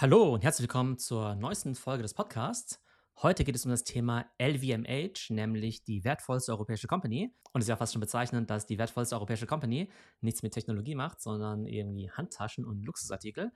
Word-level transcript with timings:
Hallo 0.00 0.32
und 0.32 0.44
herzlich 0.44 0.62
willkommen 0.62 0.96
zur 0.96 1.34
neuesten 1.34 1.74
Folge 1.74 2.04
des 2.04 2.14
Podcasts. 2.14 2.80
Heute 3.20 3.42
geht 3.42 3.56
es 3.56 3.64
um 3.64 3.72
das 3.72 3.82
Thema 3.82 4.26
LVMH, 4.40 5.30
nämlich 5.30 5.82
die 5.82 6.04
wertvollste 6.04 6.52
europäische 6.52 6.86
Company. 6.86 7.34
Und 7.52 7.62
es 7.62 7.64
ist 7.64 7.70
ja 7.70 7.76
fast 7.76 7.94
schon 7.94 8.00
bezeichnend, 8.00 8.48
dass 8.48 8.64
die 8.64 8.78
wertvollste 8.78 9.16
europäische 9.16 9.48
Company 9.48 9.90
nichts 10.20 10.44
mit 10.44 10.54
Technologie 10.54 10.94
macht, 10.94 11.20
sondern 11.20 11.66
irgendwie 11.66 12.08
Handtaschen 12.12 12.64
und 12.64 12.84
Luxusartikel. 12.84 13.50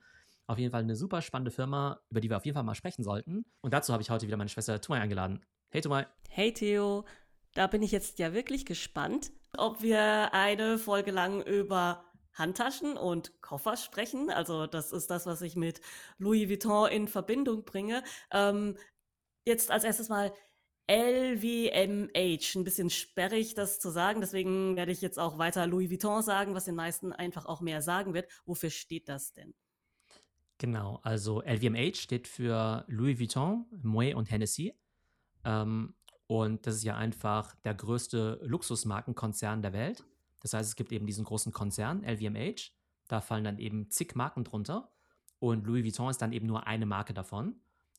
Auf 0.45 0.57
jeden 0.57 0.71
Fall 0.71 0.81
eine 0.81 0.97
super 0.97 1.21
spannende 1.21 1.51
Firma, 1.51 2.01
über 2.09 2.19
die 2.19 2.29
wir 2.29 2.35
auf 2.35 2.43
jeden 2.43 2.55
Fall 2.55 2.65
mal 2.65 2.75
sprechen 2.75 3.03
sollten. 3.03 3.45
Und 3.61 3.73
dazu 3.73 3.93
habe 3.93 4.03
ich 4.03 4.09
heute 4.09 4.27
wieder 4.27 4.35
meine 4.35 4.49
Schwester 4.49 4.81
Tumai 4.81 4.99
eingeladen. 4.99 5.45
Hey 5.69 5.79
Tumai. 5.79 6.07
Hey 6.27 6.51
Theo, 6.51 7.05
da 7.53 7.67
bin 7.67 7.81
ich 7.81 7.93
jetzt 7.93 8.19
ja 8.19 8.33
wirklich 8.33 8.65
gespannt, 8.65 9.31
ob 9.57 9.81
wir 9.81 10.33
eine 10.33 10.77
Folge 10.77 11.11
lang 11.11 11.41
über 11.41 12.03
Handtaschen 12.33 12.97
und 12.97 13.41
Koffer 13.41 13.77
sprechen. 13.77 14.29
Also 14.29 14.67
das 14.67 14.91
ist 14.91 15.09
das, 15.09 15.25
was 15.25 15.41
ich 15.41 15.55
mit 15.55 15.81
Louis 16.17 16.49
Vuitton 16.49 16.89
in 16.89 17.07
Verbindung 17.07 17.63
bringe. 17.65 18.03
Ähm, 18.31 18.77
jetzt 19.45 19.71
als 19.71 19.83
erstes 19.83 20.09
mal 20.09 20.33
LVMH. 20.89 22.55
Ein 22.55 22.63
bisschen 22.63 22.89
sperrig, 22.89 23.53
das 23.53 23.79
zu 23.79 23.89
sagen. 23.89 24.21
Deswegen 24.21 24.75
werde 24.75 24.91
ich 24.91 25.01
jetzt 25.01 25.19
auch 25.19 25.37
weiter 25.37 25.65
Louis 25.67 25.89
Vuitton 25.89 26.21
sagen, 26.21 26.55
was 26.55 26.65
den 26.65 26.75
meisten 26.75 27.13
einfach 27.13 27.45
auch 27.45 27.61
mehr 27.61 27.81
sagen 27.81 28.13
wird. 28.13 28.29
Wofür 28.45 28.69
steht 28.69 29.07
das 29.07 29.33
denn? 29.33 29.53
Genau, 30.57 30.99
also 31.03 31.41
LVMH 31.41 31.95
steht 31.95 32.27
für 32.27 32.85
Louis 32.87 33.19
Vuitton, 33.19 33.65
Moet 33.81 34.15
und 34.15 34.29
Hennessy. 34.29 34.73
Ähm, 35.43 35.95
und 36.27 36.65
das 36.65 36.75
ist 36.75 36.83
ja 36.83 36.95
einfach 36.95 37.55
der 37.63 37.73
größte 37.73 38.39
Luxusmarkenkonzern 38.43 39.61
der 39.61 39.73
Welt. 39.73 40.05
Das 40.43 40.53
heißt, 40.53 40.69
es 40.69 40.75
gibt 40.75 40.91
eben 40.91 41.07
diesen 41.07 41.23
großen 41.23 41.51
Konzern, 41.51 42.03
LVMH. 42.03 42.71
Da 43.07 43.21
fallen 43.21 43.43
dann 43.43 43.57
eben 43.57 43.89
zig 43.89 44.15
Marken 44.15 44.43
drunter. 44.43 44.91
Und 45.39 45.65
Louis 45.65 45.83
Vuitton 45.83 46.09
ist 46.09 46.21
dann 46.21 46.31
eben 46.31 46.45
nur 46.45 46.67
eine 46.67 46.85
Marke 46.85 47.13
davon. 47.13 47.55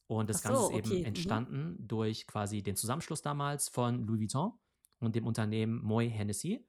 Und 0.06 0.30
das 0.30 0.42
so, 0.42 0.48
Ganze 0.48 0.62
ist 0.62 0.68
okay. 0.68 0.78
eben 0.78 0.98
mhm. 1.00 1.04
entstanden 1.06 1.70
mhm. 1.72 1.88
durch 1.88 2.26
quasi 2.26 2.62
den 2.62 2.76
Zusammenschluss 2.76 3.22
damals 3.22 3.68
von 3.68 4.06
Louis 4.06 4.20
Vuitton 4.20 4.52
und 5.00 5.14
dem 5.16 5.26
Unternehmen 5.26 5.82
Moy 5.82 6.10
Hennessy. 6.10 6.66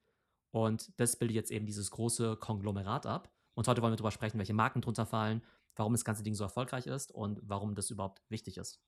Und 0.51 0.91
das 0.97 1.17
bildet 1.17 1.35
jetzt 1.35 1.51
eben 1.51 1.65
dieses 1.65 1.91
große 1.91 2.37
Konglomerat 2.37 3.05
ab. 3.05 3.31
Und 3.53 3.67
heute 3.67 3.81
wollen 3.81 3.93
wir 3.93 3.97
darüber 3.97 4.11
sprechen, 4.11 4.37
welche 4.37 4.53
Marken 4.53 4.81
drunter 4.81 5.05
fallen, 5.05 5.41
warum 5.75 5.93
das 5.93 6.05
ganze 6.05 6.23
Ding 6.23 6.33
so 6.33 6.43
erfolgreich 6.43 6.87
ist 6.87 7.11
und 7.11 7.41
warum 7.43 7.75
das 7.75 7.89
überhaupt 7.89 8.21
wichtig 8.29 8.57
ist. 8.57 8.81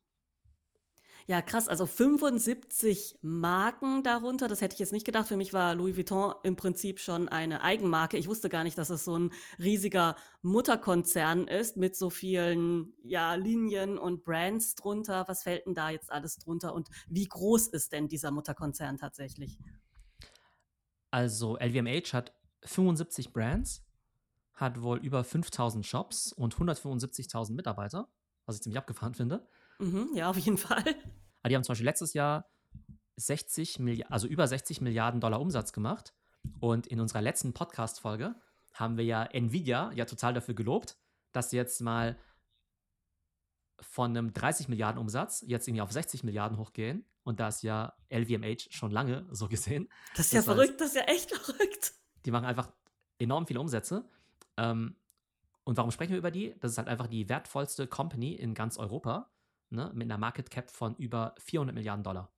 Ja, 1.26 1.42
krass. 1.42 1.68
Also 1.68 1.86
75 1.86 3.20
Marken 3.22 4.04
darunter. 4.04 4.48
Das 4.48 4.62
hätte 4.62 4.74
ich 4.74 4.80
jetzt 4.80 4.94
nicht 4.94 5.06
gedacht. 5.06 5.28
Für 5.28 5.36
mich 5.36 5.52
war 5.52 5.76
Louis 5.76 5.98
Vuitton 5.98 6.36
im 6.44 6.56
Prinzip 6.56 7.00
schon 7.00 7.28
eine 7.28 7.62
Eigenmarke. 7.62 8.18
Ich 8.18 8.28
wusste 8.28 8.50
gar 8.50 8.64
nicht, 8.64 8.78
dass 8.78 8.90
es 8.90 9.04
so 9.04 9.18
ein 9.18 9.32
riesiger 9.60 10.16
Mutterkonzern 10.42 11.48
ist 11.48 11.76
mit 11.76 11.96
so 11.96 12.10
vielen 12.10 12.94
ja, 13.04 13.34
Linien 13.36 13.98
und 13.98 14.24
Brands 14.24 14.76
drunter. 14.76 15.26
Was 15.28 15.44
fällt 15.44 15.66
denn 15.66 15.74
da 15.74 15.90
jetzt 15.90 16.12
alles 16.12 16.38
drunter? 16.38 16.74
Und 16.74 16.90
wie 17.10 17.26
groß 17.26 17.68
ist 17.70 17.92
denn 17.92 18.08
dieser 18.08 18.32
Mutterkonzern 18.32 18.98
tatsächlich? 18.98 19.58
Also 21.12 21.58
LVMH 21.58 22.14
hat 22.14 22.34
75 22.64 23.34
Brands, 23.34 23.84
hat 24.54 24.82
wohl 24.82 24.98
über 25.00 25.24
5000 25.24 25.86
Shops 25.86 26.32
und 26.34 26.56
175.000 26.56 27.54
Mitarbeiter, 27.54 28.08
was 28.46 28.56
ich 28.56 28.62
ziemlich 28.62 28.78
abgefahren 28.78 29.14
finde. 29.14 29.48
Mhm, 29.80 30.10
ja, 30.14 30.30
auf 30.30 30.38
jeden 30.38 30.58
Fall. 30.58 30.84
Aber 31.42 31.50
die 31.50 31.56
haben 31.56 31.64
zum 31.64 31.74
Beispiel 31.74 31.86
letztes 31.86 32.14
Jahr 32.14 32.50
60 33.18 33.80
Milliarden, 33.80 34.12
also 34.12 34.28
über 34.28 34.48
60 34.48 34.82
Milliarden 34.82 35.22
Dollar 35.22 35.42
Umsatz 35.42 35.74
gemacht. 35.74 36.14
Und 36.60 36.88
in 36.88 37.00
unserer 37.00 37.22
letzten 37.22 37.54
Podcast-Folge 37.54 38.36
haben 38.74 38.98
wir 38.98 39.04
ja 39.04 39.24
Nvidia 39.24 39.92
ja 39.94 40.06
total 40.06 40.34
dafür 40.34 40.54
gelobt, 40.54 40.98
dass 41.32 41.50
sie 41.50 41.58
jetzt 41.58 41.82
mal 41.82 42.18
von 43.80 44.12
einem 44.12 44.34
30 44.34 44.70
Milliarden 44.70 45.00
Umsatz 45.00 45.44
jetzt 45.46 45.68
irgendwie 45.68 45.82
auf 45.82 45.92
60 45.92 46.24
Milliarden 46.24 46.58
hochgehen. 46.58 47.06
Und 47.24 47.40
da 47.40 47.50
ist 47.50 47.64
ja 47.64 47.94
LVMH 48.10 48.70
schon 48.70 48.92
lange 48.92 49.28
so 49.32 49.48
gesehen. 49.50 49.90
Das 50.16 50.28
ist 50.28 50.34
ja 50.34 50.40
das 50.40 50.48
heißt, 50.48 50.58
verrückt, 50.58 50.82
das 50.82 50.88
ist 50.90 50.96
ja 50.96 51.04
echt 51.04 51.32
verrückt. 51.36 51.94
Die 52.26 52.32
machen 52.32 52.46
einfach 52.46 52.72
enorm 53.20 53.46
viele 53.46 53.60
Umsätze. 53.60 54.08
Ähm, 54.56 54.96
und 55.64 55.76
warum 55.76 55.92
sprechen 55.92 56.12
wir 56.12 56.18
über 56.18 56.32
die? 56.32 56.56
Das 56.62 56.72
ist 56.72 56.78
halt 56.78 56.88
einfach 56.88 57.08
die 57.08 57.28
wertvollste 57.28 57.88
Company 57.88 58.34
in 58.34 58.54
ganz 58.54 58.78
Europa 58.78 59.30
ne, 59.70 59.92
mit 59.94 60.06
einer 60.06 60.18
Market 60.18 60.50
Cap 60.50 60.70
von 60.70 60.96
über 60.96 61.36
400 61.40 61.76
Milliarden 61.76 62.04
Dollar. 62.04 62.30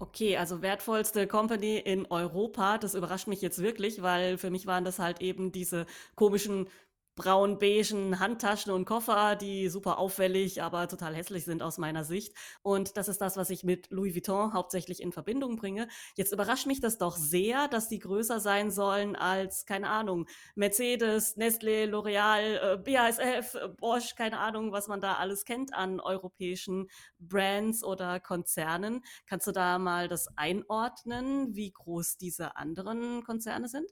Okay, 0.00 0.36
also 0.36 0.62
wertvollste 0.62 1.26
Company 1.26 1.78
in 1.78 2.06
Europa, 2.06 2.78
das 2.78 2.94
überrascht 2.94 3.26
mich 3.26 3.42
jetzt 3.42 3.60
wirklich, 3.60 4.00
weil 4.00 4.38
für 4.38 4.50
mich 4.50 4.66
waren 4.66 4.84
das 4.84 5.00
halt 5.00 5.20
eben 5.20 5.50
diese 5.50 5.86
komischen 6.14 6.68
braun-beigen 7.18 8.20
Handtaschen 8.20 8.72
und 8.72 8.84
Koffer, 8.84 9.34
die 9.34 9.68
super 9.68 9.98
auffällig, 9.98 10.62
aber 10.62 10.86
total 10.86 11.16
hässlich 11.16 11.44
sind 11.44 11.62
aus 11.62 11.76
meiner 11.76 12.04
Sicht. 12.04 12.32
Und 12.62 12.96
das 12.96 13.08
ist 13.08 13.20
das, 13.20 13.36
was 13.36 13.50
ich 13.50 13.64
mit 13.64 13.90
Louis 13.90 14.14
Vuitton 14.14 14.54
hauptsächlich 14.54 15.02
in 15.02 15.10
Verbindung 15.10 15.56
bringe. 15.56 15.88
Jetzt 16.14 16.32
überrascht 16.32 16.66
mich 16.66 16.80
das 16.80 16.96
doch 16.96 17.16
sehr, 17.16 17.66
dass 17.66 17.88
die 17.88 17.98
größer 17.98 18.38
sein 18.38 18.70
sollen 18.70 19.16
als, 19.16 19.66
keine 19.66 19.90
Ahnung, 19.90 20.28
Mercedes, 20.54 21.36
Nestlé, 21.36 21.86
L'Oreal, 21.86 22.74
äh, 22.74 22.76
BASF, 22.78 23.54
äh, 23.54 23.68
Bosch, 23.68 24.14
keine 24.14 24.38
Ahnung, 24.38 24.70
was 24.70 24.86
man 24.86 25.00
da 25.00 25.14
alles 25.14 25.44
kennt 25.44 25.74
an 25.74 25.98
europäischen 25.98 26.88
Brands 27.18 27.82
oder 27.82 28.20
Konzernen. 28.20 29.02
Kannst 29.26 29.48
du 29.48 29.52
da 29.52 29.80
mal 29.80 30.06
das 30.06 30.28
einordnen, 30.36 31.56
wie 31.56 31.72
groß 31.72 32.16
diese 32.16 32.56
anderen 32.56 33.24
Konzerne 33.24 33.68
sind? 33.68 33.90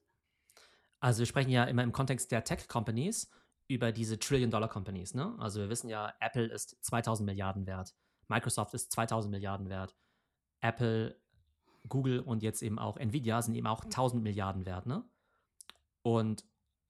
Also 1.01 1.21
wir 1.21 1.27
sprechen 1.27 1.51
ja 1.51 1.65
immer 1.65 1.83
im 1.83 1.93
Kontext 1.93 2.33
der 2.33 2.45
Tech-Companies 2.45 3.31
über 3.69 3.93
diese 3.93 4.19
Trillion-Dollar-Companies. 4.19 5.15
Ne? 5.15 5.35
Also 5.39 5.61
wir 5.61 5.69
wissen 5.69 5.89
ja, 5.89 6.15
Apple 6.21 6.47
ist 6.47 6.83
2000 6.85 7.27
Milliarden 7.27 7.67
wert, 7.67 7.95
Microsoft 8.29 8.75
ist 8.75 8.93
2000 8.93 9.31
Milliarden 9.31 9.69
wert, 9.69 9.97
Apple, 10.61 11.21
Google 11.89 12.21
und 12.21 12.43
jetzt 12.43 12.63
eben 12.63 12.79
auch 12.79 12.97
Nvidia 12.97 13.43
sind 13.43 13.55
eben 13.55 13.67
auch 13.67 13.85
1000 13.85 14.23
Milliarden 14.23 14.67
wert. 14.67 14.87
Ne? 14.87 15.05
Und 16.03 16.45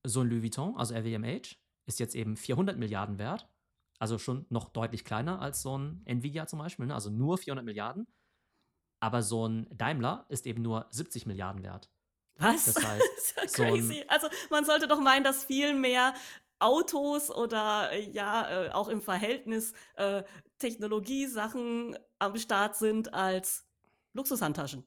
so 0.04 0.20
ein 0.20 0.28
Louis 0.28 0.42
Vuitton, 0.42 0.76
also 0.76 0.94
LVMH, 0.94 1.56
ist 1.86 2.00
jetzt 2.00 2.14
eben 2.14 2.36
400 2.36 2.78
Milliarden 2.78 3.18
wert. 3.18 3.48
Also 3.98 4.18
schon 4.18 4.46
noch 4.50 4.68
deutlich 4.68 5.04
kleiner 5.04 5.40
als 5.40 5.62
so 5.62 5.78
ein 5.78 6.02
Nvidia 6.04 6.46
zum 6.46 6.58
Beispiel, 6.58 6.86
ne? 6.86 6.94
also 6.94 7.10
nur 7.10 7.38
400 7.38 7.64
Milliarden. 7.64 8.06
Aber 9.00 9.22
so 9.22 9.46
ein 9.46 9.66
Daimler 9.70 10.26
ist 10.28 10.46
eben 10.46 10.62
nur 10.62 10.86
70 10.90 11.26
Milliarden 11.26 11.62
wert. 11.62 11.90
Was? 12.38 12.66
Das 12.66 12.84
heißt, 12.84 13.34
das 13.36 13.52
so 13.52 13.62
crazy. 13.62 14.04
also 14.08 14.28
man 14.50 14.64
sollte 14.64 14.86
doch 14.86 15.00
meinen, 15.00 15.24
dass 15.24 15.44
viel 15.44 15.74
mehr 15.74 16.14
Autos 16.58 17.30
oder 17.30 17.92
äh, 17.92 18.10
ja 18.10 18.66
äh, 18.66 18.70
auch 18.70 18.88
im 18.88 19.00
Verhältnis 19.00 19.72
äh, 19.96 20.22
Technologiesachen 20.58 21.98
am 22.18 22.36
Start 22.36 22.76
sind 22.76 23.12
als 23.12 23.66
Luxushandtaschen. 24.14 24.86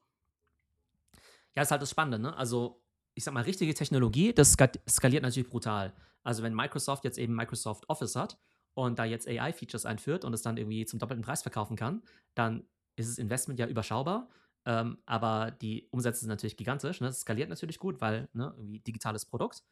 Ja, 1.56 1.64
ist 1.64 1.72
halt 1.72 1.82
das 1.82 1.92
Spannende, 1.92 2.20
ne? 2.20 2.36
Also 2.36 2.82
ich 3.14 3.24
sag 3.24 3.34
mal, 3.34 3.44
richtige 3.44 3.74
Technologie, 3.74 4.34
das 4.34 4.56
skaliert 4.90 5.24
natürlich 5.24 5.50
brutal. 5.50 5.94
Also 6.24 6.44
wenn 6.44 6.54
Microsoft 6.54 7.04
jetzt 7.04 7.18
eben 7.18 7.36
Microsoft 7.36 7.90
Office 7.90 8.16
hat 8.16 8.38
und 8.74 8.98
da 8.98 9.06
jetzt 9.06 9.28
AI-Features 9.28 9.86
einführt 9.86 10.24
und 10.24 10.34
es 10.34 10.42
dann 10.42 10.58
irgendwie 10.58 10.86
zum 10.86 11.00
doppelten 11.00 11.24
Preis 11.24 11.42
verkaufen 11.42 11.76
kann, 11.76 12.02
dann 12.34 12.66
ist 12.96 13.10
das 13.10 13.18
Investment 13.18 13.60
ja 13.60 13.68
überschaubar. 13.68 14.30
Ähm, 14.66 14.98
aber 15.06 15.52
die 15.52 15.88
Umsätze 15.92 16.22
sind 16.22 16.30
natürlich 16.30 16.58
gigantisch. 16.58 17.02
Ne? 17.02 17.08
Das 17.08 17.22
skaliert 17.22 17.50
natürlich 17.50 17.80
gut, 17.80 18.02
weil 18.02 18.30
ne, 18.34 18.54
irgendwie 18.58 18.80
digitales 18.80 19.26
Produkt. 19.26 19.64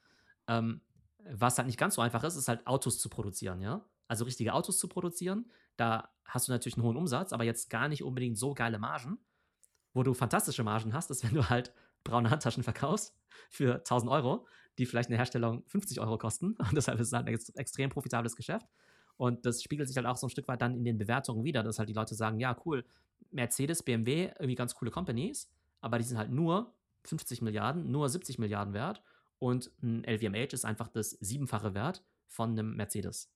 Ähm, 0.48 0.82
was 1.30 1.58
halt 1.58 1.68
nicht 1.68 1.80
ganz 1.80 1.96
so 1.96 2.02
einfach 2.02 2.24
ist, 2.24 2.36
ist 2.36 2.48
halt 2.48 2.66
Autos 2.66 3.00
zu 3.00 3.10
produzieren, 3.10 3.62
ja. 3.62 3.86
Also 4.08 4.24
richtige 4.24 4.54
Autos 4.54 4.80
zu 4.80 4.88
produzieren. 4.88 5.52
Da 5.76 6.10
hast 6.26 6.48
du 6.48 6.52
natürlich 6.52 6.78
einen 6.78 6.86
hohen 6.86 6.96
Umsatz, 6.96 7.34
aber 7.34 7.44
jetzt 7.44 7.70
gar 7.70 7.90
nicht 7.90 8.04
unbedingt 8.04 8.38
so 8.38 8.54
geile 8.54 8.80
Margen. 8.80 9.18
Wo 9.94 10.04
du 10.04 10.14
fantastische 10.14 10.64
Margen 10.64 10.94
hast, 10.94 11.12
ist, 11.12 11.24
wenn 11.24 11.34
du 11.34 11.50
halt 11.50 11.74
braune 12.04 12.30
Handtaschen 12.30 12.64
verkaufst 12.64 13.18
für 13.50 13.76
1000 13.76 14.12
Euro, 14.12 14.48
die 14.78 14.86
vielleicht 14.86 15.10
eine 15.10 15.18
Herstellung 15.18 15.64
50 15.68 16.00
Euro 16.00 16.18
kosten. 16.18 16.56
Und 16.58 16.76
deshalb 16.76 17.00
ist 17.00 17.08
es 17.08 17.14
halt 17.14 17.28
ein 17.28 17.38
extrem 17.56 17.90
profitables 17.90 18.36
Geschäft. 18.36 18.68
Und 19.18 19.46
das 19.46 19.64
spiegelt 19.64 19.88
sich 19.88 19.98
halt 19.98 20.08
auch 20.08 20.18
so 20.18 20.28
ein 20.28 20.30
Stück 20.30 20.48
weit 20.48 20.62
dann 20.62 20.76
in 20.76 20.84
den 20.84 20.98
Bewertungen 20.98 21.44
wieder, 21.44 21.64
dass 21.64 21.80
halt 21.80 21.90
die 21.90 21.94
Leute 21.94 22.16
sagen, 22.16 22.40
ja, 22.40 22.56
cool, 22.66 22.86
Mercedes, 23.32 23.84
BMW, 23.84 24.32
irgendwie 24.40 24.56
ganz 24.56 24.76
coole 24.76 24.92
Companies, 24.92 25.52
aber 25.82 25.98
die 25.98 26.06
sind 26.06 26.18
halt 26.18 26.32
nur 26.32 26.74
50 27.06 27.42
Milliarden, 27.42 27.92
nur 27.92 28.08
70 28.08 28.38
Milliarden 28.38 28.74
wert 28.74 29.02
und 29.40 29.72
ein 29.82 30.04
LVMH 30.04 30.54
ist 30.54 30.66
einfach 30.66 30.88
das 30.88 31.12
siebenfache 31.12 31.74
Wert 31.74 32.04
von 32.28 32.52
einem 32.52 32.76
Mercedes. 32.76 33.32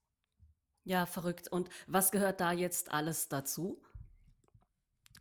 Ja, 0.83 1.05
verrückt. 1.05 1.47
Und 1.47 1.69
was 1.87 2.11
gehört 2.11 2.41
da 2.41 2.51
jetzt 2.51 2.91
alles 2.91 3.27
dazu? 3.29 3.81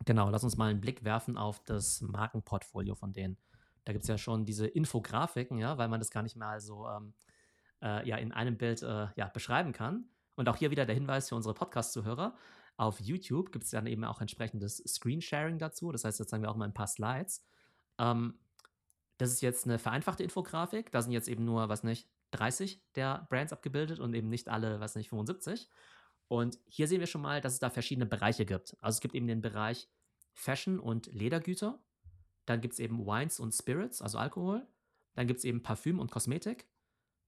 Genau, 0.05 0.29
lass 0.29 0.43
uns 0.43 0.57
mal 0.57 0.69
einen 0.69 0.81
Blick 0.81 1.03
werfen 1.03 1.37
auf 1.37 1.59
das 1.63 2.01
Markenportfolio 2.01 2.95
von 2.95 3.13
denen. 3.13 3.37
Da 3.85 3.93
gibt 3.93 4.03
es 4.03 4.09
ja 4.09 4.17
schon 4.17 4.45
diese 4.45 4.67
Infografiken, 4.67 5.57
ja, 5.57 5.77
weil 5.77 5.87
man 5.87 5.99
das 5.99 6.11
gar 6.11 6.23
nicht 6.23 6.35
mal 6.35 6.59
so 6.59 6.87
ähm, 6.87 7.13
äh, 7.81 8.07
ja, 8.07 8.17
in 8.17 8.31
einem 8.31 8.57
Bild 8.57 8.81
äh, 8.81 9.07
ja, 9.15 9.27
beschreiben 9.27 9.73
kann. 9.73 10.05
Und 10.35 10.49
auch 10.49 10.55
hier 10.55 10.71
wieder 10.71 10.85
der 10.85 10.95
Hinweis 10.95 11.29
für 11.29 11.35
unsere 11.35 11.53
Podcast-Zuhörer. 11.53 12.35
Auf 12.77 12.99
YouTube 12.99 13.51
gibt 13.51 13.65
es 13.65 13.71
dann 13.71 13.85
eben 13.85 14.03
auch 14.03 14.21
entsprechendes 14.21 14.77
Screensharing 14.77 15.59
dazu. 15.59 15.91
Das 15.91 16.03
heißt, 16.03 16.19
jetzt 16.19 16.29
zeigen 16.29 16.43
wir 16.43 16.49
auch 16.49 16.55
mal 16.55 16.65
ein 16.65 16.73
paar 16.73 16.87
Slides. 16.87 17.45
Ähm, 17.99 18.39
das 19.17 19.31
ist 19.31 19.41
jetzt 19.41 19.65
eine 19.65 19.77
vereinfachte 19.77 20.23
Infografik. 20.23 20.91
Da 20.91 21.01
sind 21.01 21.11
jetzt 21.11 21.27
eben 21.27 21.45
nur, 21.45 21.69
was 21.69 21.83
nicht, 21.83 22.09
30 22.31 22.81
der 22.95 23.27
Brands 23.29 23.53
abgebildet 23.53 23.99
und 23.99 24.13
eben 24.13 24.29
nicht 24.29 24.49
alle, 24.49 24.79
weiß 24.79 24.95
nicht, 24.95 25.09
75. 25.09 25.69
Und 26.27 26.59
hier 26.65 26.87
sehen 26.87 27.01
wir 27.01 27.07
schon 27.07 27.21
mal, 27.21 27.41
dass 27.41 27.53
es 27.53 27.59
da 27.59 27.69
verschiedene 27.69 28.05
Bereiche 28.05 28.45
gibt. 28.45 28.77
Also 28.79 28.97
es 28.97 29.01
gibt 29.01 29.15
eben 29.15 29.27
den 29.27 29.41
Bereich 29.41 29.89
Fashion 30.33 30.79
und 30.79 31.07
Ledergüter. 31.07 31.83
Dann 32.45 32.61
gibt 32.61 32.73
es 32.73 32.79
eben 32.79 33.05
Wines 33.05 33.39
und 33.39 33.51
Spirits, 33.51 34.01
also 34.01 34.17
Alkohol. 34.17 34.65
Dann 35.13 35.27
gibt 35.27 35.39
es 35.39 35.43
eben 35.43 35.61
Parfüm 35.61 35.99
und 35.99 36.09
Kosmetik. 36.09 36.67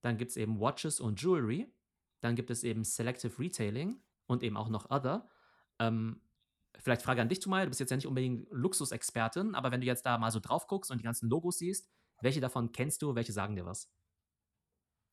Dann 0.01 0.17
gibt 0.17 0.31
es 0.31 0.37
eben 0.37 0.59
Watches 0.59 0.99
und 0.99 1.21
Jewelry. 1.21 1.72
Dann 2.23 2.35
gibt 2.35 2.49
es 2.49 2.63
eben 2.63 2.83
Selective 2.83 3.37
Retailing 3.37 4.01
und 4.27 4.43
eben 4.43 4.55
auch 4.55 4.69
noch 4.69 4.89
Other. 4.89 5.27
Ähm, 5.79 6.21
vielleicht 6.79 7.01
Frage 7.01 7.21
an 7.21 7.29
dich, 7.29 7.39
Tumay, 7.39 7.63
du 7.63 7.69
bist 7.69 7.79
jetzt 7.79 7.89
ja 7.89 7.97
nicht 7.97 8.07
unbedingt 8.07 8.47
Luxusexpertin, 8.49 9.55
aber 9.55 9.71
wenn 9.71 9.81
du 9.81 9.87
jetzt 9.87 10.05
da 10.05 10.17
mal 10.17 10.31
so 10.31 10.39
drauf 10.39 10.67
guckst 10.67 10.89
und 10.89 10.99
die 10.99 11.03
ganzen 11.03 11.29
Logos 11.29 11.57
siehst, 11.57 11.89
welche 12.21 12.39
davon 12.39 12.71
kennst 12.71 13.01
du, 13.01 13.15
welche 13.15 13.33
sagen 13.33 13.55
dir 13.55 13.65
was? 13.65 13.91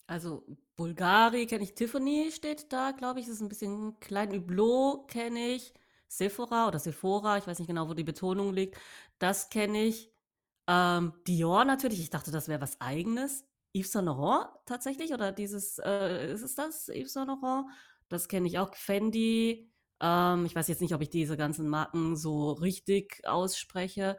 Also 0.07 0.45
Bulgari 0.77 1.47
kenne 1.47 1.65
ich, 1.65 1.75
Tiffany 1.75 2.31
steht 2.33 2.73
da, 2.73 2.93
glaube 2.93 3.21
ich, 3.21 3.29
ist 3.29 3.41
ein 3.41 3.49
bisschen 3.49 3.99
klein. 4.01 4.33
Hublot 4.33 5.09
kenne 5.09 5.55
ich, 5.55 5.73
Sephora 6.09 6.69
oder 6.69 6.79
Sephora, 6.79 7.39
ich 7.39 7.47
weiß 7.47 7.59
nicht 7.59 7.69
genau, 7.69 7.89
wo 7.89 7.95
die 7.95 8.05
Betonung 8.05 8.53
liegt. 8.53 8.77
Das 9.19 9.51
kenne 9.51 9.85
ich. 9.85 10.13
Ähm, 10.69 11.13
Dior 11.27 11.65
natürlich, 11.65 12.01
ich 12.01 12.11
dachte, 12.11 12.31
das 12.31 12.49
wäre 12.49 12.61
was 12.61 12.81
eigenes. 12.81 13.45
Yves 13.75 13.93
Saint 13.93 14.07
Laurent 14.07 14.49
tatsächlich 14.67 15.13
oder 15.13 15.33
dieses, 15.33 15.79
äh, 15.79 16.33
ist 16.33 16.43
es 16.43 16.55
das, 16.55 16.89
Yves 16.89 17.13
Saint 17.13 17.29
Laurent? 17.29 17.67
Das 18.09 18.29
kenne 18.29 18.49
ich 18.49 18.59
auch. 18.59 18.75
Fendi, 18.75 19.71
ähm, 20.01 20.47
ich 20.47 20.55
weiß 20.55 20.69
jetzt 20.69 20.81
nicht, 20.81 20.95
ob 20.95 21.03
ich 21.03 21.11
diese 21.11 21.37
ganzen 21.37 21.69
Marken 21.69 22.17
so 22.17 22.53
richtig 22.53 23.23
ausspreche. 23.27 24.17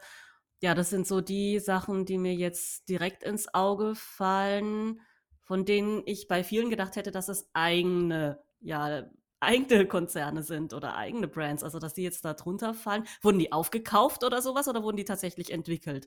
Ja, 0.62 0.74
das 0.74 0.90
sind 0.90 1.06
so 1.06 1.20
die 1.20 1.58
Sachen, 1.58 2.06
die 2.06 2.18
mir 2.18 2.34
jetzt 2.34 2.88
direkt 2.88 3.22
ins 3.24 3.52
Auge 3.52 3.94
fallen, 3.94 5.00
von 5.42 5.64
denen 5.64 6.02
ich 6.06 6.28
bei 6.28 6.44
vielen 6.44 6.70
gedacht 6.70 6.96
hätte, 6.96 7.10
dass 7.10 7.28
es 7.28 7.50
eigene, 7.52 8.42
ja, 8.60 9.10
eigene 9.40 9.86
Konzerne 9.86 10.42
sind 10.44 10.72
oder 10.72 10.94
eigene 10.94 11.26
Brands, 11.26 11.64
also 11.64 11.80
dass 11.80 11.94
die 11.94 12.02
jetzt 12.04 12.24
da 12.24 12.34
drunter 12.34 12.74
fallen. 12.74 13.04
Wurden 13.22 13.40
die 13.40 13.52
aufgekauft 13.52 14.22
oder 14.24 14.40
sowas 14.40 14.68
oder 14.68 14.84
wurden 14.84 14.96
die 14.98 15.04
tatsächlich 15.04 15.52
entwickelt? 15.52 16.06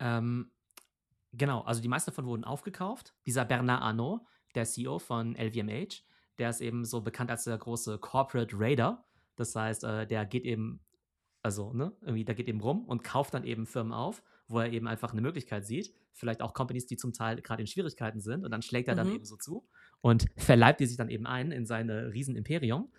Ähm, 0.00 0.50
genau, 1.36 1.62
also 1.62 1.80
die 1.80 1.88
meisten 1.88 2.10
davon 2.10 2.26
wurden 2.26 2.44
aufgekauft. 2.44 3.14
Dieser 3.26 3.44
Bernard 3.44 3.82
Arnault, 3.82 4.22
der 4.54 4.64
CEO 4.64 4.98
von 4.98 5.34
LVMH, 5.36 6.02
der 6.38 6.50
ist 6.50 6.60
eben 6.60 6.84
so 6.84 7.00
bekannt 7.00 7.30
als 7.30 7.44
der 7.44 7.58
große 7.58 7.98
Corporate 7.98 8.54
Raider. 8.58 9.04
Das 9.36 9.54
heißt, 9.54 9.84
äh, 9.84 10.06
der 10.06 10.26
geht 10.26 10.44
eben, 10.44 10.80
also, 11.42 11.72
ne, 11.72 11.92
irgendwie, 12.00 12.24
der 12.24 12.34
geht 12.34 12.48
eben 12.48 12.60
rum 12.60 12.84
und 12.84 13.04
kauft 13.04 13.34
dann 13.34 13.44
eben 13.44 13.66
Firmen 13.66 13.92
auf, 13.92 14.22
wo 14.48 14.60
er 14.60 14.72
eben 14.72 14.86
einfach 14.86 15.12
eine 15.12 15.20
Möglichkeit 15.20 15.66
sieht. 15.66 15.94
Vielleicht 16.12 16.42
auch 16.42 16.54
Companies, 16.54 16.86
die 16.86 16.96
zum 16.96 17.12
Teil 17.12 17.40
gerade 17.42 17.62
in 17.62 17.66
Schwierigkeiten 17.66 18.20
sind 18.20 18.44
und 18.44 18.50
dann 18.50 18.62
schlägt 18.62 18.88
er 18.88 18.94
mhm. 18.94 18.98
dann 18.98 19.14
eben 19.14 19.24
so 19.24 19.36
zu 19.36 19.66
und 20.00 20.26
verleibt 20.36 20.80
die 20.80 20.86
sich 20.86 20.96
dann 20.96 21.08
eben 21.08 21.26
ein 21.26 21.50
in 21.50 21.66
seine 21.66 22.12
Riesenimperium. 22.12 22.92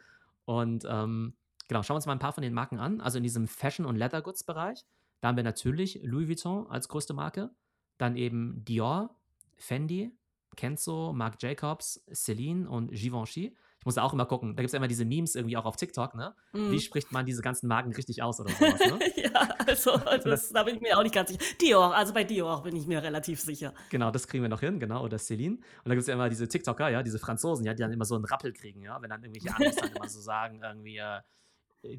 Und 0.46 0.86
ähm, 0.88 1.36
genau, 1.68 1.84
schauen 1.84 1.96
wir 1.96 1.98
uns 1.98 2.06
mal 2.06 2.14
ein 2.14 2.20
paar 2.20 2.34
von 2.34 2.44
den 2.44 2.54
Marken 2.54 2.80
an. 2.80 3.02
Also 3.02 3.18
in 3.18 3.24
diesem 3.24 3.48
Fashion- 3.48 3.86
und 3.86 3.96
Leather 3.96 4.22
Goods-Bereich, 4.22 4.86
da 5.22 5.30
haben 5.30 5.38
wir 5.38 5.44
natürlich 5.44 6.00
Louis 6.04 6.28
Vuitton 6.28 6.68
als 6.68 6.88
größte 6.88 7.14
Marke, 7.14 7.52
dann 7.98 8.16
eben 8.16 8.64
Dior, 8.66 9.16
Fendi, 9.58 10.12
Kenzo, 10.56 11.14
Marc 11.14 11.42
Jacobs, 11.42 12.04
Celine 12.14 12.70
und 12.70 12.92
Givenchy. 12.92 13.56
Ich 13.80 13.86
muss 13.86 14.00
auch 14.00 14.14
immer 14.14 14.26
gucken, 14.26 14.56
da 14.56 14.64
gibt 14.64 14.70
es 14.70 14.72
ja 14.72 14.78
immer 14.78 14.88
diese 14.88 15.06
Memes 15.06 15.36
irgendwie 15.36 15.58
auch 15.58 15.66
auf 15.66 15.76
TikTok, 15.76 16.16
ne? 16.16 16.34
Mm. 16.54 16.72
Wie 16.72 16.80
spricht 16.80 17.12
man 17.12 17.24
diese 17.28 17.44
ganzen 17.44 17.68
Marken 17.68 17.94
richtig 17.94 18.24
aus 18.24 18.40
oder 18.40 18.50
sowas, 18.50 18.80
ne? 18.80 19.00
ja, 19.16 19.48
also 19.68 19.98
das, 20.24 20.50
da 20.50 20.64
bin 20.64 20.78
ich 20.78 20.82
mir 20.82 20.98
auch 20.98 21.04
nicht 21.04 21.14
ganz 21.14 21.30
sicher. 21.30 21.44
Dior, 21.62 21.96
also 21.96 22.12
bei 22.12 22.24
Dior 22.24 22.64
bin 22.64 22.76
ich 22.76 22.88
mir 22.88 23.04
relativ 23.04 23.40
sicher. 23.40 23.76
Genau, 23.92 24.10
das 24.10 24.28
kriegen 24.28 24.42
wir 24.42 24.50
noch 24.50 24.62
hin, 24.62 24.80
genau, 24.80 25.04
oder 25.04 25.20
Celine. 25.20 25.58
Und 25.58 25.64
da 25.86 25.92
gibt 25.92 26.02
es 26.02 26.08
ja 26.08 26.16
immer 26.16 26.30
diese 26.30 26.48
TikToker, 26.48 26.90
ja, 26.90 27.04
diese 27.04 27.20
Franzosen, 27.20 27.64
ja, 27.64 27.76
die 27.76 27.82
dann 27.84 27.92
immer 27.92 28.06
so 28.06 28.16
einen 28.16 28.26
Rappel 28.26 28.54
kriegen, 28.54 28.82
ja, 28.82 29.00
wenn 29.04 29.12
dann 29.12 29.22
irgendwelche 29.24 29.56
Amis 29.56 29.76
dann 29.76 29.92
immer 29.92 30.10
so 30.10 30.20
sagen, 30.20 30.62
irgendwie, 30.64 30.98
äh, 30.98 31.22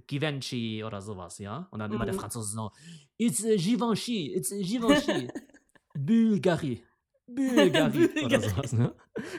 Givenchy 0.08 0.82
oder 0.84 1.00
sowas, 1.00 1.38
ja? 1.38 1.68
Und 1.70 1.78
dann 1.78 1.92
mm. 1.92 1.94
immer 1.94 2.04
der 2.04 2.14
mhm. 2.14 2.18
Franzose 2.18 2.52
so, 2.52 2.72
it's 3.16 3.44
uh, 3.44 3.56
Givenchy, 3.56 4.34
it's 4.34 4.50
uh, 4.50 4.60
Givenchy. 4.60 5.28
Bulgari. 5.98 6.84
Bulgari 7.26 8.24
oder 8.24 8.40
sowas, 8.40 8.72
ne? 8.72 8.94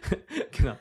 genau. 0.52 0.78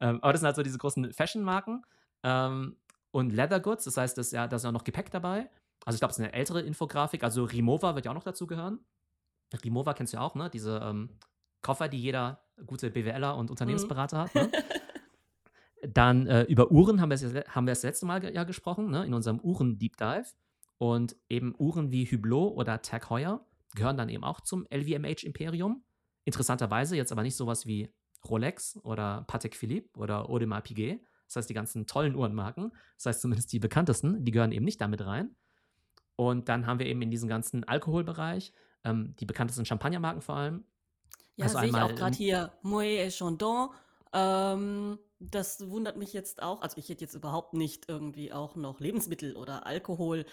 Ähm, 0.00 0.18
aber 0.22 0.32
das 0.32 0.40
sind 0.40 0.46
halt 0.46 0.56
so 0.56 0.62
diese 0.62 0.78
großen 0.78 1.12
Fashion-Marken. 1.12 1.82
Ähm, 2.22 2.76
und 3.10 3.32
Leather 3.32 3.60
Goods, 3.60 3.84
das 3.84 3.96
heißt, 3.96 4.18
das, 4.18 4.32
ja, 4.32 4.46
da 4.48 4.56
ist 4.56 4.64
ja 4.64 4.72
noch 4.72 4.84
Gepäck 4.84 5.10
dabei. 5.10 5.50
Also 5.84 5.96
ich 5.96 6.00
glaube, 6.00 6.10
es 6.10 6.18
ist 6.18 6.24
eine 6.24 6.32
ältere 6.32 6.60
Infografik. 6.62 7.24
Also 7.24 7.44
Rimowa 7.44 7.94
wird 7.94 8.04
ja 8.04 8.10
auch 8.10 8.16
noch 8.16 8.24
dazu 8.24 8.46
gehören. 8.46 8.80
Rimowa 9.64 9.94
kennst 9.94 10.12
du 10.12 10.18
ja 10.18 10.22
auch, 10.22 10.34
ne? 10.34 10.50
Diese 10.50 10.80
ähm, 10.82 11.18
Koffer, 11.62 11.88
die 11.88 12.00
jeder 12.00 12.42
gute 12.66 12.90
BWLer 12.90 13.36
und 13.36 13.50
Unternehmensberater 13.50 14.18
mhm. 14.18 14.22
hat. 14.22 14.34
Ne? 14.34 14.50
Dann 15.88 16.26
äh, 16.26 16.42
über 16.42 16.70
Uhren 16.70 17.00
haben 17.00 17.10
wir, 17.10 17.14
es, 17.14 17.22
haben 17.24 17.66
wir 17.66 17.72
das 17.72 17.82
letzte 17.82 18.04
Mal 18.04 18.22
ja 18.34 18.44
gesprochen, 18.44 18.90
ne? 18.90 19.06
in 19.06 19.14
unserem 19.14 19.40
Uhren-Deep 19.40 19.96
Dive. 19.96 20.26
Und 20.78 21.16
eben 21.28 21.54
Uhren 21.58 21.90
wie 21.90 22.04
Hublot 22.04 22.56
oder 22.56 22.82
Tag 22.82 23.10
Heuer 23.10 23.44
gehören 23.74 23.96
dann 23.96 24.08
eben 24.08 24.24
auch 24.24 24.40
zum 24.40 24.66
LVMH-Imperium. 24.72 25.82
Interessanterweise 26.24 26.96
jetzt 26.96 27.12
aber 27.12 27.22
nicht 27.22 27.36
sowas 27.36 27.66
wie 27.66 27.92
Rolex 28.28 28.78
oder 28.82 29.24
Patek 29.26 29.54
Philippe 29.56 29.98
oder 29.98 30.28
Audemars 30.28 30.64
Piguet. 30.64 31.00
Das 31.26 31.36
heißt, 31.36 31.50
die 31.50 31.54
ganzen 31.54 31.86
tollen 31.86 32.14
Uhrenmarken, 32.14 32.72
das 32.96 33.06
heißt 33.06 33.20
zumindest 33.20 33.52
die 33.52 33.58
bekanntesten, 33.58 34.24
die 34.24 34.32
gehören 34.32 34.52
eben 34.52 34.64
nicht 34.64 34.80
damit 34.80 35.04
rein. 35.04 35.36
Und 36.16 36.48
dann 36.48 36.66
haben 36.66 36.78
wir 36.78 36.86
eben 36.86 37.02
in 37.02 37.10
diesem 37.10 37.28
ganzen 37.28 37.64
Alkoholbereich 37.64 38.52
ähm, 38.84 39.14
die 39.20 39.26
bekanntesten 39.26 39.64
Champagnermarken 39.64 40.22
vor 40.22 40.36
allem. 40.36 40.64
Ja, 41.36 41.44
also 41.44 41.58
sehe 41.58 41.68
ich 41.68 41.74
auch 41.76 41.94
gerade 41.94 42.16
hier 42.16 42.52
Moët 42.62 43.06
et 43.06 43.12
Chandon. 43.12 43.70
Ähm, 44.12 44.98
das 45.20 45.68
wundert 45.68 45.96
mich 45.96 46.12
jetzt 46.12 46.42
auch. 46.42 46.62
Also 46.62 46.78
ich 46.78 46.88
hätte 46.88 47.02
jetzt 47.04 47.14
überhaupt 47.14 47.54
nicht 47.54 47.88
irgendwie 47.88 48.32
auch 48.32 48.56
noch 48.56 48.80
Lebensmittel 48.80 49.36
oder 49.36 49.66
Alkohol 49.66 50.24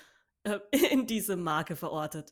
äh, 0.44 0.60
in 0.92 1.08
diese 1.08 1.36
Marke 1.36 1.76
verortet. 1.76 2.32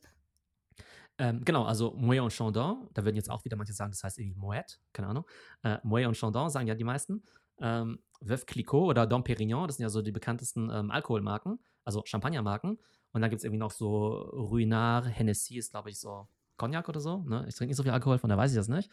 Ähm, 1.18 1.44
genau, 1.44 1.64
also 1.64 1.94
Moët 1.96 2.20
und 2.20 2.32
Chandon, 2.32 2.88
da 2.92 3.04
würden 3.04 3.16
jetzt 3.16 3.30
auch 3.30 3.44
wieder 3.44 3.56
manche 3.56 3.72
sagen, 3.72 3.92
das 3.92 4.02
heißt 4.02 4.18
irgendwie 4.18 4.38
Moet, 4.38 4.80
keine 4.92 5.08
Ahnung. 5.08 5.24
Äh, 5.62 5.76
Moët 5.84 6.06
und 6.08 6.16
Chandon 6.16 6.50
sagen 6.50 6.66
ja 6.66 6.74
die 6.74 6.84
meisten. 6.84 7.22
Ähm, 7.60 8.00
Veuve 8.20 8.44
Clicquot 8.46 8.88
oder 8.88 9.06
Dom 9.06 9.22
Perignon, 9.22 9.66
das 9.66 9.76
sind 9.76 9.84
ja 9.84 9.90
so 9.90 10.02
die 10.02 10.12
bekanntesten 10.12 10.70
ähm, 10.70 10.90
Alkoholmarken, 10.90 11.60
also 11.84 12.02
Champagnermarken. 12.04 12.78
Und 13.12 13.20
dann 13.20 13.30
gibt 13.30 13.38
es 13.38 13.44
irgendwie 13.44 13.60
noch 13.60 13.70
so 13.70 14.08
Ruinard, 14.08 15.06
Hennessy 15.06 15.56
ist, 15.56 15.70
glaube 15.70 15.90
ich, 15.90 16.00
so 16.00 16.26
Cognac 16.56 16.88
oder 16.88 17.00
so. 17.00 17.18
Ne? 17.18 17.44
Ich 17.48 17.54
trinke 17.54 17.70
nicht 17.70 17.76
so 17.76 17.84
viel 17.84 17.92
Alkohol, 17.92 18.18
von 18.18 18.28
daher 18.28 18.42
weiß 18.42 18.50
ich 18.50 18.56
das 18.56 18.68
nicht. 18.68 18.90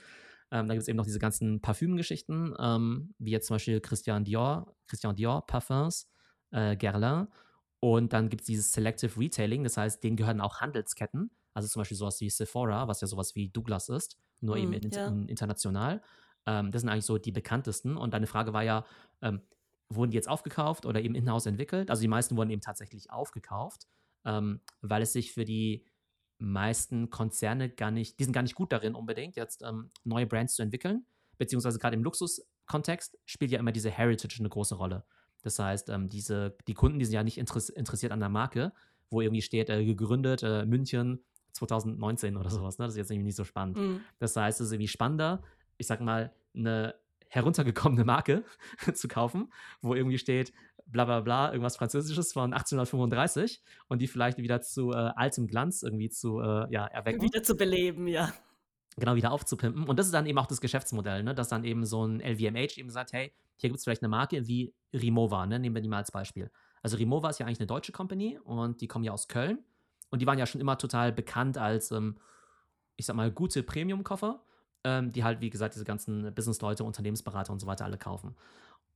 Ähm, 0.52 0.68
da 0.68 0.74
gibt 0.74 0.84
es 0.84 0.88
eben 0.88 0.98
noch 0.98 1.06
diese 1.06 1.20
ganzen 1.20 1.62
Parfümgeschichten, 1.62 2.54
ähm, 2.60 3.16
wie 3.18 3.32
jetzt 3.32 3.48
zum 3.48 3.56
Beispiel 3.56 3.80
Christian 3.80 4.26
Dior, 4.26 4.76
Christian 4.88 5.16
Dior 5.16 5.46
Parfums, 5.48 6.10
äh, 6.52 6.76
Guerlain. 6.76 7.28
Und 7.80 8.14
dann 8.14 8.30
gibt 8.30 8.42
es 8.42 8.48
dieses 8.48 8.72
Selective 8.74 9.20
Retailing, 9.20 9.64
das 9.64 9.78
heißt, 9.78 10.04
denen 10.04 10.18
gehören 10.18 10.42
auch 10.42 10.60
Handelsketten. 10.62 11.32
Also 11.54 11.68
zum 11.68 11.82
Beispiel 11.82 11.98
sowas 11.98 12.20
wie 12.22 12.30
Sephora, 12.30 12.88
was 12.88 13.02
ja 13.02 13.08
sowas 13.08 13.36
wie 13.36 13.50
Douglas 13.50 13.90
ist, 13.90 14.18
nur 14.40 14.56
mm, 14.56 14.60
eben 14.60 14.74
in, 14.74 14.92
ja. 14.92 15.08
in, 15.08 15.28
international. 15.28 16.02
Ähm, 16.46 16.72
das 16.72 16.82
sind 16.82 16.90
eigentlich 16.90 17.06
so 17.06 17.18
die 17.18 17.32
bekanntesten. 17.32 17.98
Und 17.98 18.14
deine 18.14 18.28
Frage 18.28 18.54
war 18.54 18.64
ja, 18.64 18.86
ähm, 19.22 19.42
wurden 19.90 20.12
die 20.12 20.16
jetzt 20.16 20.30
aufgekauft 20.30 20.86
oder 20.86 21.02
eben 21.02 21.16
in-house 21.16 21.46
entwickelt? 21.46 21.90
Also 21.90 22.02
die 22.02 22.08
meisten 22.08 22.38
wurden 22.38 22.50
eben 22.50 22.62
tatsächlich 22.62 23.12
aufgekauft, 23.12 23.88
ähm, 24.26 24.62
weil 24.82 25.02
es 25.02 25.14
sich 25.14 25.34
für 25.34 25.46
die 25.46 25.86
meisten 26.38 27.10
Konzerne 27.10 27.70
gar 27.70 27.92
nicht, 27.92 28.20
die 28.20 28.24
sind 28.24 28.34
gar 28.34 28.42
nicht 28.42 28.56
gut 28.56 28.72
darin 28.72 28.96
unbedingt, 28.96 29.36
jetzt 29.36 29.62
ähm, 29.62 29.92
neue 30.04 30.26
Brands 30.26 30.56
zu 30.56 30.64
entwickeln. 30.64 31.06
Beziehungsweise 31.38 31.80
gerade 31.80 31.96
im 31.96 32.04
Luxuskontext 32.04 33.18
spielt 33.26 33.52
ja 33.52 33.60
immer 33.60 33.72
diese 33.72 33.90
Heritage 33.90 34.38
eine 34.40 34.50
große 34.50 34.76
Rolle. 34.76 35.06
Das 35.42 35.58
heißt, 35.60 35.90
ähm, 35.90 36.10
diese, 36.10 36.56
die 36.68 36.74
Kunden, 36.74 37.00
die 37.00 37.06
sind 37.06 37.16
ja 37.16 37.24
nicht 37.24 37.38
interessiert 37.38 38.12
an 38.12 38.20
der 38.20 38.30
Marke, 38.30 38.74
wo 39.10 39.22
irgendwie 39.22 39.42
steht, 39.42 39.70
äh, 39.70 39.84
gegründet, 39.86 40.44
äh, 40.44 40.66
München 40.66 41.24
2019 41.54 42.38
oder 42.38 42.50
sowas. 42.50 42.78
Ne? 42.78 42.86
Das 42.86 42.94
ist 42.94 42.98
jetzt 42.98 43.12
irgendwie 43.12 43.28
nicht 43.28 43.36
so 43.36 43.44
spannend. 43.44 43.78
Mhm. 43.78 44.02
Das 44.20 44.36
heißt, 44.36 44.62
es 44.62 44.68
ist 44.68 44.74
irgendwie 44.74 44.88
spannender, 44.88 45.44
ich 45.78 45.88
sag 45.88 46.02
mal, 46.02 46.34
eine 46.56 46.96
heruntergekommene 47.30 48.04
Marke 48.04 48.44
zu 48.94 49.08
kaufen, 49.08 49.52
wo 49.82 49.96
irgendwie 49.96 50.18
steht, 50.18 50.54
bla 50.86 51.06
bla 51.06 51.22
bla, 51.22 51.52
irgendwas 51.52 51.78
Französisches 51.78 52.34
von 52.34 52.54
1835 52.54 53.62
und 53.88 54.02
die 54.02 54.08
vielleicht 54.08 54.38
wieder 54.38 54.62
zu 54.62 54.92
äh, 54.92 55.12
altem 55.16 55.48
Glanz 55.48 55.82
irgendwie 55.84 56.10
zu 56.10 56.40
äh, 56.40 56.72
ja, 56.72 56.86
erwecken. 56.86 57.22
Wieder 57.22 57.42
zu 57.42 57.56
beleben, 57.56 58.08
ja. 58.08 58.34
Genau, 58.98 59.16
wieder 59.16 59.32
aufzupimpen. 59.32 59.86
Und 59.86 59.98
das 59.98 60.08
ist 60.08 60.14
dann 60.14 60.26
eben 60.26 60.38
auch 60.38 60.48
das 60.48 60.60
Geschäftsmodell, 60.60 61.24
ne? 61.24 61.34
dass 61.34 61.48
dann 61.48 61.64
eben 61.64 61.86
so 61.86 62.06
ein 62.06 62.20
LVMH 62.20 62.78
eben 62.78 62.90
sagt, 62.90 63.14
hey, 63.14 63.32
hier 63.56 63.70
gibt 63.70 63.78
es 63.78 63.86
vielleicht 63.86 64.02
eine 64.02 64.10
Marke 64.10 64.48
wie 64.48 64.74
Rimowa, 64.94 65.46
ne? 65.46 65.60
nehmen 65.60 65.76
wir 65.76 65.82
die 65.82 65.88
mal 65.88 65.98
als 65.98 66.12
Beispiel. 66.12 66.52
Also 66.82 66.98
Rimowa 66.98 67.30
ist 67.30 67.40
ja 67.40 67.46
eigentlich 67.46 67.60
eine 67.60 67.68
deutsche 67.68 67.94
Company 67.94 68.38
und 68.44 68.82
die 68.82 68.88
kommen 68.88 69.06
ja 69.06 69.14
aus 69.14 69.30
Köln 69.30 69.60
und 70.12 70.22
die 70.22 70.28
waren 70.28 70.38
ja 70.38 70.46
schon 70.46 70.62
immer 70.62 70.78
total 70.78 71.12
bekannt 71.12 71.58
als, 71.58 71.92
ähm, 71.92 72.18
ich 72.98 73.08
sag 73.08 73.16
mal, 73.16 73.32
gute 73.32 73.64
Premium-Koffer, 73.64 74.44
ähm, 74.84 75.12
die 75.12 75.24
halt, 75.24 75.42
wie 75.42 75.50
gesagt, 75.50 75.74
diese 75.74 75.86
ganzen 75.86 76.34
Business-Leute, 76.36 76.84
Unternehmensberater 76.84 77.52
und 77.52 77.60
so 77.60 77.66
weiter 77.66 77.86
alle 77.86 77.98
kaufen. 77.98 78.36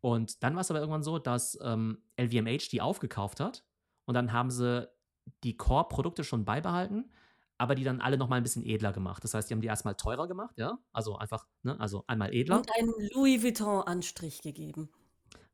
Und 0.01 0.43
dann 0.43 0.53
war 0.53 0.62
es 0.62 0.69
aber 0.69 0.79
irgendwann 0.79 1.03
so, 1.03 1.17
dass 1.17 1.57
ähm, 1.63 2.03
LVMH 2.19 2.69
die 2.72 2.81
aufgekauft 2.81 3.39
hat 3.39 3.63
und 4.05 4.13
dann 4.13 4.34
haben 4.34 4.51
sie 4.51 4.88
die 5.43 5.57
Core-Produkte 5.57 6.24
schon 6.24 6.45
beibehalten, 6.45 7.12
aber 7.57 7.74
die 7.75 7.84
dann 7.84 8.01
alle 8.01 8.17
nochmal 8.17 8.38
ein 8.38 8.43
bisschen 8.43 8.65
edler 8.65 8.91
gemacht. 8.91 9.24
Das 9.24 9.34
heißt, 9.34 9.50
die 9.50 9.53
haben 9.53 9.62
die 9.62 9.67
erstmal 9.67 9.95
teurer 9.95 10.27
gemacht, 10.27 10.55
ja, 10.57 10.77
also 10.91 11.17
einfach, 11.17 11.48
ne, 11.63 11.79
also 11.79 12.03
einmal 12.07 12.34
edler. 12.34 12.57
Und 12.57 12.69
einen 12.77 12.93
Louis 13.13 13.41
Vuitton-Anstrich 13.41 14.41
gegeben. 14.41 14.89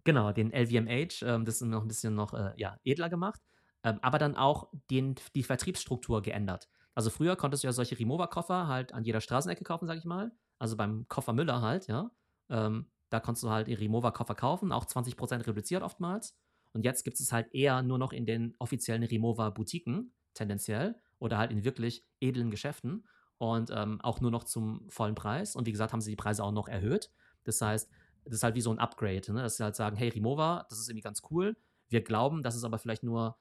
Genau, 0.03 0.31
den 0.31 0.51
LVMH, 0.51 1.23
ähm, 1.23 1.45
das 1.45 1.55
ist 1.55 1.61
noch 1.61 1.83
ein 1.83 1.87
bisschen 1.87 2.15
noch 2.15 2.33
äh, 2.33 2.53
ja, 2.57 2.77
edler 2.83 3.09
gemacht, 3.09 3.39
ähm, 3.83 3.99
aber 4.01 4.17
dann 4.17 4.35
auch 4.35 4.69
den, 4.89 5.15
die 5.35 5.43
Vertriebsstruktur 5.43 6.21
geändert. 6.21 6.69
Also 6.93 7.09
früher 7.09 7.35
konntest 7.35 7.63
du 7.63 7.67
ja 7.67 7.73
solche 7.73 7.97
Remover-Koffer 7.97 8.67
halt 8.67 8.93
an 8.93 9.03
jeder 9.03 9.21
Straßenecke 9.21 9.63
kaufen, 9.63 9.87
sag 9.87 9.97
ich 9.97 10.05
mal. 10.05 10.31
Also 10.59 10.75
beim 10.75 11.07
Koffer 11.07 11.33
Müller 11.33 11.61
halt, 11.61 11.87
ja. 11.87 12.11
Ähm, 12.49 12.87
da 13.09 13.19
konntest 13.19 13.43
du 13.43 13.49
halt 13.49 13.67
Remover-Koffer 13.67 14.35
kaufen, 14.35 14.71
auch 14.71 14.85
20% 14.85 15.47
reduziert 15.47 15.83
oftmals. 15.83 16.37
Und 16.73 16.85
jetzt 16.85 17.03
gibt 17.03 17.19
es 17.19 17.31
halt 17.31 17.53
eher 17.53 17.81
nur 17.81 17.97
noch 17.97 18.13
in 18.13 18.25
den 18.25 18.55
offiziellen 18.59 19.03
Remover-Boutiquen, 19.03 20.13
tendenziell, 20.33 20.95
oder 21.19 21.37
halt 21.37 21.51
in 21.51 21.63
wirklich 21.63 22.05
edlen 22.19 22.49
Geschäften 22.49 23.07
und 23.37 23.69
ähm, 23.73 23.99
auch 24.01 24.21
nur 24.21 24.31
noch 24.31 24.43
zum 24.43 24.89
vollen 24.89 25.15
Preis. 25.15 25.55
Und 25.55 25.65
wie 25.65 25.71
gesagt, 25.71 25.93
haben 25.93 26.01
sie 26.01 26.11
die 26.11 26.15
Preise 26.15 26.43
auch 26.43 26.51
noch 26.51 26.67
erhöht. 26.67 27.11
Das 27.43 27.61
heißt, 27.61 27.89
das 28.25 28.35
ist 28.35 28.43
halt 28.43 28.55
wie 28.55 28.61
so 28.61 28.71
ein 28.71 28.79
Upgrade, 28.79 29.33
ne? 29.33 29.41
dass 29.41 29.57
sie 29.57 29.63
halt 29.63 29.75
sagen, 29.75 29.95
hey, 29.95 30.09
Remover, 30.09 30.65
das 30.69 30.79
ist 30.79 30.89
irgendwie 30.89 31.03
ganz 31.03 31.21
cool. 31.31 31.57
Wir 31.89 32.03
glauben, 32.03 32.43
dass 32.43 32.55
es 32.55 32.63
aber 32.63 32.77
vielleicht 32.77 33.03
nur 33.03 33.37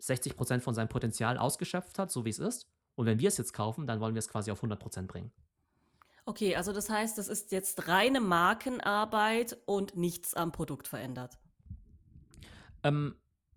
60% 0.00 0.60
von 0.60 0.74
seinem 0.74 0.88
Potenzial 0.88 1.38
ausgeschöpft 1.38 1.98
hat, 1.98 2.10
so 2.10 2.24
wie 2.24 2.30
es 2.30 2.38
ist. 2.38 2.68
Und 2.94 3.06
wenn 3.06 3.18
wir 3.18 3.28
es 3.28 3.36
jetzt 3.36 3.52
kaufen, 3.52 3.86
dann 3.86 4.00
wollen 4.00 4.14
wir 4.14 4.20
es 4.20 4.28
quasi 4.28 4.50
auf 4.50 4.62
100% 4.62 5.06
bringen. 5.06 5.32
Okay, 6.24 6.56
also 6.56 6.72
das 6.72 6.90
heißt, 6.90 7.18
das 7.18 7.28
ist 7.28 7.52
jetzt 7.52 7.86
reine 7.88 8.20
Markenarbeit 8.20 9.56
und 9.64 9.96
nichts 9.96 10.34
am 10.34 10.50
Produkt 10.50 10.88
verändert. 10.88 11.38
Ähm, 12.82 13.14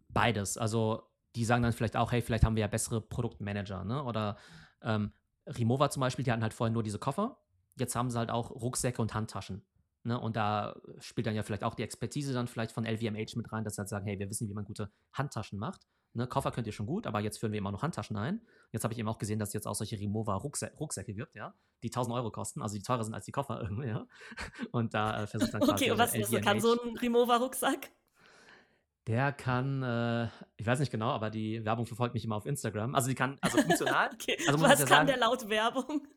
beides. 0.09 0.57
Also 0.57 1.03
die 1.35 1.45
sagen 1.45 1.63
dann 1.63 1.73
vielleicht 1.73 1.95
auch, 1.95 2.11
hey, 2.11 2.21
vielleicht 2.21 2.43
haben 2.43 2.55
wir 2.55 2.61
ja 2.61 2.67
bessere 2.67 3.01
Produktmanager, 3.01 3.83
ne? 3.83 4.03
Oder 4.03 4.37
ähm, 4.81 5.13
Rimowa 5.47 5.89
zum 5.89 6.01
Beispiel, 6.01 6.25
die 6.25 6.31
hatten 6.31 6.43
halt 6.43 6.53
vorher 6.53 6.73
nur 6.73 6.83
diese 6.83 6.99
Koffer. 6.99 7.37
Jetzt 7.75 7.95
haben 7.95 8.09
sie 8.09 8.17
halt 8.17 8.29
auch 8.29 8.51
Rucksäcke 8.51 9.01
und 9.01 9.13
Handtaschen. 9.13 9.63
Ne? 10.03 10.19
Und 10.19 10.35
da 10.35 10.75
spielt 10.99 11.27
dann 11.27 11.35
ja 11.35 11.43
vielleicht 11.43 11.63
auch 11.63 11.75
die 11.75 11.83
Expertise 11.83 12.33
dann 12.33 12.47
vielleicht 12.47 12.71
von 12.71 12.85
LVMH 12.85 13.35
mit 13.35 13.51
rein, 13.51 13.63
dass 13.63 13.75
sie 13.75 13.79
halt 13.79 13.89
sagen, 13.89 14.05
hey, 14.05 14.19
wir 14.19 14.29
wissen, 14.29 14.47
wie 14.47 14.53
man 14.53 14.65
gute 14.65 14.91
Handtaschen 15.13 15.59
macht. 15.59 15.85
Ne? 16.13 16.27
Koffer 16.27 16.51
könnt 16.51 16.65
ihr 16.67 16.73
schon 16.73 16.87
gut, 16.87 17.05
aber 17.05 17.19
jetzt 17.19 17.39
führen 17.39 17.51
wir 17.51 17.59
immer 17.59 17.71
noch 17.71 17.83
Handtaschen 17.83 18.17
ein. 18.17 18.41
Jetzt 18.71 18.83
habe 18.83 18.93
ich 18.93 18.99
eben 18.99 19.07
auch 19.07 19.19
gesehen, 19.19 19.39
dass 19.39 19.49
es 19.49 19.53
jetzt 19.53 19.67
auch 19.67 19.75
solche 19.75 19.99
Rimowa 19.99 20.35
Rucksä 20.35 20.71
Rucksäcke 20.79 21.13
gibt, 21.13 21.35
ja, 21.35 21.53
die 21.83 21.89
1000 21.89 22.15
Euro 22.15 22.31
kosten, 22.31 22.61
also 22.61 22.75
die 22.75 22.81
teurer 22.81 23.03
sind 23.03 23.13
als 23.13 23.25
die 23.25 23.31
Koffer 23.31 23.61
irgendwie, 23.63 23.87
ja. 23.87 24.07
Und 24.71 24.93
da 24.93 25.23
äh, 25.23 25.27
versucht 25.27 25.53
dann 25.53 25.61
quasi 25.61 25.73
Okay, 25.73 25.91
und 25.91 25.97
was, 25.97 26.13
was 26.13 26.41
kann 26.41 26.59
so 26.59 26.73
ein 26.81 26.97
Rimowa 26.97 27.37
Rucksack? 27.37 27.91
Der 29.07 29.31
kann, 29.31 29.81
äh, 29.81 30.27
ich 30.57 30.67
weiß 30.67 30.79
nicht 30.79 30.91
genau, 30.91 31.09
aber 31.09 31.29
die 31.29 31.65
Werbung 31.65 31.85
verfolgt 31.85 32.13
mich 32.13 32.25
immer 32.25 32.35
auf 32.35 32.45
Instagram. 32.45 32.93
Also 32.93 33.09
die 33.09 33.15
kann, 33.15 33.37
also 33.41 33.57
funktional. 33.57 34.09
okay. 34.13 34.37
also 34.47 34.61
Was 34.61 34.71
ja 34.71 34.77
kann 34.77 34.87
sagen, 34.87 35.07
der 35.07 35.17
laut 35.17 35.49
Werbung? 35.49 36.07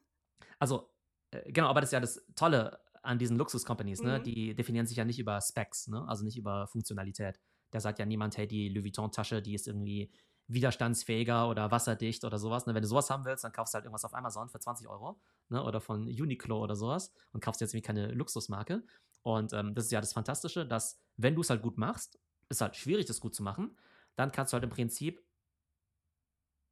Also, 0.58 0.90
äh, 1.30 1.50
genau, 1.52 1.68
aber 1.68 1.80
das 1.80 1.88
ist 1.88 1.92
ja 1.92 2.00
das 2.00 2.22
Tolle 2.34 2.80
an 3.02 3.18
diesen 3.18 3.36
Luxus-Companies, 3.36 4.02
ne? 4.02 4.18
Mhm. 4.18 4.22
Die 4.24 4.54
definieren 4.54 4.86
sich 4.86 4.96
ja 4.96 5.04
nicht 5.04 5.18
über 5.18 5.40
Specs, 5.40 5.88
ne? 5.88 6.04
Also 6.06 6.24
nicht 6.24 6.36
über 6.36 6.66
Funktionalität. 6.66 7.40
Da 7.72 7.80
sagt 7.80 7.98
ja 7.98 8.06
niemand, 8.06 8.36
hey, 8.36 8.46
die 8.46 8.68
Louis 8.68 8.84
Vuitton-Tasche, 8.84 9.42
die 9.42 9.54
ist 9.54 9.66
irgendwie 9.66 10.10
widerstandsfähiger 10.46 11.48
oder 11.48 11.70
wasserdicht 11.70 12.24
oder 12.24 12.38
sowas. 12.38 12.66
Ne? 12.66 12.74
Wenn 12.74 12.82
du 12.82 12.88
sowas 12.88 13.10
haben 13.10 13.24
willst, 13.24 13.42
dann 13.42 13.52
kaufst 13.52 13.74
du 13.74 13.76
halt 13.76 13.86
irgendwas 13.86 14.04
auf 14.04 14.14
Amazon 14.14 14.48
für 14.48 14.60
20 14.60 14.88
Euro 14.88 15.20
ne? 15.48 15.62
oder 15.62 15.80
von 15.80 16.02
Uniqlo 16.02 16.62
oder 16.62 16.76
sowas 16.76 17.12
und 17.32 17.42
kaufst 17.42 17.60
jetzt 17.60 17.74
irgendwie 17.74 17.86
keine 17.86 18.12
Luxusmarke. 18.12 18.84
Und 19.22 19.52
ähm, 19.52 19.74
das 19.74 19.86
ist 19.86 19.92
ja 19.92 20.00
das 20.00 20.12
Fantastische, 20.12 20.66
dass 20.66 20.98
wenn 21.16 21.34
du 21.34 21.40
es 21.40 21.50
halt 21.50 21.62
gut 21.62 21.78
machst 21.78 22.18
ist 22.52 22.60
halt 22.60 22.76
schwierig, 22.76 23.06
das 23.06 23.20
gut 23.20 23.34
zu 23.34 23.42
machen, 23.42 23.76
dann 24.14 24.30
kannst 24.30 24.52
du 24.52 24.54
halt 24.54 24.64
im 24.64 24.70
Prinzip 24.70 25.24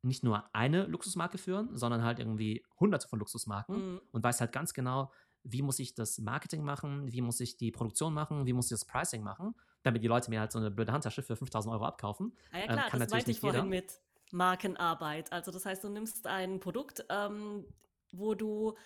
nicht 0.02 0.22
nur 0.22 0.54
eine 0.54 0.84
Luxusmarke 0.84 1.36
führen, 1.36 1.76
sondern 1.76 2.02
halt 2.04 2.18
irgendwie 2.18 2.64
hunderte 2.78 3.08
von 3.08 3.18
Luxusmarken 3.18 3.94
mhm. 3.94 4.00
und 4.12 4.22
weißt 4.22 4.40
halt 4.40 4.52
ganz 4.52 4.72
genau, 4.72 5.12
wie 5.42 5.62
muss 5.62 5.78
ich 5.78 5.94
das 5.94 6.18
Marketing 6.18 6.62
machen, 6.62 7.10
wie 7.12 7.20
muss 7.20 7.40
ich 7.40 7.56
die 7.56 7.70
Produktion 7.70 8.12
machen, 8.12 8.46
wie 8.46 8.52
muss 8.52 8.66
ich 8.66 8.78
das 8.78 8.84
Pricing 8.84 9.22
machen, 9.22 9.54
damit 9.82 10.02
die 10.02 10.08
Leute 10.08 10.30
mir 10.30 10.40
halt 10.40 10.52
so 10.52 10.58
eine 10.58 10.70
blöde 10.70 10.92
Handtasche 10.92 11.22
für 11.22 11.36
5000 11.36 11.72
Euro 11.72 11.84
abkaufen. 11.84 12.32
Ah 12.52 12.58
ja, 12.58 12.64
klar, 12.66 12.84
ähm, 12.84 12.90
kann 12.90 13.00
das 13.00 13.10
meinte 13.10 13.30
ich 13.30 13.40
vorhin 13.40 13.68
mit 13.68 14.00
Markenarbeit. 14.32 15.32
Also 15.32 15.50
das 15.50 15.64
heißt, 15.64 15.82
du 15.84 15.88
nimmst 15.88 16.26
ein 16.26 16.60
Produkt, 16.60 17.04
ähm, 17.08 17.64
wo 18.12 18.34
du 18.34 18.76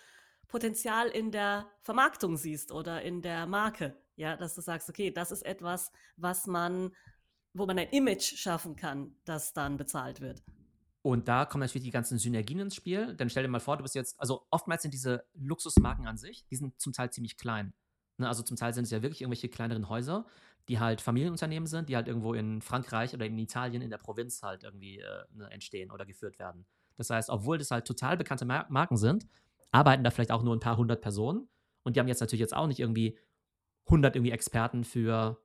Potenzial 0.47 1.07
in 1.07 1.31
der 1.31 1.67
Vermarktung 1.81 2.37
siehst 2.37 2.71
oder 2.71 3.01
in 3.01 3.21
der 3.21 3.47
Marke. 3.47 3.97
Ja, 4.15 4.37
dass 4.37 4.55
du 4.55 4.61
sagst, 4.61 4.89
okay, 4.89 5.11
das 5.11 5.31
ist 5.31 5.45
etwas, 5.45 5.91
was 6.15 6.47
man, 6.47 6.91
wo 7.53 7.65
man 7.65 7.77
ein 7.77 7.89
Image 7.89 8.37
schaffen 8.37 8.75
kann, 8.75 9.15
das 9.25 9.53
dann 9.53 9.77
bezahlt 9.77 10.21
wird. 10.21 10.41
Und 11.05 11.27
da 11.27 11.45
kommen 11.45 11.61
natürlich 11.61 11.85
die 11.85 11.91
ganzen 11.91 12.17
Synergien 12.17 12.57
ins 12.57 12.73
Spiel. 12.73 13.15
Denn 13.15 13.29
stell 13.29 13.43
dir 13.43 13.49
mal 13.49 13.59
vor, 13.59 13.77
du 13.77 13.83
bist 13.83 13.93
jetzt, 13.93 14.19
also 14.19 14.47
oftmals 14.49 14.81
sind 14.81 14.91
diese 14.91 15.23
Luxusmarken 15.35 16.07
an 16.07 16.17
sich, 16.17 16.47
die 16.47 16.55
sind 16.55 16.81
zum 16.81 16.93
Teil 16.93 17.11
ziemlich 17.11 17.37
klein. 17.37 17.75
Ne, 18.17 18.27
also 18.27 18.41
zum 18.41 18.57
Teil 18.57 18.73
sind 18.73 18.85
es 18.85 18.89
ja 18.89 19.03
wirklich 19.03 19.21
irgendwelche 19.21 19.47
kleineren 19.47 19.87
Häuser, 19.87 20.25
die 20.67 20.79
halt 20.79 21.01
Familienunternehmen 21.01 21.67
sind, 21.67 21.89
die 21.89 21.95
halt 21.95 22.07
irgendwo 22.07 22.33
in 22.33 22.59
Frankreich 22.59 23.13
oder 23.13 23.27
in 23.27 23.37
Italien 23.37 23.83
in 23.83 23.91
der 23.91 23.99
Provinz 23.99 24.41
halt 24.41 24.63
irgendwie 24.63 24.97
äh, 24.97 25.25
ne, 25.31 25.47
entstehen 25.51 25.91
oder 25.91 26.07
geführt 26.07 26.39
werden. 26.39 26.65
Das 26.97 27.11
heißt, 27.11 27.29
obwohl 27.29 27.59
das 27.59 27.69
halt 27.69 27.85
total 27.85 28.17
bekannte 28.17 28.45
Mar 28.45 28.65
Marken 28.69 28.97
sind, 28.97 29.27
arbeiten 29.71 30.03
da 30.03 30.09
vielleicht 30.09 30.31
auch 30.31 30.41
nur 30.41 30.55
ein 30.55 30.59
paar 30.59 30.77
hundert 30.77 31.01
Personen. 31.01 31.47
Und 31.83 31.95
die 31.95 31.99
haben 31.99 32.07
jetzt 32.07 32.21
natürlich 32.21 32.41
jetzt 32.41 32.55
auch 32.55 32.65
nicht 32.65 32.79
irgendwie 32.79 33.15
100 33.85 34.15
irgendwie 34.15 34.31
Experten 34.31 34.83
für, 34.83 35.39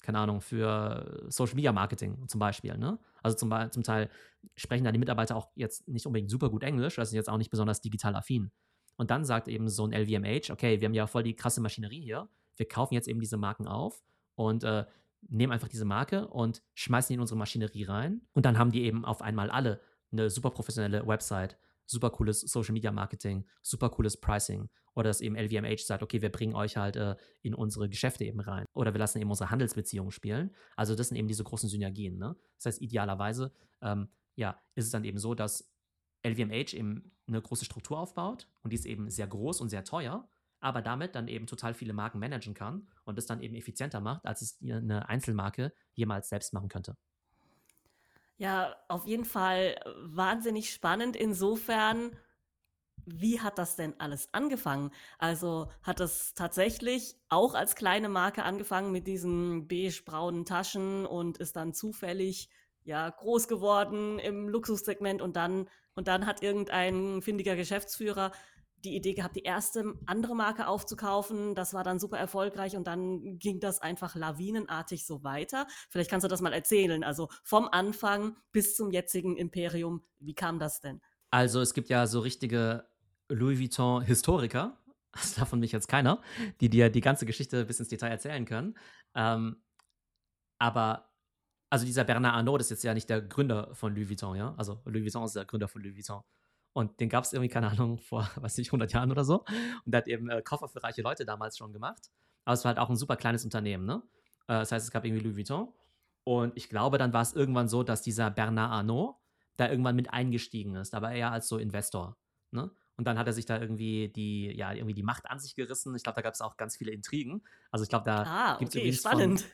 keine 0.00 0.20
Ahnung, 0.20 0.40
für 0.40 1.26
Social 1.28 1.56
Media 1.56 1.70
Marketing 1.70 2.26
zum 2.28 2.38
Beispiel. 2.38 2.78
Ne? 2.78 2.98
Also 3.22 3.36
zum, 3.36 3.52
zum 3.70 3.82
Teil 3.82 4.10
sprechen 4.56 4.84
da 4.84 4.92
die 4.92 4.98
Mitarbeiter 4.98 5.36
auch 5.36 5.48
jetzt 5.54 5.88
nicht 5.88 6.06
unbedingt 6.06 6.30
super 6.30 6.50
gut 6.50 6.62
Englisch, 6.62 6.98
also 6.98 7.10
sind 7.10 7.16
jetzt 7.16 7.28
auch 7.28 7.38
nicht 7.38 7.50
besonders 7.50 7.80
digital 7.80 8.14
affin. 8.16 8.50
Und 8.96 9.10
dann 9.10 9.24
sagt 9.24 9.48
eben 9.48 9.68
so 9.68 9.86
ein 9.86 9.92
LVMH, 9.92 10.52
okay, 10.52 10.80
wir 10.80 10.86
haben 10.86 10.94
ja 10.94 11.06
voll 11.06 11.22
die 11.22 11.34
krasse 11.34 11.60
Maschinerie 11.60 12.02
hier, 12.02 12.28
wir 12.56 12.68
kaufen 12.68 12.94
jetzt 12.94 13.08
eben 13.08 13.20
diese 13.20 13.36
Marken 13.36 13.66
auf 13.66 14.02
und 14.34 14.64
äh, 14.64 14.84
nehmen 15.28 15.52
einfach 15.52 15.68
diese 15.68 15.84
Marke 15.84 16.28
und 16.28 16.62
schmeißen 16.74 17.08
die 17.08 17.14
in 17.14 17.20
unsere 17.20 17.38
Maschinerie 17.38 17.84
rein. 17.84 18.22
Und 18.32 18.44
dann 18.44 18.58
haben 18.58 18.72
die 18.72 18.82
eben 18.82 19.04
auf 19.04 19.22
einmal 19.22 19.50
alle 19.50 19.80
eine 20.12 20.30
super 20.30 20.50
professionelle 20.50 21.06
Website, 21.06 21.56
super 21.86 22.10
cooles 22.10 22.40
Social 22.40 22.72
Media 22.72 22.92
Marketing, 22.92 23.46
super 23.62 23.90
cooles 23.90 24.20
Pricing. 24.20 24.68
Oder 24.94 25.08
dass 25.10 25.20
eben 25.20 25.36
LVMH 25.36 25.84
sagt, 25.84 26.02
okay, 26.02 26.20
wir 26.20 26.32
bringen 26.32 26.54
euch 26.54 26.76
halt 26.76 26.96
äh, 26.96 27.16
in 27.42 27.54
unsere 27.54 27.88
Geschäfte 27.88 28.24
eben 28.24 28.40
rein. 28.40 28.66
Oder 28.74 28.92
wir 28.92 28.98
lassen 28.98 29.18
eben 29.18 29.30
unsere 29.30 29.50
Handelsbeziehungen 29.50 30.10
spielen. 30.10 30.54
Also 30.76 30.94
das 30.96 31.08
sind 31.08 31.16
eben 31.16 31.28
diese 31.28 31.44
großen 31.44 31.68
Synergien. 31.68 32.18
Ne? 32.18 32.36
Das 32.56 32.66
heißt, 32.66 32.82
idealerweise 32.82 33.52
ähm, 33.82 34.08
ja, 34.34 34.60
ist 34.74 34.86
es 34.86 34.90
dann 34.90 35.04
eben 35.04 35.18
so, 35.18 35.34
dass 35.34 35.72
LVMH 36.26 36.74
eben 36.74 37.12
eine 37.26 37.40
große 37.40 37.64
Struktur 37.64 37.98
aufbaut 37.98 38.48
und 38.62 38.72
die 38.72 38.76
ist 38.76 38.86
eben 38.86 39.10
sehr 39.10 39.26
groß 39.26 39.60
und 39.60 39.68
sehr 39.68 39.84
teuer, 39.84 40.28
aber 40.60 40.82
damit 40.82 41.14
dann 41.14 41.28
eben 41.28 41.46
total 41.46 41.74
viele 41.74 41.92
Marken 41.92 42.18
managen 42.18 42.54
kann 42.54 42.88
und 43.04 43.16
das 43.16 43.26
dann 43.26 43.40
eben 43.40 43.54
effizienter 43.54 44.00
macht, 44.00 44.26
als 44.26 44.42
es 44.42 44.58
eine 44.62 45.08
Einzelmarke 45.08 45.72
jemals 45.94 46.28
selbst 46.28 46.52
machen 46.52 46.68
könnte. 46.68 46.96
Ja, 48.40 48.74
auf 48.88 49.06
jeden 49.06 49.26
Fall 49.26 49.76
wahnsinnig 50.02 50.72
spannend. 50.72 51.14
Insofern, 51.14 52.16
wie 53.06 53.40
hat 53.40 53.58
das 53.58 53.76
denn 53.76 53.94
alles 54.00 54.28
angefangen? 54.32 54.92
Also 55.18 55.70
hat 55.82 56.00
es 56.00 56.34
tatsächlich 56.34 57.16
auch 57.28 57.54
als 57.54 57.76
kleine 57.76 58.08
Marke 58.08 58.44
angefangen 58.44 58.92
mit 58.92 59.06
diesen 59.06 59.68
beige-braunen 59.68 60.46
Taschen 60.46 61.06
und 61.06 61.38
ist 61.38 61.56
dann 61.56 61.74
zufällig 61.74 62.48
ja 62.84 63.10
groß 63.10 63.48
geworden 63.48 64.18
im 64.20 64.48
Luxussegment 64.48 65.22
und 65.22 65.36
dann 65.36 65.68
und 65.94 66.08
dann 66.08 66.26
hat 66.26 66.42
irgendein 66.42 67.22
findiger 67.22 67.56
Geschäftsführer 67.56 68.32
die 68.84 68.96
Idee 68.96 69.14
gehabt, 69.14 69.36
die 69.36 69.42
erste 69.42 69.94
andere 70.06 70.34
Marke 70.34 70.66
aufzukaufen. 70.66 71.54
Das 71.54 71.74
war 71.74 71.84
dann 71.84 71.98
super 71.98 72.18
erfolgreich 72.18 72.76
und 72.76 72.86
dann 72.86 73.38
ging 73.38 73.60
das 73.60 73.80
einfach 73.80 74.14
lawinenartig 74.14 75.06
so 75.06 75.22
weiter. 75.24 75.66
Vielleicht 75.88 76.10
kannst 76.10 76.24
du 76.24 76.28
das 76.28 76.40
mal 76.40 76.52
erzählen. 76.52 77.04
Also 77.04 77.28
vom 77.42 77.68
Anfang 77.68 78.36
bis 78.52 78.76
zum 78.76 78.90
jetzigen 78.90 79.36
Imperium. 79.36 80.02
Wie 80.18 80.34
kam 80.34 80.58
das 80.58 80.80
denn? 80.80 81.00
Also 81.30 81.60
es 81.60 81.74
gibt 81.74 81.88
ja 81.88 82.06
so 82.06 82.20
richtige 82.20 82.86
Louis 83.28 83.60
Vuitton-Historiker, 83.60 84.78
also 85.12 85.34
davon 85.40 85.60
mich 85.60 85.72
jetzt 85.72 85.88
keiner, 85.88 86.20
die 86.60 86.68
dir 86.68 86.90
die 86.90 87.00
ganze 87.00 87.26
Geschichte 87.26 87.64
bis 87.64 87.78
ins 87.78 87.88
Detail 87.88 88.08
erzählen 88.08 88.44
können. 88.44 88.76
Ähm, 89.14 89.62
aber 90.58 91.10
also 91.70 91.86
dieser 91.86 92.04
Bernard 92.04 92.34
Arnault, 92.34 92.60
ist 92.60 92.70
jetzt 92.70 92.82
ja 92.82 92.92
nicht 92.94 93.08
der 93.08 93.22
Gründer 93.22 93.72
von 93.74 93.94
Louis 93.94 94.08
Vuitton, 94.08 94.36
ja? 94.36 94.54
Also 94.58 94.80
Louis 94.84 95.04
Vuitton 95.04 95.24
ist 95.24 95.36
der 95.36 95.44
Gründer 95.44 95.68
von 95.68 95.82
Louis 95.82 95.96
Vuitton. 95.96 96.22
Und 96.72 97.00
den 97.00 97.08
gab 97.08 97.24
es 97.24 97.32
irgendwie, 97.32 97.48
keine 97.48 97.68
Ahnung, 97.70 97.98
vor, 97.98 98.28
weiß 98.36 98.56
nicht, 98.58 98.68
100 98.68 98.92
Jahren 98.92 99.10
oder 99.10 99.24
so. 99.24 99.40
Und 99.84 99.92
der 99.92 99.98
hat 99.98 100.08
eben 100.08 100.28
äh, 100.30 100.42
Koffer 100.42 100.68
für 100.68 100.82
reiche 100.82 101.02
Leute 101.02 101.24
damals 101.24 101.58
schon 101.58 101.72
gemacht. 101.72 102.10
Aber 102.44 102.54
es 102.54 102.64
war 102.64 102.70
halt 102.70 102.78
auch 102.78 102.90
ein 102.90 102.96
super 102.96 103.16
kleines 103.16 103.44
Unternehmen, 103.44 103.86
ne? 103.86 104.02
Äh, 104.46 104.60
das 104.60 104.72
heißt, 104.72 104.86
es 104.86 104.90
gab 104.90 105.04
irgendwie 105.04 105.22
Louis 105.22 105.36
Vuitton. 105.36 105.68
Und 106.24 106.56
ich 106.56 106.68
glaube, 106.68 106.98
dann 106.98 107.12
war 107.12 107.22
es 107.22 107.32
irgendwann 107.32 107.68
so, 107.68 107.82
dass 107.82 108.02
dieser 108.02 108.30
Bernard 108.30 108.70
Arnault 108.70 109.16
da 109.56 109.68
irgendwann 109.68 109.96
mit 109.96 110.12
eingestiegen 110.12 110.76
ist, 110.76 110.94
aber 110.94 111.12
eher 111.12 111.32
als 111.32 111.48
so 111.48 111.58
Investor, 111.58 112.16
ne? 112.50 112.70
Und 112.96 113.06
dann 113.06 113.18
hat 113.18 113.26
er 113.26 113.32
sich 113.32 113.46
da 113.46 113.58
irgendwie 113.58 114.10
die, 114.10 114.54
ja, 114.54 114.74
irgendwie 114.74 114.92
die 114.92 115.02
Macht 115.02 115.30
an 115.30 115.38
sich 115.38 115.54
gerissen. 115.54 115.94
Ich 115.96 116.02
glaube, 116.02 116.16
da 116.16 116.20
gab 116.20 116.34
es 116.34 116.42
auch 116.42 116.58
ganz 116.58 116.76
viele 116.76 116.92
Intrigen. 116.92 117.42
Also 117.70 117.82
ich 117.82 117.88
glaube, 117.88 118.04
da 118.04 118.24
ah, 118.24 118.56
gibt 118.58 118.74
es 118.74 118.76
okay, 118.76 118.92
spannend. 118.92 119.40
Von, 119.40 119.50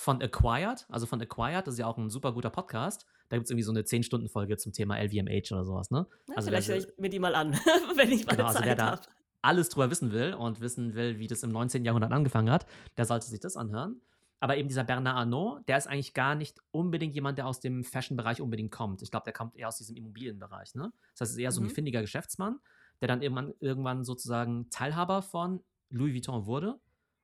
von 0.00 0.22
Acquired, 0.22 0.86
also 0.90 1.06
von 1.06 1.20
Acquired, 1.20 1.66
das 1.66 1.74
ist 1.74 1.80
ja 1.80 1.86
auch 1.88 1.98
ein 1.98 2.08
super 2.08 2.32
guter 2.32 2.50
Podcast. 2.50 3.04
Da 3.30 3.36
gibt 3.36 3.46
es 3.46 3.50
irgendwie 3.50 3.64
so 3.64 3.72
eine 3.72 3.82
10-Stunden-Folge 3.82 4.56
zum 4.56 4.72
Thema 4.72 4.96
LVMH 4.96 5.50
oder 5.50 5.64
sowas, 5.64 5.90
ne? 5.90 6.06
Ja, 6.28 6.36
also 6.36 6.48
vielleicht 6.50 6.68
höre 6.68 6.76
ich 6.76 6.86
mir 6.98 7.10
die 7.10 7.18
mal 7.18 7.34
an, 7.34 7.52
wenn 7.96 8.12
ich 8.12 8.24
mal 8.24 8.36
genau, 8.36 8.46
also 8.46 8.60
wer 8.60 8.68
Zeit 8.68 8.78
da 8.78 8.90
habe. 8.92 9.02
alles 9.42 9.68
drüber 9.70 9.90
wissen 9.90 10.12
will 10.12 10.34
und 10.34 10.60
wissen 10.60 10.94
will, 10.94 11.18
wie 11.18 11.26
das 11.26 11.42
im 11.42 11.50
19. 11.50 11.84
Jahrhundert 11.84 12.12
angefangen 12.12 12.48
hat, 12.48 12.64
der 12.96 13.06
sollte 13.06 13.26
sich 13.26 13.40
das 13.40 13.56
anhören. 13.56 14.00
Aber 14.38 14.56
eben 14.56 14.68
dieser 14.68 14.84
Bernard 14.84 15.16
Arnault, 15.16 15.68
der 15.68 15.78
ist 15.78 15.88
eigentlich 15.88 16.14
gar 16.14 16.36
nicht 16.36 16.60
unbedingt 16.70 17.16
jemand, 17.16 17.36
der 17.38 17.48
aus 17.48 17.58
dem 17.58 17.82
Fashion-Bereich 17.82 18.40
unbedingt 18.40 18.70
kommt. 18.70 19.02
Ich 19.02 19.10
glaube, 19.10 19.24
der 19.24 19.32
kommt 19.32 19.56
eher 19.56 19.66
aus 19.66 19.78
diesem 19.78 19.96
Immobilienbereich. 19.96 20.76
Ne? 20.76 20.92
Das 21.14 21.22
heißt, 21.22 21.30
es 21.32 21.36
ist 21.36 21.38
eher 21.38 21.50
so 21.50 21.60
ein 21.60 21.64
Mhm. 21.64 21.70
findiger 21.70 22.02
Geschäftsmann, 22.02 22.60
der 23.00 23.08
dann 23.08 23.20
irgendwann, 23.20 23.52
irgendwann 23.58 24.04
sozusagen 24.04 24.70
Teilhaber 24.70 25.22
von 25.22 25.64
Louis 25.90 26.14
Vuitton 26.14 26.46
wurde, 26.46 26.78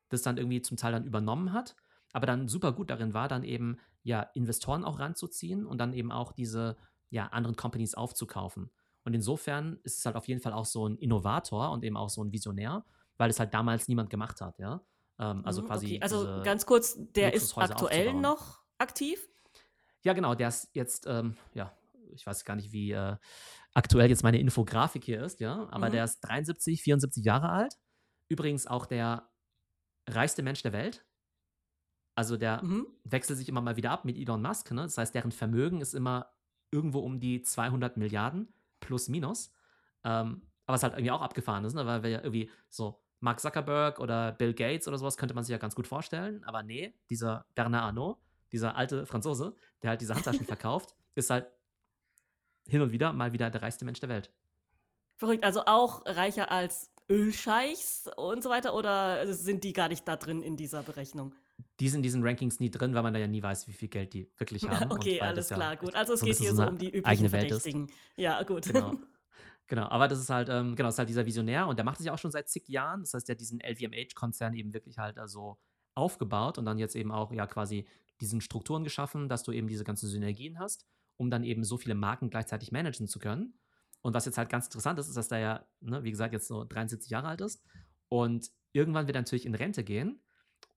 das 0.09 0.23
dann 0.23 0.39
irgendwie 0.39 0.61
zum 0.61 0.77
Teil 0.77 0.91
dann 0.91 1.05
übernommen 1.05 1.53
hat, 1.53 1.77
aber 2.15 2.27
dann 2.27 2.49
super 2.49 2.73
gut 2.73 2.89
darin 2.89 3.13
war, 3.13 3.29
dann 3.29 3.43
eben 3.45 3.79
ja 4.03 4.23
Investoren 4.35 4.85
auch 4.85 4.99
ranzuziehen 5.01 5.67
und 5.67 5.77
dann 5.79 5.93
eben 5.93 6.11
auch 6.13 6.33
diese 6.33 6.77
ja, 7.11 7.27
anderen 7.27 7.57
Companies 7.57 7.95
aufzukaufen. 7.95 8.71
Und 9.05 9.13
insofern 9.15 9.79
ist 9.83 9.99
es 9.99 10.07
halt 10.07 10.17
auf 10.17 10.27
jeden 10.29 10.41
Fall 10.41 10.55
auch 10.55 10.65
so 10.65 10.89
ein 10.89 10.97
Innovator 10.97 11.71
und 11.73 11.85
eben 11.85 11.97
auch 11.99 12.09
so 12.09 12.25
ein 12.25 12.33
Visionär, 12.33 12.87
weil 13.19 13.29
es 13.31 13.39
halt 13.39 13.53
damals 13.53 13.89
niemand 13.89 14.09
gemacht 14.09 14.41
hat, 14.41 14.59
ja. 14.59 14.81
Ähm, 15.19 15.45
also 15.45 15.63
Mhm, 15.63 15.67
quasi 15.67 15.87
okay. 15.87 16.03
Also 16.03 16.43
ganz 16.43 16.65
kurz, 16.67 16.97
der 16.99 17.35
ist 17.35 17.57
aktuell 17.59 18.07
aufzubauen. 18.07 18.23
noch 18.23 18.61
aktiv? 18.79 19.29
Ja, 20.03 20.13
genau, 20.13 20.35
der 20.35 20.49
ist 20.49 20.71
jetzt, 20.75 21.07
ähm, 21.07 21.37
ja, 21.55 21.73
ich 22.13 22.27
weiß 22.27 22.45
gar 22.45 22.57
nicht, 22.57 22.73
wie 22.73 22.93
äh, 22.93 23.17
aktuell 23.75 24.09
jetzt 24.09 24.23
meine 24.23 24.39
Infografik 24.39 25.05
hier 25.05 25.23
ist, 25.25 25.41
ja, 25.41 25.69
aber 25.71 25.89
Mhm. 25.89 25.93
der 25.93 26.05
ist 26.05 26.21
73, 26.21 26.83
74 26.83 27.25
Jahre 27.25 27.49
alt. 27.51 27.75
Übrigens 28.29 28.67
auch 28.67 28.87
der 28.87 29.29
reichste 30.09 30.43
Mensch 30.43 30.63
der 30.63 30.73
Welt. 30.73 31.05
Also 32.15 32.37
der 32.37 32.63
Mhm. 32.63 32.87
wechselt 33.05 33.39
sich 33.39 33.49
immer 33.49 33.61
mal 33.61 33.77
wieder 33.77 33.91
ab 33.91 34.05
mit 34.05 34.17
Elon 34.17 34.43
Musk, 34.43 34.71
ne? 34.71 34.83
Das 34.83 34.99
heißt, 34.99 35.15
deren 35.15 35.33
Vermögen 35.33 35.81
ist 35.81 35.95
immer 35.95 36.31
irgendwo 36.71 37.01
um 37.01 37.19
die 37.21 37.43
200 37.43 37.97
Milliarden 37.97 38.53
plus 38.81 39.09
minus. 39.09 39.53
Ähm, 40.05 40.43
aber 40.67 40.77
es 40.77 40.83
halt 40.83 40.95
irgendwie 40.95 41.11
auch 41.11 41.23
abgefahren 41.23 41.65
ist, 41.65 41.75
ne? 41.75 41.87
Weil 41.87 42.03
wir 42.03 42.11
ja 42.11 42.19
irgendwie 42.21 42.51
so 42.69 43.01
Mark 43.21 43.41
Zuckerberg 43.41 43.99
oder 44.01 44.33
Bill 44.33 44.55
Gates 44.55 44.87
oder 44.87 44.99
sowas 44.99 45.17
könnte 45.17 45.35
man 45.35 45.45
sich 45.45 45.53
ja 45.53 45.59
ganz 45.59 45.75
gut 45.75 45.87
vorstellen. 45.87 46.45
Aber 46.45 46.63
nee, 46.63 46.95
dieser 47.11 47.47
Bernard 47.55 47.85
Arnault, 47.85 48.19
dieser 48.53 48.77
alte 48.77 49.07
Franzose, 49.07 49.57
der 49.83 49.91
halt 49.91 50.01
diese 50.01 50.15
Handtaschen 50.15 50.45
verkauft, 50.47 50.95
ist 51.15 51.31
halt 51.31 51.47
hin 52.67 52.81
und 52.81 52.93
wieder 52.93 53.13
mal 53.13 53.33
wieder 53.33 53.51
der 53.51 53.63
reichste 53.63 53.85
Mensch 53.85 54.01
der 54.01 54.09
Welt. 54.09 54.31
Verrückt. 55.17 55.45
Also 55.45 55.63
auch 55.67 56.05
reicher 56.07 56.51
als 56.51 56.91
Ölscheichs 57.09 58.11
und 58.17 58.43
so 58.43 58.51
weiter? 58.51 58.75
Oder 58.75 59.33
sind 59.33 59.65
die 59.65 59.73
gar 59.73 59.89
nicht 59.89 60.07
da 60.09 60.17
drin 60.17 60.43
in 60.43 60.57
dieser 60.57 60.83
Berechnung? 60.83 61.35
Die 61.81 61.89
sind 61.89 61.99
in 61.99 62.03
diesen 62.03 62.23
Rankings 62.23 62.61
nie 62.61 62.71
drin, 62.71 62.95
weil 62.95 63.03
man 63.03 63.15
da 63.15 63.21
ja 63.21 63.27
nie 63.27 63.43
weiß, 63.43 63.69
wie 63.69 63.73
viel 63.73 63.89
Geld 63.89 64.13
die 64.13 64.31
wirklich 64.37 64.63
haben. 64.69 64.91
Okay, 64.91 65.21
alles 65.21 65.51
ja 65.51 65.57
klar, 65.57 65.77
gut. 65.77 65.95
Also 65.95 66.15
es 66.15 66.21
so 66.21 66.27
geht 66.27 66.37
hier 66.37 66.55
so 66.55 66.67
um 66.67 66.79
die 66.79 66.91
üblichen. 66.91 67.29
Verdächtigen. 67.29 67.91
Ja, 68.17 68.43
gut. 68.43 68.67
Genau. 68.67 68.95
Genau, 69.67 69.89
aber 69.89 70.09
das 70.09 70.19
ist 70.19 70.29
halt, 70.29 70.51
ähm, 70.51 70.77
genau, 70.77 70.91
ist 70.91 70.99
halt 70.99 71.09
dieser 71.09 71.25
Visionär 71.25 71.67
und 71.67 71.79
der 71.79 71.87
macht 71.87 71.99
es 71.99 72.05
ja 72.05 72.13
auch 72.13 72.19
schon 72.19 72.31
seit 72.31 72.51
zig 72.51 72.69
Jahren. 72.69 73.01
Das 73.01 73.15
heißt, 73.15 73.27
der 73.27 73.35
hat 73.35 73.41
diesen 73.41 73.61
LVMH-Konzern 73.61 74.53
eben 74.53 74.75
wirklich 74.75 74.99
halt 74.99 75.19
also 75.19 75.59
aufgebaut 75.95 76.59
und 76.59 76.67
dann 76.67 76.79
jetzt 76.79 76.95
eben 76.97 77.11
auch 77.11 77.33
ja 77.33 77.47
quasi 77.47 77.87
diesen 78.21 78.41
Strukturen 78.41 78.85
geschaffen, 78.85 79.29
dass 79.29 79.43
du 79.43 79.53
eben 79.53 79.67
diese 79.67 79.85
ganzen 79.85 80.09
Synergien 80.09 80.59
hast, 80.59 80.87
um 81.17 81.31
dann 81.31 81.45
eben 81.45 81.65
so 81.65 81.79
viele 81.79 81.95
Marken 81.95 82.29
gleichzeitig 82.29 82.73
managen 82.73 83.09
zu 83.09 83.19
können. 83.19 83.59
Und 84.03 84.13
was 84.13 84.27
jetzt 84.27 84.37
halt 84.37 84.51
ganz 84.51 84.67
interessant 84.67 84.99
ist, 84.99 85.09
ist, 85.09 85.17
dass 85.17 85.29
der 85.29 85.39
ja, 85.39 85.67
ne, 85.81 86.05
wie 86.05 86.11
gesagt, 86.11 86.35
jetzt 86.35 86.47
so 86.47 86.65
73 86.65 87.11
Jahre 87.11 87.29
alt 87.29 87.41
ist 87.41 87.65
und 88.09 88.51
irgendwann 88.73 89.07
wird 89.07 89.17
er 89.17 89.23
natürlich 89.23 89.47
in 89.47 89.55
Rente 89.55 89.83
gehen 89.83 90.21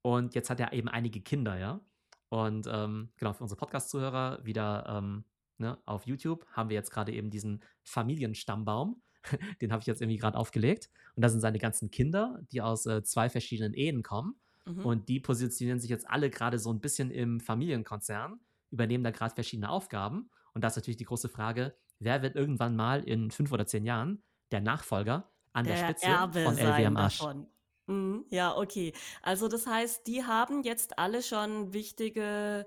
und 0.01 0.35
jetzt 0.35 0.49
hat 0.49 0.59
er 0.59 0.73
eben 0.73 0.87
einige 0.87 1.21
Kinder, 1.21 1.57
ja. 1.57 1.81
Und 2.29 2.67
ähm, 2.71 3.09
genau, 3.17 3.33
für 3.33 3.43
unsere 3.43 3.57
Podcast-Zuhörer 3.57 4.39
wieder 4.43 4.85
ähm, 4.89 5.23
ne, 5.57 5.77
auf 5.85 6.05
YouTube 6.05 6.45
haben 6.51 6.69
wir 6.69 6.75
jetzt 6.75 6.91
gerade 6.91 7.13
eben 7.13 7.29
diesen 7.29 7.61
Familienstammbaum. 7.83 9.01
Den 9.61 9.71
habe 9.71 9.81
ich 9.81 9.87
jetzt 9.87 10.01
irgendwie 10.01 10.17
gerade 10.17 10.37
aufgelegt. 10.37 10.89
Und 11.15 11.21
da 11.23 11.29
sind 11.29 11.41
seine 11.41 11.59
ganzen 11.59 11.89
Kinder, 11.89 12.41
die 12.51 12.61
aus 12.61 12.85
äh, 12.85 13.03
zwei 13.03 13.29
verschiedenen 13.29 13.73
Ehen 13.73 14.03
kommen. 14.03 14.35
Mhm. 14.65 14.85
Und 14.85 15.09
die 15.09 15.19
positionieren 15.19 15.79
sich 15.79 15.89
jetzt 15.89 16.09
alle 16.09 16.29
gerade 16.29 16.59
so 16.59 16.71
ein 16.71 16.79
bisschen 16.79 17.11
im 17.11 17.39
Familienkonzern, 17.39 18.39
übernehmen 18.71 19.03
da 19.03 19.11
gerade 19.11 19.33
verschiedene 19.33 19.69
Aufgaben. 19.69 20.29
Und 20.53 20.63
da 20.63 20.67
ist 20.67 20.75
natürlich 20.75 20.97
die 20.97 21.05
große 21.05 21.29
Frage, 21.29 21.75
wer 21.99 22.21
wird 22.21 22.35
irgendwann 22.35 22.75
mal 22.75 23.03
in 23.03 23.31
fünf 23.31 23.51
oder 23.51 23.65
zehn 23.65 23.85
Jahren 23.85 24.21
der 24.51 24.61
Nachfolger 24.61 25.29
an 25.53 25.65
der, 25.65 25.75
der 25.75 25.85
Spitze 25.85 26.07
Erbe 26.07 26.43
von 26.43 26.55
sein 26.55 26.85
LWMH? 26.85 27.01
davon. 27.01 27.47
Mhm, 27.87 28.25
ja, 28.29 28.55
okay. 28.57 28.93
Also 29.21 29.47
das 29.47 29.65
heißt, 29.65 30.07
die 30.07 30.23
haben 30.25 30.63
jetzt 30.63 30.99
alle 30.99 31.21
schon 31.23 31.73
wichtige 31.73 32.65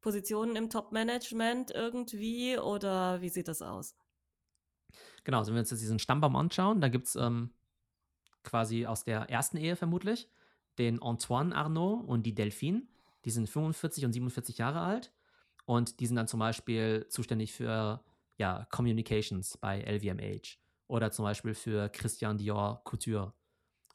Positionen 0.00 0.56
im 0.56 0.70
Top-Management 0.70 1.72
irgendwie 1.72 2.58
oder 2.58 3.20
wie 3.20 3.28
sieht 3.28 3.48
das 3.48 3.62
aus? 3.62 3.96
Genau, 5.24 5.38
also 5.38 5.50
wenn 5.50 5.56
wir 5.56 5.60
uns 5.60 5.70
jetzt 5.70 5.80
diesen 5.82 5.98
Stammbaum 5.98 6.36
anschauen, 6.36 6.80
da 6.80 6.88
gibt 6.88 7.06
es 7.06 7.16
ähm, 7.16 7.50
quasi 8.42 8.86
aus 8.86 9.04
der 9.04 9.30
ersten 9.30 9.56
Ehe 9.56 9.76
vermutlich 9.76 10.28
den 10.78 11.02
Antoine 11.02 11.54
Arnaud 11.54 12.06
und 12.06 12.24
die 12.24 12.34
Delphine. 12.34 12.84
Die 13.24 13.30
sind 13.30 13.48
45 13.48 14.04
und 14.06 14.12
47 14.12 14.58
Jahre 14.58 14.80
alt 14.80 15.12
und 15.66 16.00
die 16.00 16.06
sind 16.06 16.16
dann 16.16 16.28
zum 16.28 16.40
Beispiel 16.40 17.06
zuständig 17.08 17.52
für 17.52 18.04
ja, 18.38 18.66
Communications 18.70 19.58
bei 19.58 19.82
LVMH 19.82 20.58
oder 20.88 21.10
zum 21.10 21.24
Beispiel 21.24 21.54
für 21.54 21.88
Christian 21.90 22.38
Dior 22.38 22.82
Couture. 22.84 23.34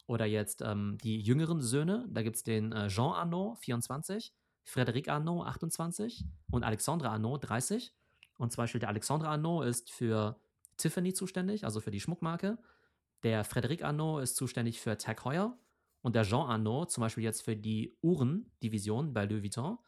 Oder 0.06 0.24
jetzt 0.26 0.62
ähm, 0.62 0.98
die 1.02 1.20
jüngeren 1.20 1.60
Söhne, 1.60 2.06
da 2.08 2.22
gibt 2.22 2.36
es 2.36 2.44
den 2.44 2.72
äh, 2.72 2.88
Jean 2.88 3.12
Arnaud, 3.12 3.58
24, 3.58 4.32
Frédéric 4.64 5.08
Arnaud, 5.08 5.44
28 5.44 6.24
und 6.50 6.62
Alexandre 6.62 7.10
Arnaud, 7.10 7.38
30. 7.38 7.92
Und 8.38 8.52
zum 8.52 8.62
Beispiel 8.62 8.80
der 8.80 8.88
Alexandre 8.88 9.28
Arnaud 9.28 9.64
ist 9.64 9.90
für 9.90 10.40
Tiffany 10.76 11.12
zuständig, 11.12 11.64
also 11.64 11.80
für 11.80 11.90
die 11.90 12.00
Schmuckmarke. 12.00 12.58
Der 13.22 13.44
Frédéric 13.44 13.82
Arnaud 13.82 14.22
ist 14.22 14.36
zuständig 14.36 14.80
für 14.80 14.96
Tag 14.98 15.24
Heuer 15.24 15.58
und 16.02 16.14
der 16.14 16.22
Jean 16.22 16.46
Arnaud 16.46 16.90
zum 16.90 17.00
Beispiel 17.00 17.24
jetzt 17.24 17.42
für 17.42 17.56
die 17.56 17.96
Uhrendivision 18.02 19.12
bei 19.12 19.24
Louis 19.24 19.42
Vuitton. 19.42 19.78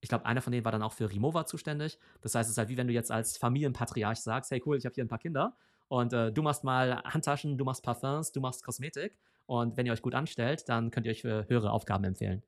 Ich 0.00 0.08
glaube, 0.08 0.24
einer 0.24 0.40
von 0.40 0.52
denen 0.52 0.64
war 0.64 0.72
dann 0.72 0.82
auch 0.82 0.92
für 0.92 1.10
Rimowa 1.10 1.46
zuständig. 1.46 1.98
Das 2.20 2.34
heißt, 2.34 2.48
es 2.48 2.52
ist 2.52 2.58
halt 2.58 2.68
wie 2.68 2.76
wenn 2.76 2.86
du 2.86 2.94
jetzt 2.94 3.10
als 3.10 3.36
Familienpatriarch 3.36 4.20
sagst, 4.20 4.50
hey 4.50 4.62
cool, 4.64 4.78
ich 4.78 4.86
habe 4.86 4.94
hier 4.94 5.04
ein 5.04 5.08
paar 5.08 5.18
Kinder 5.18 5.56
und 5.88 6.12
äh, 6.12 6.32
du 6.32 6.42
machst 6.42 6.64
mal 6.64 7.02
Handtaschen, 7.02 7.58
du 7.58 7.64
machst 7.64 7.82
Parfums, 7.82 8.32
du 8.32 8.40
machst 8.40 8.62
Kosmetik 8.62 9.18
und 9.46 9.76
wenn 9.76 9.86
ihr 9.86 9.92
euch 9.92 10.02
gut 10.02 10.14
anstellt, 10.14 10.68
dann 10.68 10.90
könnt 10.90 11.06
ihr 11.06 11.12
euch 11.12 11.22
für 11.22 11.48
höhere 11.48 11.70
Aufgaben 11.70 12.04
empfehlen. 12.04 12.42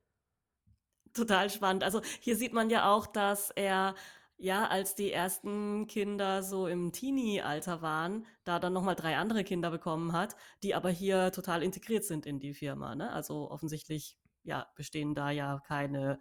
Total 1.13 1.49
spannend. 1.49 1.83
Also 1.83 2.01
hier 2.19 2.35
sieht 2.35 2.53
man 2.53 2.69
ja 2.69 2.91
auch, 2.91 3.07
dass 3.07 3.49
er 3.51 3.95
ja, 4.41 4.67
als 4.67 4.95
die 4.95 5.11
ersten 5.11 5.85
Kinder 5.87 6.43
so 6.43 6.67
im 6.67 6.93
Teenie-Alter 6.93 7.81
waren, 7.81 8.25
da 8.45 8.57
dann 8.59 8.71
nochmal 8.71 8.95
drei 8.95 9.17
andere 9.17 9.43
Kinder 9.43 9.69
bekommen 9.69 10.13
hat, 10.13 10.37
die 10.63 10.75
aber 10.75 10.89
hier 10.89 11.33
total 11.33 11.61
integriert 11.61 12.05
sind 12.05 12.25
in 12.25 12.39
die 12.39 12.53
Firma. 12.53 12.95
Ne? 12.95 13.11
Also 13.11 13.51
offensichtlich 13.51 14.17
ja, 14.43 14.67
bestehen 14.75 15.13
da 15.13 15.29
ja 15.29 15.61
keine 15.67 16.19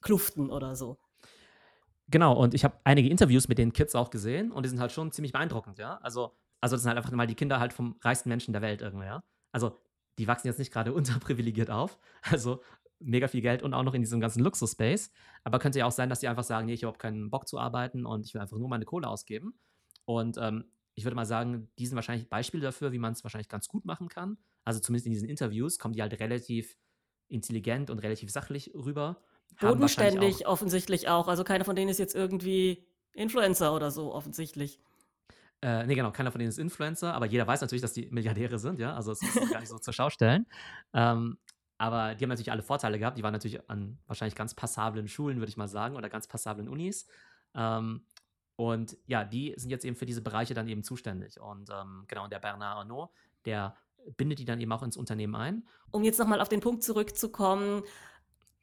Kluften 0.00 0.50
oder 0.50 0.76
so. 0.76 0.98
Genau, 2.08 2.34
und 2.34 2.54
ich 2.54 2.64
habe 2.64 2.78
einige 2.84 3.08
Interviews 3.08 3.48
mit 3.48 3.58
den 3.58 3.72
Kids 3.72 3.96
auch 3.96 4.10
gesehen 4.10 4.52
und 4.52 4.64
die 4.64 4.68
sind 4.68 4.78
halt 4.78 4.92
schon 4.92 5.10
ziemlich 5.10 5.32
beeindruckend, 5.32 5.78
ja. 5.78 5.98
Also, 5.98 6.36
also 6.60 6.76
das 6.76 6.82
sind 6.82 6.90
halt 6.90 6.98
einfach 6.98 7.10
mal 7.10 7.26
die 7.26 7.34
Kinder 7.34 7.58
halt 7.58 7.72
vom 7.72 7.96
reichsten 8.00 8.28
Menschen 8.28 8.52
der 8.52 8.62
Welt 8.62 8.80
irgendwie, 8.80 9.06
ja. 9.06 9.24
Also, 9.50 9.76
die 10.18 10.26
wachsen 10.26 10.46
jetzt 10.46 10.58
nicht 10.58 10.72
gerade 10.72 10.92
unterprivilegiert 10.94 11.70
auf. 11.70 11.98
Also 12.22 12.62
mega 12.98 13.28
viel 13.28 13.42
Geld 13.42 13.62
und 13.62 13.74
auch 13.74 13.82
noch 13.82 13.94
in 13.94 14.02
diesem 14.02 14.20
ganzen 14.20 14.42
Luxus-Space. 14.42 15.10
Aber 15.44 15.58
könnte 15.58 15.78
ja 15.78 15.86
auch 15.86 15.92
sein, 15.92 16.08
dass 16.08 16.20
die 16.20 16.28
einfach 16.28 16.44
sagen, 16.44 16.66
nee, 16.66 16.74
ich 16.74 16.84
habe 16.84 16.98
keinen 16.98 17.30
Bock 17.30 17.46
zu 17.46 17.58
arbeiten 17.58 18.06
und 18.06 18.24
ich 18.24 18.34
will 18.34 18.40
einfach 18.40 18.58
nur 18.58 18.68
meine 18.68 18.84
Kohle 18.84 19.08
ausgeben. 19.08 19.58
Und 20.04 20.38
ähm, 20.38 20.64
ich 20.94 21.04
würde 21.04 21.14
mal 21.14 21.26
sagen, 21.26 21.68
die 21.78 21.86
sind 21.86 21.94
wahrscheinlich 21.94 22.28
Beispiele 22.28 22.62
dafür, 22.62 22.92
wie 22.92 22.98
man 22.98 23.12
es 23.12 23.22
wahrscheinlich 23.22 23.48
ganz 23.48 23.68
gut 23.68 23.84
machen 23.84 24.08
kann. 24.08 24.38
Also 24.64 24.80
zumindest 24.80 25.06
in 25.06 25.12
diesen 25.12 25.28
Interviews 25.28 25.78
kommen 25.78 25.94
die 25.94 26.00
halt 26.00 26.18
relativ 26.18 26.76
intelligent 27.28 27.90
und 27.90 27.98
relativ 27.98 28.30
sachlich 28.30 28.72
rüber. 28.74 29.22
Bodenständig 29.60 30.46
offensichtlich 30.46 31.08
auch. 31.08 31.28
Also 31.28 31.44
keiner 31.44 31.64
von 31.64 31.76
denen 31.76 31.90
ist 31.90 31.98
jetzt 31.98 32.14
irgendwie 32.14 32.86
Influencer 33.12 33.74
oder 33.74 33.90
so, 33.90 34.12
offensichtlich. 34.14 34.80
Äh, 35.62 35.86
nee, 35.86 35.94
genau, 35.94 36.10
keiner 36.10 36.30
von 36.30 36.38
denen 36.38 36.50
ist 36.50 36.58
Influencer, 36.58 37.14
aber 37.14 37.26
jeder 37.26 37.46
weiß 37.46 37.60
natürlich, 37.60 37.82
dass 37.82 37.92
die 37.92 38.08
Milliardäre 38.10 38.58
sind, 38.58 38.78
ja. 38.78 38.94
Also 38.94 39.12
es 39.12 39.22
ist 39.22 39.50
gar 39.50 39.60
nicht 39.60 39.68
so 39.68 39.78
zur 39.78 39.94
Schau 39.94 40.10
stellen. 40.10 40.46
Ähm, 40.92 41.38
aber 41.78 42.14
die 42.14 42.24
haben 42.24 42.30
natürlich 42.30 42.52
alle 42.52 42.62
Vorteile 42.62 42.98
gehabt. 42.98 43.18
Die 43.18 43.22
waren 43.22 43.32
natürlich 43.32 43.68
an 43.68 43.98
wahrscheinlich 44.06 44.34
ganz 44.34 44.54
passablen 44.54 45.08
Schulen, 45.08 45.38
würde 45.38 45.50
ich 45.50 45.56
mal 45.56 45.68
sagen, 45.68 45.96
oder 45.96 46.08
ganz 46.08 46.26
passablen 46.26 46.68
Unis. 46.68 47.06
Ähm, 47.54 48.04
und 48.56 48.96
ja, 49.06 49.24
die 49.24 49.54
sind 49.56 49.70
jetzt 49.70 49.84
eben 49.84 49.96
für 49.96 50.06
diese 50.06 50.22
Bereiche 50.22 50.54
dann 50.54 50.68
eben 50.68 50.82
zuständig. 50.82 51.38
Und 51.38 51.68
ähm, 51.70 52.04
genau, 52.08 52.24
und 52.24 52.32
der 52.32 52.38
Bernard 52.38 52.78
Arnault, 52.78 53.10
der 53.44 53.76
bindet 54.16 54.38
die 54.38 54.44
dann 54.44 54.60
eben 54.60 54.72
auch 54.72 54.82
ins 54.82 54.96
Unternehmen 54.96 55.34
ein. 55.34 55.66
Um 55.90 56.04
jetzt 56.04 56.18
nochmal 56.18 56.40
auf 56.40 56.48
den 56.48 56.60
Punkt 56.60 56.82
zurückzukommen, 56.82 57.82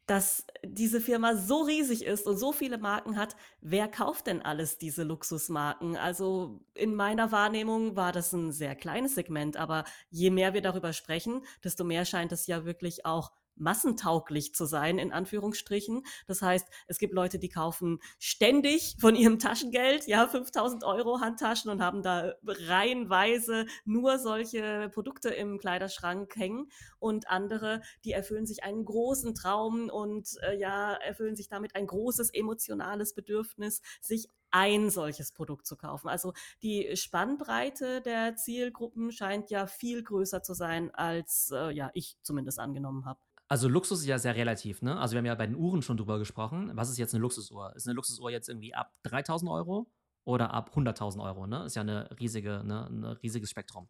dass 0.05 0.45
diese 0.65 0.99
Firma 0.99 1.35
so 1.35 1.61
riesig 1.61 2.03
ist 2.05 2.27
und 2.27 2.37
so 2.37 2.51
viele 2.51 2.77
Marken 2.77 3.17
hat, 3.17 3.35
wer 3.61 3.87
kauft 3.87 4.27
denn 4.27 4.41
alles 4.41 4.77
diese 4.77 5.03
Luxusmarken? 5.03 5.95
Also 5.95 6.59
in 6.73 6.95
meiner 6.95 7.31
Wahrnehmung 7.31 7.95
war 7.95 8.11
das 8.11 8.33
ein 8.33 8.51
sehr 8.51 8.75
kleines 8.75 9.15
Segment, 9.15 9.57
aber 9.57 9.85
je 10.09 10.29
mehr 10.29 10.53
wir 10.53 10.61
darüber 10.61 10.93
sprechen, 10.93 11.43
desto 11.63 11.83
mehr 11.83 12.05
scheint 12.05 12.31
es 12.31 12.47
ja 12.47 12.65
wirklich 12.65 13.05
auch 13.05 13.31
massentauglich 13.55 14.53
zu 14.53 14.65
sein, 14.65 14.97
in 14.97 15.11
Anführungsstrichen. 15.11 16.03
Das 16.27 16.41
heißt, 16.41 16.67
es 16.87 16.97
gibt 16.97 17.13
Leute, 17.13 17.39
die 17.39 17.49
kaufen 17.49 17.99
ständig 18.19 18.95
von 18.99 19.15
ihrem 19.15 19.39
Taschengeld, 19.39 20.07
ja, 20.07 20.27
5000 20.27 20.83
Euro 20.83 21.19
Handtaschen 21.19 21.71
und 21.71 21.81
haben 21.81 22.01
da 22.01 22.33
reihenweise 22.45 23.65
nur 23.85 24.19
solche 24.19 24.89
Produkte 24.93 25.29
im 25.29 25.59
Kleiderschrank 25.59 26.35
hängen. 26.35 26.69
Und 26.99 27.29
andere, 27.29 27.81
die 28.05 28.11
erfüllen 28.11 28.45
sich 28.45 28.63
einen 28.63 28.85
großen 28.85 29.35
Traum 29.35 29.89
und 29.89 30.37
äh, 30.43 30.57
ja, 30.57 30.93
erfüllen 30.93 31.35
sich 31.35 31.49
damit 31.49 31.75
ein 31.75 31.87
großes 31.87 32.29
emotionales 32.29 33.13
Bedürfnis, 33.13 33.81
sich 34.01 34.29
ein 34.53 34.91
solches 34.91 35.31
Produkt 35.31 35.65
zu 35.65 35.75
kaufen. 35.75 36.07
Also 36.07 36.33
die 36.61 36.95
Spannbreite 36.95 38.01
der 38.01 38.35
Zielgruppen 38.35 39.11
scheint 39.11 39.49
ja 39.49 39.65
viel 39.65 40.03
größer 40.03 40.43
zu 40.43 40.53
sein, 40.53 40.93
als 40.93 41.51
äh, 41.51 41.71
ja 41.71 41.89
ich 41.93 42.17
zumindest 42.21 42.59
angenommen 42.59 43.05
habe. 43.05 43.19
Also 43.47 43.67
Luxus 43.67 43.99
ist 44.01 44.07
ja 44.07 44.17
sehr 44.17 44.35
relativ, 44.35 44.81
ne? 44.81 44.99
Also 44.99 45.13
wir 45.13 45.19
haben 45.19 45.25
ja 45.25 45.35
bei 45.35 45.45
den 45.45 45.55
Uhren 45.55 45.81
schon 45.81 45.97
drüber 45.97 46.17
gesprochen. 46.17 46.71
Was 46.75 46.89
ist 46.89 46.97
jetzt 46.97 47.13
eine 47.13 47.21
Luxusuhr? 47.21 47.75
Ist 47.75 47.87
eine 47.87 47.95
Luxusuhr 47.95 48.31
jetzt 48.31 48.49
irgendwie 48.49 48.73
ab 48.73 48.93
3000 49.03 49.51
Euro 49.51 49.91
oder 50.23 50.53
ab 50.53 50.71
100.000 50.75 51.21
Euro, 51.23 51.45
ne? 51.45 51.65
Ist 51.65 51.75
ja 51.75 51.81
eine 51.81 52.09
riesige, 52.19 52.63
ne? 52.63 52.87
ein 52.89 53.03
riesiges 53.03 53.49
Spektrum. 53.49 53.89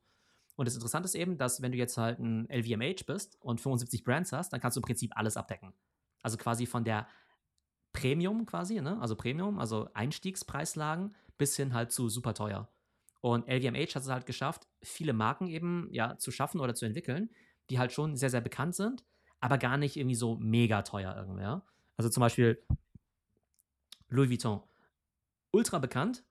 Und 0.55 0.67
das 0.67 0.75
Interessante 0.75 1.05
ist 1.05 1.15
eben, 1.15 1.37
dass 1.37 1.61
wenn 1.61 1.71
du 1.71 1.77
jetzt 1.77 1.97
halt 1.97 2.19
ein 2.19 2.47
LVMH 2.49 3.05
bist 3.05 3.37
und 3.41 3.61
75 3.61 4.03
Brands 4.03 4.31
hast, 4.31 4.53
dann 4.53 4.59
kannst 4.59 4.77
du 4.77 4.81
im 4.81 4.85
Prinzip 4.85 5.11
alles 5.15 5.37
abdecken. 5.37 5.73
Also 6.21 6.37
quasi 6.37 6.65
von 6.65 6.83
der 6.83 7.07
Premium 7.91 8.45
quasi, 8.45 8.81
ne? 8.81 8.99
Also 8.99 9.15
Premium, 9.15 9.59
also 9.59 9.89
Einstiegspreislagen 9.93 11.15
bis 11.37 11.55
hin 11.55 11.73
halt 11.73 11.91
zu 11.91 12.09
super 12.09 12.33
teuer. 12.33 12.69
Und 13.21 13.47
LVMH 13.47 13.95
hat 13.95 14.03
es 14.03 14.09
halt 14.09 14.25
geschafft, 14.25 14.67
viele 14.81 15.13
Marken 15.13 15.47
eben 15.47 15.87
ja 15.91 16.17
zu 16.17 16.31
schaffen 16.31 16.59
oder 16.59 16.75
zu 16.75 16.85
entwickeln, 16.85 17.29
die 17.69 17.79
halt 17.79 17.93
schon 17.93 18.15
sehr, 18.15 18.29
sehr 18.29 18.41
bekannt 18.41 18.75
sind, 18.75 19.05
aber 19.43 19.57
gar 19.57 19.75
nicht 19.75 19.97
irgendwie 19.97 20.15
so 20.15 20.37
mega 20.37 20.83
teuer 20.83 21.13
irgendwie. 21.17 21.41
Ja? 21.41 21.63
Also 21.97 22.09
zum 22.09 22.21
Beispiel 22.21 22.65
Louis 24.07 24.29
Vuitton. 24.29 24.61
Ultra 25.51 25.79
bekannt, 25.79 26.23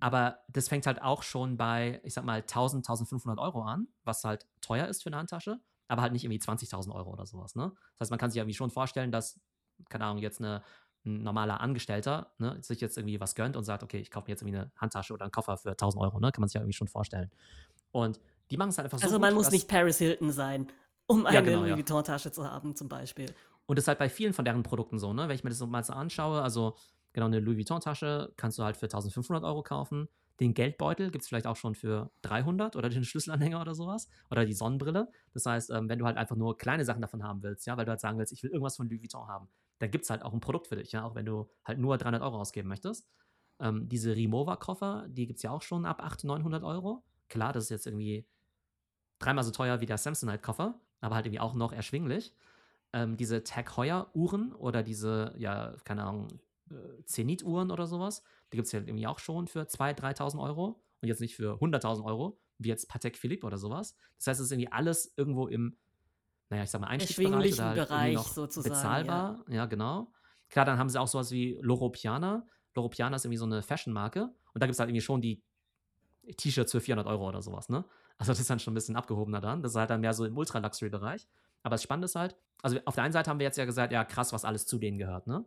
aber 0.00 0.40
das 0.48 0.68
fängt 0.68 0.86
halt 0.86 1.00
auch 1.00 1.22
schon 1.22 1.56
bei, 1.56 1.98
ich 2.04 2.12
sag 2.12 2.24
mal, 2.24 2.42
1000, 2.42 2.86
1500 2.86 3.38
Euro 3.42 3.62
an, 3.62 3.88
was 4.04 4.22
halt 4.22 4.46
teuer 4.60 4.86
ist 4.86 5.02
für 5.02 5.08
eine 5.08 5.16
Handtasche, 5.16 5.58
aber 5.88 6.02
halt 6.02 6.12
nicht 6.12 6.24
irgendwie 6.24 6.38
20.000 6.38 6.94
Euro 6.94 7.10
oder 7.10 7.24
sowas. 7.24 7.54
Ne? 7.54 7.72
Das 7.92 8.04
heißt, 8.06 8.10
man 8.10 8.18
kann 8.18 8.30
sich 8.30 8.36
irgendwie 8.36 8.54
schon 8.54 8.70
vorstellen, 8.70 9.10
dass, 9.10 9.40
keine 9.88 10.04
Ahnung, 10.04 10.18
jetzt 10.18 10.38
eine, 10.38 10.62
ein 11.06 11.22
normaler 11.22 11.62
Angestellter 11.62 12.34
ne, 12.36 12.62
sich 12.62 12.82
jetzt 12.82 12.98
irgendwie 12.98 13.18
was 13.18 13.34
gönnt 13.34 13.56
und 13.56 13.64
sagt, 13.64 13.82
okay, 13.82 13.98
ich 13.98 14.10
kaufe 14.10 14.26
mir 14.26 14.32
jetzt 14.32 14.42
irgendwie 14.42 14.58
eine 14.58 14.70
Handtasche 14.76 15.14
oder 15.14 15.24
einen 15.24 15.32
Koffer 15.32 15.56
für 15.56 15.70
1000 15.70 16.02
Euro, 16.02 16.20
ne? 16.20 16.30
kann 16.32 16.42
man 16.42 16.48
sich 16.48 16.54
ja 16.54 16.60
irgendwie 16.60 16.76
schon 16.76 16.88
vorstellen. 16.88 17.30
Und 17.92 18.20
die 18.50 18.58
machen 18.58 18.68
es 18.68 18.76
halt 18.76 18.84
einfach 18.84 18.98
so. 18.98 19.04
Also 19.04 19.18
man 19.18 19.30
gut, 19.30 19.44
muss 19.44 19.50
nicht 19.50 19.68
Paris 19.68 19.96
Hilton 19.96 20.30
sein 20.32 20.70
um 21.06 21.26
eine 21.26 21.34
ja, 21.36 21.40
genau, 21.40 21.60
Louis 21.60 21.76
Vuitton-Tasche 21.76 22.32
zu 22.32 22.50
haben, 22.50 22.74
zum 22.74 22.88
Beispiel. 22.88 23.32
Und 23.66 23.76
das 23.76 23.84
ist 23.84 23.88
halt 23.88 23.98
bei 23.98 24.08
vielen 24.08 24.32
von 24.32 24.44
deren 24.44 24.62
Produkten 24.62 24.98
so, 24.98 25.12
ne? 25.12 25.28
Wenn 25.28 25.34
ich 25.34 25.44
mir 25.44 25.50
das 25.50 25.58
so 25.58 25.66
mal 25.66 25.84
so 25.84 25.92
anschaue, 25.92 26.42
also 26.42 26.76
genau 27.12 27.26
eine 27.26 27.40
Louis 27.40 27.58
Vuitton-Tasche 27.58 28.32
kannst 28.36 28.58
du 28.58 28.62
halt 28.62 28.76
für 28.76 28.86
1500 28.86 29.44
Euro 29.44 29.62
kaufen. 29.62 30.08
Den 30.38 30.52
Geldbeutel 30.52 31.10
gibt 31.10 31.22
es 31.22 31.28
vielleicht 31.28 31.46
auch 31.46 31.56
schon 31.56 31.74
für 31.74 32.10
300 32.22 32.76
oder 32.76 32.88
den 32.88 33.04
Schlüsselanhänger 33.04 33.60
oder 33.60 33.74
sowas. 33.74 34.08
Oder 34.30 34.44
die 34.44 34.52
Sonnenbrille. 34.52 35.10
Das 35.32 35.46
heißt, 35.46 35.70
ähm, 35.70 35.88
wenn 35.88 35.98
du 35.98 36.04
halt 36.06 36.16
einfach 36.16 36.36
nur 36.36 36.58
kleine 36.58 36.84
Sachen 36.84 37.00
davon 37.00 37.22
haben 37.22 37.42
willst, 37.42 37.66
ja, 37.66 37.76
weil 37.76 37.84
du 37.84 37.90
halt 37.90 38.00
sagen 38.00 38.18
willst, 38.18 38.32
ich 38.32 38.42
will 38.42 38.50
irgendwas 38.50 38.76
von 38.76 38.88
Louis 38.88 39.00
Vuitton 39.00 39.26
haben, 39.26 39.48
dann 39.78 39.90
gibt 39.90 40.04
es 40.04 40.10
halt 40.10 40.22
auch 40.22 40.32
ein 40.32 40.40
Produkt 40.40 40.66
für 40.66 40.76
dich, 40.76 40.92
ja, 40.92 41.04
auch 41.04 41.14
wenn 41.14 41.26
du 41.26 41.48
halt 41.64 41.78
nur 41.78 41.96
300 41.98 42.22
Euro 42.22 42.40
ausgeben 42.40 42.68
möchtest. 42.68 43.08
Ähm, 43.58 43.88
diese 43.88 44.14
Rimowa-Koffer, 44.14 45.06
die 45.08 45.26
gibt 45.26 45.38
es 45.38 45.42
ja 45.42 45.50
auch 45.50 45.62
schon 45.62 45.86
ab 45.86 46.02
800, 46.02 46.38
900 46.38 46.64
Euro. 46.64 47.02
Klar, 47.28 47.52
das 47.52 47.64
ist 47.64 47.70
jetzt 47.70 47.86
irgendwie 47.86 48.26
dreimal 49.18 49.44
so 49.44 49.50
teuer 49.50 49.80
wie 49.80 49.86
der 49.86 49.98
Samsonite-Koffer, 49.98 50.78
aber 51.06 51.14
halt 51.14 51.26
irgendwie 51.26 51.40
auch 51.40 51.54
noch 51.54 51.72
erschwinglich. 51.72 52.34
Ähm, 52.92 53.16
diese 53.16 53.44
Tag 53.44 53.76
Heuer-Uhren 53.76 54.52
oder 54.52 54.82
diese, 54.82 55.32
ja, 55.38 55.74
keine 55.84 56.02
Ahnung, 56.02 56.28
äh, 56.70 57.04
Zenit-Uhren 57.04 57.70
oder 57.70 57.86
sowas, 57.86 58.22
die 58.52 58.56
gibt 58.56 58.66
es 58.66 58.72
ja 58.72 58.80
irgendwie 58.80 59.06
auch 59.06 59.20
schon 59.20 59.46
für 59.46 59.62
2.000, 59.62 60.00
3.000 60.00 60.42
Euro 60.42 60.82
und 61.00 61.08
jetzt 61.08 61.20
nicht 61.20 61.36
für 61.36 61.54
100.000 61.60 62.04
Euro, 62.04 62.40
wie 62.58 62.68
jetzt 62.68 62.88
Patek 62.88 63.16
Philippe 63.16 63.46
oder 63.46 63.56
sowas. 63.56 63.94
Das 64.18 64.26
heißt, 64.26 64.40
es 64.40 64.46
ist 64.46 64.52
irgendwie 64.52 64.72
alles 64.72 65.12
irgendwo 65.16 65.46
im, 65.46 65.76
naja, 66.50 66.64
ich 66.64 66.70
sag 66.70 66.80
mal, 66.80 66.88
Einstiegsbereich 66.88 67.54
oder 67.54 67.64
halt 67.64 67.88
Bereich 67.88 68.18
sozusagen. 68.18 68.74
Bezahlbar, 68.74 69.44
ja. 69.48 69.54
ja. 69.54 69.66
genau. 69.66 70.12
Klar, 70.48 70.64
dann 70.64 70.78
haben 70.78 70.88
sie 70.88 71.00
auch 71.00 71.08
sowas 71.08 71.30
wie 71.30 71.56
Loro 71.60 71.90
Piana. 71.90 72.46
Loro 72.74 72.88
Piana 72.88 73.16
ist 73.16 73.24
irgendwie 73.24 73.38
so 73.38 73.46
eine 73.46 73.62
Fashion-Marke 73.62 74.22
und 74.54 74.60
da 74.60 74.66
gibt 74.66 74.74
es 74.74 74.80
halt 74.80 74.90
irgendwie 74.90 75.02
schon 75.02 75.20
die 75.20 75.40
T-Shirts 76.36 76.72
für 76.72 76.80
400 76.80 77.06
Euro 77.06 77.28
oder 77.28 77.42
sowas, 77.42 77.68
ne? 77.68 77.84
Also 78.18 78.32
das 78.32 78.40
ist 78.40 78.48
dann 78.48 78.58
schon 78.58 78.72
ein 78.72 78.74
bisschen 78.74 78.96
abgehobener 78.96 79.40
dann. 79.40 79.62
Das 79.62 79.72
ist 79.72 79.76
halt 79.76 79.90
dann 79.90 80.00
mehr 80.00 80.14
so 80.14 80.24
im 80.24 80.36
Ultra-Luxury-Bereich. 80.36 81.28
Aber 81.62 81.74
das 81.74 81.82
Spannende 81.82 82.06
ist 82.06 82.14
halt, 82.14 82.36
also 82.62 82.78
auf 82.84 82.94
der 82.94 83.04
einen 83.04 83.12
Seite 83.12 83.30
haben 83.30 83.38
wir 83.38 83.44
jetzt 83.44 83.58
ja 83.58 83.64
gesagt, 83.64 83.92
ja 83.92 84.04
krass, 84.04 84.32
was 84.32 84.44
alles 84.44 84.66
zu 84.66 84.78
denen 84.78 84.98
gehört, 84.98 85.26
ne? 85.26 85.44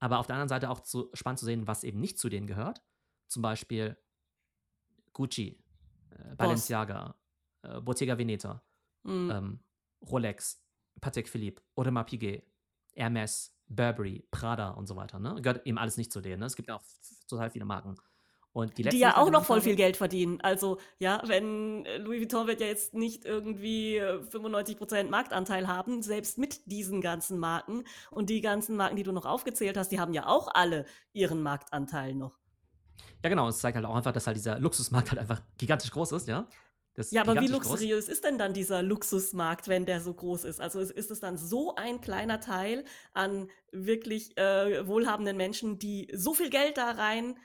Aber 0.00 0.18
auf 0.18 0.26
der 0.26 0.36
anderen 0.36 0.48
Seite 0.48 0.70
auch 0.70 0.80
zu, 0.80 1.10
spannend 1.12 1.40
zu 1.40 1.44
sehen, 1.44 1.66
was 1.66 1.82
eben 1.82 2.00
nicht 2.00 2.18
zu 2.18 2.28
denen 2.28 2.46
gehört. 2.46 2.82
Zum 3.26 3.42
Beispiel 3.42 3.96
Gucci, 5.12 5.60
äh, 6.10 6.36
Balenciaga, 6.36 7.16
äh, 7.62 7.80
Bottega 7.80 8.16
Veneta, 8.16 8.62
mhm. 9.02 9.30
ähm, 9.30 9.60
Rolex, 10.02 10.62
Patek 11.00 11.28
Philippe, 11.28 11.62
Audemars 11.74 12.06
Piguet, 12.06 12.44
Hermes, 12.94 13.52
Burberry, 13.66 14.26
Prada 14.30 14.70
und 14.70 14.86
so 14.86 14.96
weiter. 14.96 15.18
Ne? 15.18 15.40
Gehört 15.42 15.66
eben 15.66 15.78
alles 15.78 15.96
nicht 15.96 16.12
zu 16.12 16.20
denen. 16.20 16.40
Ne? 16.40 16.46
Es 16.46 16.56
gibt 16.56 16.68
ja 16.68 16.76
auch 16.76 16.84
total 17.28 17.50
viele 17.50 17.64
Marken. 17.64 17.96
Und 18.58 18.76
die, 18.76 18.82
die 18.82 18.98
ja 18.98 19.16
auch 19.16 19.30
noch 19.30 19.44
voll 19.44 19.60
viel 19.60 19.76
Geld 19.76 19.96
verdienen. 19.96 20.40
Also, 20.40 20.78
ja, 20.98 21.22
wenn 21.26 21.86
äh, 21.86 21.98
Louis 21.98 22.20
Vuitton 22.20 22.48
wird 22.48 22.60
ja 22.60 22.66
jetzt 22.66 22.92
nicht 22.92 23.24
irgendwie 23.24 24.00
95% 24.02 24.94
äh, 24.96 25.04
Marktanteil 25.04 25.68
haben, 25.68 26.02
selbst 26.02 26.38
mit 26.38 26.66
diesen 26.66 27.00
ganzen 27.00 27.38
Marken. 27.38 27.84
Und 28.10 28.30
die 28.30 28.40
ganzen 28.40 28.74
Marken, 28.74 28.96
die 28.96 29.04
du 29.04 29.12
noch 29.12 29.26
aufgezählt 29.26 29.76
hast, 29.76 29.92
die 29.92 30.00
haben 30.00 30.12
ja 30.12 30.26
auch 30.26 30.48
alle 30.52 30.86
ihren 31.12 31.40
Marktanteil 31.40 32.16
noch. 32.16 32.36
Ja, 33.22 33.30
genau. 33.30 33.46
Es 33.46 33.58
zeigt 33.58 33.76
halt 33.76 33.86
auch 33.86 33.94
einfach, 33.94 34.10
dass 34.12 34.26
halt 34.26 34.36
dieser 34.36 34.58
Luxusmarkt 34.58 35.10
halt 35.10 35.20
einfach 35.20 35.40
gigantisch 35.56 35.92
groß 35.92 36.10
ist, 36.12 36.26
ja. 36.26 36.48
ja, 37.10 37.22
aber 37.22 37.40
wie 37.40 37.46
luxuriös 37.46 38.06
groß. 38.06 38.12
ist 38.12 38.24
denn 38.24 38.38
dann 38.38 38.54
dieser 38.54 38.82
Luxusmarkt, 38.82 39.68
wenn 39.68 39.86
der 39.86 40.00
so 40.00 40.12
groß 40.12 40.42
ist? 40.42 40.60
Also 40.60 40.80
ist 40.80 41.12
es 41.12 41.20
dann 41.20 41.36
so 41.36 41.76
ein 41.76 42.00
kleiner 42.00 42.40
Teil 42.40 42.84
an 43.12 43.48
wirklich 43.70 44.36
äh, 44.36 44.84
wohlhabenden 44.84 45.36
Menschen, 45.36 45.78
die 45.78 46.10
so 46.12 46.34
viel 46.34 46.50
Geld 46.50 46.76
da 46.76 46.90
rein 46.90 47.36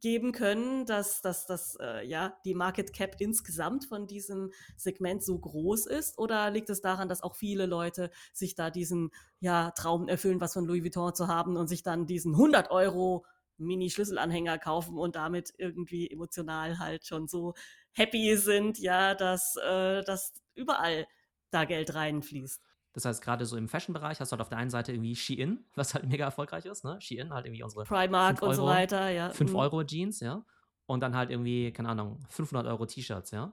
geben 0.00 0.32
können, 0.32 0.86
dass, 0.86 1.20
dass, 1.20 1.46
dass 1.46 1.76
äh, 1.80 2.06
ja, 2.06 2.36
die 2.44 2.54
Market 2.54 2.92
Cap 2.92 3.16
insgesamt 3.18 3.86
von 3.86 4.06
diesem 4.06 4.50
Segment 4.76 5.22
so 5.22 5.38
groß 5.38 5.86
ist? 5.86 6.18
Oder 6.18 6.50
liegt 6.50 6.70
es 6.70 6.80
daran, 6.80 7.08
dass 7.08 7.22
auch 7.22 7.36
viele 7.36 7.66
Leute 7.66 8.10
sich 8.32 8.54
da 8.54 8.70
diesen 8.70 9.10
ja, 9.40 9.70
Traum 9.72 10.08
erfüllen, 10.08 10.40
was 10.40 10.54
von 10.54 10.64
Louis 10.64 10.82
Vuitton 10.82 11.14
zu 11.14 11.28
haben 11.28 11.56
und 11.56 11.68
sich 11.68 11.82
dann 11.82 12.06
diesen 12.06 12.32
100 12.34 12.70
Euro 12.70 13.24
Mini-Schlüsselanhänger 13.58 14.58
kaufen 14.58 14.98
und 14.98 15.16
damit 15.16 15.52
irgendwie 15.58 16.10
emotional 16.10 16.78
halt 16.78 17.06
schon 17.06 17.28
so 17.28 17.54
happy 17.92 18.36
sind, 18.36 18.78
ja, 18.78 19.14
dass, 19.14 19.56
äh, 19.56 20.02
dass 20.02 20.32
überall 20.54 21.06
da 21.50 21.64
Geld 21.64 21.94
reinfließt? 21.94 22.69
Das 22.92 23.04
heißt, 23.04 23.22
gerade 23.22 23.46
so 23.46 23.56
im 23.56 23.68
Fashion-Bereich 23.68 24.20
hast 24.20 24.32
du 24.32 24.34
halt 24.34 24.40
auf 24.40 24.48
der 24.48 24.58
einen 24.58 24.70
Seite 24.70 24.92
irgendwie 24.92 25.14
Shein, 25.14 25.64
was 25.76 25.94
halt 25.94 26.06
mega 26.08 26.24
erfolgreich 26.24 26.64
ist, 26.64 26.84
ne? 26.84 27.00
Shein 27.00 27.32
halt 27.32 27.46
irgendwie 27.46 27.62
unsere 27.62 27.84
Primark 27.84 28.42
und 28.42 28.54
so 28.54 28.66
weiter, 28.66 29.10
ja. 29.10 29.30
5 29.30 29.50
mhm. 29.50 29.56
Euro 29.56 29.84
Jeans, 29.84 30.20
ja. 30.20 30.44
Und 30.86 31.00
dann 31.00 31.14
halt 31.14 31.30
irgendwie, 31.30 31.72
keine 31.72 31.90
Ahnung, 31.90 32.18
500 32.30 32.66
Euro 32.66 32.84
T-Shirts, 32.84 33.30
ja. 33.30 33.52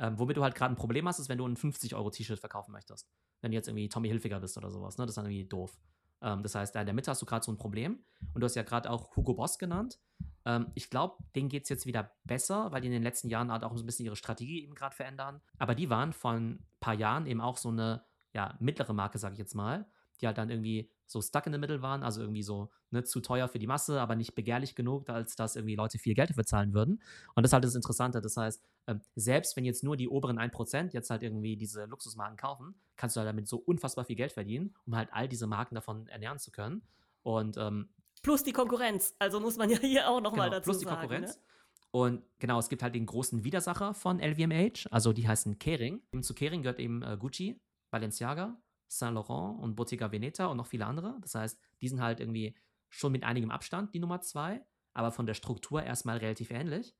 Ähm, 0.00 0.18
womit 0.18 0.36
du 0.36 0.42
halt 0.42 0.56
gerade 0.56 0.74
ein 0.74 0.76
Problem 0.76 1.06
hast, 1.06 1.20
ist, 1.20 1.28
wenn 1.28 1.38
du 1.38 1.46
ein 1.46 1.56
50 1.56 1.94
Euro 1.94 2.10
T-Shirt 2.10 2.40
verkaufen 2.40 2.72
möchtest. 2.72 3.08
Wenn 3.40 3.52
du 3.52 3.56
jetzt 3.56 3.68
irgendwie 3.68 3.88
Tommy 3.88 4.08
Hilfiger 4.08 4.40
bist 4.40 4.56
oder 4.56 4.70
sowas, 4.70 4.98
ne? 4.98 5.04
Das 5.04 5.12
ist 5.12 5.16
dann 5.16 5.26
irgendwie 5.26 5.44
doof. 5.44 5.78
Ähm, 6.22 6.42
das 6.42 6.54
heißt, 6.54 6.74
da 6.74 6.80
in 6.80 6.86
der 6.86 6.94
Mitte 6.94 7.10
hast 7.10 7.22
du 7.22 7.26
gerade 7.26 7.44
so 7.44 7.52
ein 7.52 7.58
Problem. 7.58 8.04
Und 8.34 8.40
du 8.40 8.44
hast 8.44 8.56
ja 8.56 8.62
gerade 8.62 8.90
auch 8.90 9.14
Hugo 9.16 9.34
Boss 9.34 9.58
genannt. 9.58 10.00
Ähm, 10.44 10.72
ich 10.74 10.90
glaube, 10.90 11.22
denen 11.34 11.48
geht 11.48 11.64
es 11.64 11.68
jetzt 11.68 11.86
wieder 11.86 12.12
besser, 12.24 12.72
weil 12.72 12.80
die 12.80 12.88
in 12.88 12.92
den 12.92 13.02
letzten 13.02 13.28
Jahren 13.28 13.52
halt 13.52 13.64
auch 13.64 13.76
so 13.76 13.82
ein 13.82 13.86
bisschen 13.86 14.06
ihre 14.06 14.16
Strategie 14.16 14.62
eben 14.62 14.74
gerade 14.74 14.94
verändern. 14.94 15.40
Aber 15.58 15.74
die 15.74 15.90
waren 15.90 16.12
vor 16.12 16.32
ein 16.32 16.64
paar 16.80 16.94
Jahren 16.94 17.26
eben 17.26 17.40
auch 17.40 17.56
so 17.56 17.68
eine 17.68 18.04
ja, 18.32 18.56
mittlere 18.60 18.92
Marke, 18.92 19.18
sage 19.18 19.34
ich 19.34 19.38
jetzt 19.38 19.54
mal, 19.54 19.86
die 20.20 20.26
halt 20.26 20.38
dann 20.38 20.50
irgendwie 20.50 20.90
so 21.06 21.20
stuck 21.20 21.46
in 21.46 21.52
the 21.52 21.58
middle 21.58 21.82
waren, 21.82 22.02
also 22.02 22.22
irgendwie 22.22 22.42
so 22.42 22.70
ne, 22.90 23.04
zu 23.04 23.20
teuer 23.20 23.48
für 23.48 23.58
die 23.58 23.66
Masse, 23.66 24.00
aber 24.00 24.14
nicht 24.14 24.34
begehrlich 24.34 24.74
genug, 24.74 25.08
als 25.10 25.36
dass 25.36 25.56
irgendwie 25.56 25.74
Leute 25.74 25.98
viel 25.98 26.14
Geld 26.14 26.30
dafür 26.30 26.44
zahlen 26.44 26.72
würden. 26.72 27.02
Und 27.34 27.42
das 27.42 27.50
ist 27.50 27.52
halt 27.52 27.64
das 27.64 27.74
Interessante. 27.74 28.20
Das 28.20 28.36
heißt, 28.36 28.64
ähm, 28.86 29.00
selbst 29.14 29.56
wenn 29.56 29.64
jetzt 29.64 29.84
nur 29.84 29.96
die 29.96 30.08
oberen 30.08 30.38
1% 30.38 30.92
jetzt 30.92 31.10
halt 31.10 31.22
irgendwie 31.22 31.56
diese 31.56 31.84
Luxusmarken 31.84 32.36
kaufen, 32.36 32.74
kannst 32.96 33.16
du 33.16 33.20
halt 33.20 33.28
damit 33.28 33.48
so 33.48 33.58
unfassbar 33.58 34.04
viel 34.04 34.16
Geld 34.16 34.32
verdienen, 34.32 34.74
um 34.86 34.96
halt 34.96 35.10
all 35.12 35.28
diese 35.28 35.46
Marken 35.46 35.74
davon 35.74 36.06
ernähren 36.06 36.38
zu 36.38 36.50
können. 36.50 36.82
Und 37.22 37.56
ähm, 37.58 37.90
plus 38.22 38.42
die 38.42 38.52
Konkurrenz. 38.52 39.14
Also 39.18 39.40
muss 39.40 39.56
man 39.56 39.68
ja 39.68 39.78
hier 39.78 40.08
auch 40.08 40.20
nochmal 40.20 40.48
genau, 40.48 40.58
dazu 40.58 40.70
plus 40.70 40.78
die 40.78 40.84
sagen. 40.84 41.00
Konkurrenz. 41.00 41.36
Ne? 41.36 41.42
Und 41.90 42.22
genau, 42.38 42.58
es 42.58 42.70
gibt 42.70 42.82
halt 42.82 42.94
den 42.94 43.04
großen 43.04 43.44
Widersacher 43.44 43.92
von 43.92 44.18
LVMH, 44.18 44.88
also 44.90 45.12
die 45.12 45.28
heißen 45.28 45.58
Kering. 45.58 46.00
Zu 46.22 46.32
Kering 46.32 46.62
gehört 46.62 46.80
eben 46.80 47.02
äh, 47.02 47.18
Gucci, 47.18 47.60
Balenciaga, 47.92 48.60
Saint 48.88 49.14
Laurent 49.14 49.62
und 49.62 49.76
Bottega 49.76 50.10
Veneta 50.10 50.46
und 50.46 50.56
noch 50.56 50.66
viele 50.66 50.86
andere. 50.86 51.16
Das 51.20 51.36
heißt, 51.36 51.60
die 51.80 51.88
sind 51.88 52.00
halt 52.00 52.18
irgendwie 52.18 52.56
schon 52.88 53.12
mit 53.12 53.22
einigem 53.22 53.52
Abstand 53.52 53.94
die 53.94 54.00
Nummer 54.00 54.20
zwei, 54.20 54.66
aber 54.92 55.12
von 55.12 55.26
der 55.26 55.34
Struktur 55.34 55.82
erstmal 55.82 56.16
relativ 56.18 56.50
ähnlich. 56.50 56.96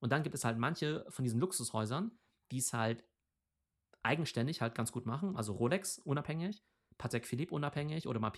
Und 0.00 0.12
dann 0.12 0.22
gibt 0.22 0.34
es 0.34 0.44
halt 0.44 0.58
manche 0.58 1.06
von 1.08 1.24
diesen 1.24 1.40
Luxushäusern, 1.40 2.10
die 2.50 2.58
es 2.58 2.72
halt 2.72 3.04
eigenständig 4.02 4.60
halt 4.60 4.74
ganz 4.74 4.92
gut 4.92 5.06
machen. 5.06 5.36
Also 5.36 5.54
Rolex 5.54 5.98
unabhängig, 5.98 6.62
Patek 6.98 7.26
Philippe 7.26 7.54
unabhängig 7.54 8.06
oder 8.06 8.20
mal 8.20 8.32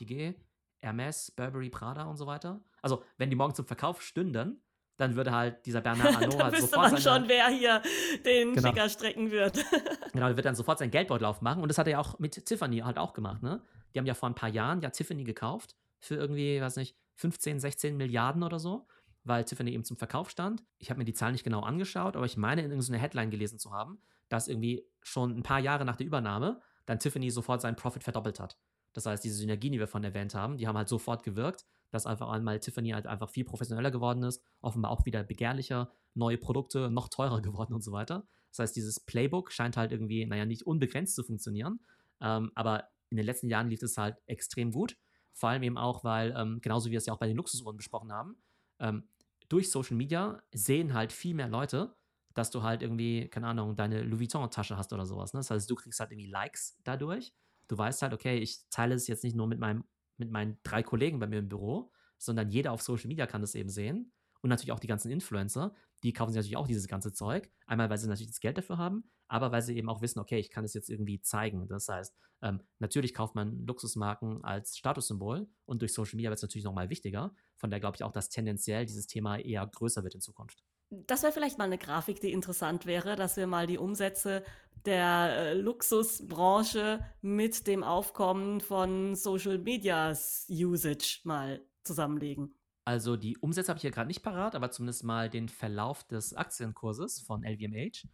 Hermes, 0.81 1.31
Burberry, 1.31 1.71
Prada 1.71 2.05
und 2.05 2.19
so 2.19 2.27
weiter. 2.27 2.63
Also, 2.83 3.03
wenn 3.17 3.31
die 3.31 3.37
morgen 3.37 3.55
zum 3.55 3.65
Verkauf 3.65 4.03
stünden, 4.03 4.63
dann 4.97 5.17
würde 5.17 5.33
halt 5.33 5.65
dieser 5.67 5.81
Bernard 5.81 6.07
Arnault 6.17 6.43
halt 6.43 6.53
wüsste 6.55 6.69
sofort 6.69 6.93
man 6.93 7.01
seine, 7.01 7.21
schon, 7.21 7.29
wer 7.29 7.49
hier 7.49 7.83
den 8.25 8.55
Genau. 8.55 8.69
Finger 8.69 8.89
strecken 8.89 9.31
wird. 9.31 9.65
Genau, 10.13 10.29
er 10.29 10.37
wird 10.37 10.47
dann 10.47 10.55
sofort 10.55 10.79
seinen 10.79 10.93
Geldbeutel 10.93 11.25
aufmachen. 11.25 11.61
Und 11.61 11.69
das 11.69 11.77
hat 11.79 11.89
er 11.89 11.93
ja 11.93 11.99
auch 11.99 12.21
mit 12.21 12.47
Tiffany 12.47 12.79
halt 12.79 12.99
auch 12.99 13.15
gemacht, 13.15 13.43
ne? 13.43 13.61
Die 13.93 13.99
haben 13.99 14.07
ja 14.07 14.15
vor 14.15 14.29
ein 14.29 14.37
paar 14.37 14.49
Jahren 14.49 14.81
ja 14.81 14.91
Tiffany 14.91 15.25
gekauft 15.25 15.75
für 15.99 16.15
irgendwie, 16.15 16.61
weiß 16.61 16.77
nicht, 16.77 16.97
15, 17.17 17.59
16 17.59 17.97
Milliarden 17.97 18.45
oder 18.45 18.61
so, 18.61 18.87
weil 19.25 19.45
Tiffany 19.45 19.73
eben 19.73 19.83
zum 19.85 19.97
Verkauf 19.97 20.31
stand. 20.31 20.63
Ich 20.79 20.91
habe 20.91 20.99
mir 20.99 21.05
die 21.05 21.15
Zahlen 21.15 21.33
nicht 21.33 21.43
genau 21.45 21.63
angeschaut, 21.63 22.15
aber 22.15 22.27
ich 22.27 22.37
meine, 22.37 22.63
in 22.63 22.71
irgendeiner 22.71 22.99
Headline 22.99 23.31
gelesen 23.31 23.59
zu 23.59 23.73
haben, 23.73 23.99
dass 24.29 24.47
irgendwie 24.47 24.85
schon 25.03 25.37
ein 25.37 25.43
paar 25.43 25.59
Jahre 25.59 25.85
nach 25.85 25.97
der 25.97 26.07
Übernahme 26.07 26.61
dann 26.87 27.01
Tiffany 27.01 27.31
sofort 27.31 27.61
seinen 27.61 27.77
Profit 27.77 28.05
verdoppelt 28.05 28.39
hat. 28.39 28.57
Das 28.93 29.07
heißt, 29.07 29.25
diese 29.25 29.35
Synergien, 29.37 29.73
die 29.73 29.81
wir 29.81 29.89
von 29.89 30.05
erwähnt 30.05 30.35
haben, 30.37 30.57
die 30.59 30.69
haben 30.69 30.77
halt 30.77 30.89
sofort 30.89 31.25
gewirkt, 31.25 31.65
dass 31.95 32.07
einfach 32.07 32.29
einmal 32.29 32.61
Tiffany 32.61 32.91
halt 32.91 33.07
einfach 33.07 33.31
viel 33.31 33.45
professioneller 33.45 33.91
geworden 33.91 34.23
ist, 34.23 34.43
offenbar 34.61 34.91
auch 34.91 35.07
wieder 35.07 35.23
begehrlicher, 35.23 35.93
neue 36.15 36.39
Produkte 36.39 36.91
noch 36.91 37.09
teurer 37.09 37.41
geworden 37.43 37.75
und 37.75 37.83
so 37.83 37.93
weiter. 37.93 38.27
Das 38.51 38.59
heißt, 38.61 38.77
dieses 38.77 39.01
Playbook 39.01 39.53
scheint 39.53 39.77
halt 39.77 39.93
irgendwie, 39.93 40.27
naja, 40.27 40.45
nicht 40.45 40.67
unbegrenzt 40.67 41.15
zu 41.15 41.25
funktionieren, 41.25 41.81
ähm, 42.21 42.53
aber 42.55 42.89
in 43.11 43.17
den 43.17 43.27
letzten 43.27 43.49
Jahren 43.49 43.69
lief 43.69 43.83
es 43.83 43.97
halt 43.97 44.17
extrem 44.27 44.73
gut. 44.73 44.97
Vor 45.33 45.49
allem 45.49 45.63
eben 45.63 45.79
auch, 45.79 46.05
weil, 46.05 46.35
ähm, 46.37 46.61
genauso 46.61 46.87
wie 46.87 46.93
wir 46.93 46.99
es 46.99 47.07
ja 47.07 47.13
auch 47.13 47.19
bei 47.19 47.27
den 47.27 47.37
Luxusuhren 47.37 47.77
besprochen 47.77 48.13
haben, 48.13 48.37
ähm, 48.79 49.09
durch 49.49 49.71
Social 49.71 49.97
Media 49.97 50.43
sehen 50.53 50.95
halt 50.95 51.13
viel 51.13 51.35
mehr 51.35 51.49
Leute, 51.49 51.95
dass 52.35 52.51
du 52.51 52.63
halt 52.63 52.83
irgendwie, 52.83 53.29
keine 53.29 53.47
Ahnung, 53.49 53.77
deine 53.77 54.03
Louis 54.03 54.21
Vuitton-Tasche 54.21 54.77
hast 54.77 54.93
oder 54.93 55.07
sowas. 55.07 55.33
Ne? 55.33 55.41
Das 55.41 55.51
heißt, 55.51 55.71
du 55.71 55.75
kriegst 55.75 56.01
halt 56.01 56.11
irgendwie 56.11 56.31
Likes 56.31 56.79
dadurch. 56.83 57.33
Du 57.69 57.79
weißt 57.79 58.03
halt, 58.03 58.13
okay, 58.13 58.39
ich 58.39 58.69
teile 58.71 58.95
es 58.95 59.07
jetzt 59.07 59.25
nicht 59.25 59.37
nur 59.37 59.47
mit, 59.47 59.59
meinem, 59.59 59.85
mit 60.17 60.31
meinen 60.31 60.59
drei 60.63 60.83
Kollegen 60.83 61.19
bei 61.19 61.27
mir 61.27 61.39
im 61.39 61.49
Büro, 61.49 61.93
sondern 62.19 62.51
jeder 62.51 62.73
auf 62.73 62.83
Social 62.83 63.09
Media 63.09 63.27
kann 63.27 63.41
das 63.41 63.55
eben 63.55 63.71
sehen. 63.71 64.13
Und 64.41 64.51
natürlich 64.51 64.73
auch 64.73 64.81
die 64.81 64.87
ganzen 64.87 65.11
Influencer, 65.11 65.75
die 66.03 66.13
kaufen 66.13 66.33
sich 66.33 66.37
natürlich 66.37 66.59
auch 66.59 66.67
dieses 66.67 66.87
ganze 66.87 67.13
Zeug. 67.13 67.51
Einmal, 67.67 67.89
weil 67.89 67.97
sie 67.97 68.09
natürlich 68.09 68.31
das 68.31 68.41
Geld 68.41 68.59
dafür 68.59 68.77
haben, 68.77 69.11
aber 69.27 69.53
weil 69.53 69.63
sie 69.63 69.77
eben 69.77 69.89
auch 69.89 70.03
wissen, 70.03 70.21
okay, 70.21 70.39
ich 70.39 70.51
kann 70.51 70.65
es 70.65 70.75
jetzt 70.75 70.91
irgendwie 70.91 71.21
zeigen. 71.23 71.67
Das 71.67 71.89
heißt, 71.89 72.15
ähm, 72.43 72.61
natürlich 72.79 73.15
kauft 73.15 73.35
man 73.35 73.65
Luxusmarken 73.67 74.45
als 74.45 74.77
Statussymbol 74.77 75.49
und 75.65 75.81
durch 75.81 75.95
Social 75.95 76.17
Media 76.17 76.29
wird 76.31 76.37
es 76.39 76.43
natürlich 76.43 76.65
nochmal 76.65 76.91
wichtiger. 76.91 77.35
Von 77.57 77.71
daher 77.71 77.81
glaube 77.81 77.97
ich 77.97 78.03
auch, 78.05 78.13
dass 78.13 78.29
tendenziell 78.29 78.85
dieses 78.85 79.07
Thema 79.07 79.39
eher 79.39 79.67
größer 79.67 80.05
wird 80.05 80.15
in 80.15 80.21
Zukunft. 80.21 80.63
Das 81.07 81.23
wäre 81.23 81.33
vielleicht 81.33 81.59
mal 81.59 81.65
eine 81.65 81.79
Grafik, 81.79 82.21
die 82.21 82.33
interessant 82.33 82.87
wäre, 82.87 83.17
dass 83.17 83.37
wir 83.37 83.47
mal 83.47 83.67
die 83.67 83.79
Umsätze 83.79 84.45
der 84.85 85.37
äh, 85.37 85.55
Luxusbranche 85.55 87.05
mit 87.23 87.67
dem 87.67 87.83
Aufkommen 87.83 88.61
von 88.61 89.15
Social 89.15 89.59
Medias 89.59 90.47
Usage 90.51 91.21
mal 91.25 91.65
zusammenlegen. 91.85 92.55
Also 92.85 93.17
die 93.17 93.39
Umsätze 93.39 93.69
habe 93.69 93.79
ich 93.79 93.83
hier 93.83 93.91
gerade 93.91 94.09
nicht 94.09 94.23
parat, 94.23 94.55
aber 94.55 94.71
zumindest 94.71 95.05
mal 95.05 95.31
den 95.31 95.49
Verlauf 95.49 96.05
des 96.05 96.35
Aktienkurses 96.35 97.21
von 97.21 97.43
LVMH. 97.43 98.07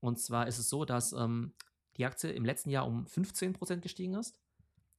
Und 0.00 0.18
zwar 0.18 0.48
ist 0.48 0.58
es 0.58 0.68
so, 0.68 0.84
dass 0.84 1.12
ähm, 1.12 1.54
die 1.96 2.04
Aktie 2.04 2.30
im 2.30 2.44
letzten 2.44 2.70
Jahr 2.70 2.86
um 2.86 3.04
15% 3.06 3.76
gestiegen 3.78 4.14
ist, 4.14 4.40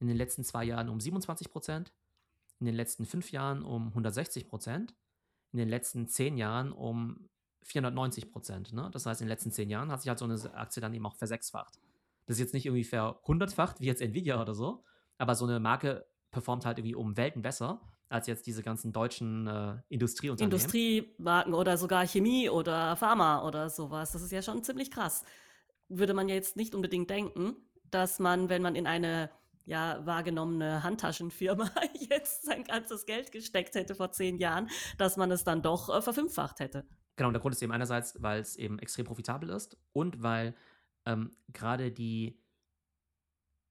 in 0.00 0.08
den 0.08 0.16
letzten 0.16 0.44
zwei 0.44 0.64
Jahren 0.64 0.88
um 0.88 0.98
27%, 0.98 1.86
in 2.60 2.66
den 2.66 2.74
letzten 2.74 3.04
fünf 3.04 3.30
Jahren 3.30 3.62
um 3.62 3.92
160%, 3.92 4.94
in 5.52 5.58
den 5.58 5.68
letzten 5.68 6.08
zehn 6.08 6.36
Jahren 6.36 6.72
um 6.72 7.28
490%. 7.66 8.74
Ne? 8.74 8.90
Das 8.92 9.06
heißt, 9.06 9.20
in 9.20 9.26
den 9.26 9.30
letzten 9.30 9.52
zehn 9.52 9.70
Jahren 9.70 9.90
hat 9.90 10.00
sich 10.00 10.08
halt 10.08 10.18
so 10.18 10.24
eine 10.24 10.54
Aktie 10.54 10.80
dann 10.80 10.94
eben 10.94 11.06
auch 11.06 11.16
versechsfacht. 11.16 11.78
Das 12.26 12.36
ist 12.36 12.40
jetzt 12.40 12.54
nicht 12.54 12.66
irgendwie 12.66 12.84
verhundertfacht, 12.84 13.80
wie 13.80 13.86
jetzt 13.86 14.02
Nvidia 14.02 14.40
oder 14.40 14.54
so, 14.54 14.84
aber 15.16 15.34
so 15.34 15.46
eine 15.46 15.60
Marke 15.60 16.06
performt 16.30 16.66
halt 16.66 16.78
irgendwie 16.78 16.94
um 16.94 17.16
Welten 17.16 17.42
besser 17.42 17.80
als 18.10 18.26
jetzt 18.26 18.46
diese 18.46 18.62
ganzen 18.62 18.92
deutschen 18.92 19.46
äh, 19.46 19.76
Industrieunternehmen. 19.88 20.52
Industriemarken 20.52 21.54
oder 21.54 21.76
sogar 21.76 22.06
Chemie 22.06 22.48
oder 22.48 22.96
Pharma 22.96 23.46
oder 23.46 23.68
sowas. 23.68 24.12
Das 24.12 24.22
ist 24.22 24.32
ja 24.32 24.40
schon 24.40 24.62
ziemlich 24.64 24.90
krass. 24.90 25.24
Würde 25.88 26.14
man 26.14 26.28
ja 26.28 26.34
jetzt 26.34 26.56
nicht 26.56 26.74
unbedingt 26.74 27.10
denken, 27.10 27.56
dass 27.90 28.18
man, 28.18 28.48
wenn 28.48 28.62
man 28.62 28.76
in 28.76 28.86
eine 28.86 29.30
ja, 29.68 30.04
wahrgenommene 30.06 30.82
Handtaschenfirma 30.82 31.70
jetzt 32.08 32.44
sein 32.44 32.64
ganzes 32.64 33.04
Geld 33.04 33.30
gesteckt 33.32 33.74
hätte 33.74 33.94
vor 33.94 34.10
zehn 34.10 34.38
Jahren, 34.38 34.70
dass 34.96 35.18
man 35.18 35.30
es 35.30 35.44
dann 35.44 35.60
doch 35.60 35.94
äh, 35.94 36.00
verfünffacht 36.00 36.60
hätte. 36.60 36.88
Genau, 37.16 37.28
und 37.28 37.34
der 37.34 37.42
Grund 37.42 37.54
ist 37.54 37.62
eben 37.62 37.72
einerseits, 37.72 38.20
weil 38.22 38.40
es 38.40 38.56
eben 38.56 38.78
extrem 38.78 39.04
profitabel 39.04 39.50
ist 39.50 39.76
und 39.92 40.22
weil 40.22 40.54
ähm, 41.04 41.36
gerade 41.52 41.92
die 41.92 42.42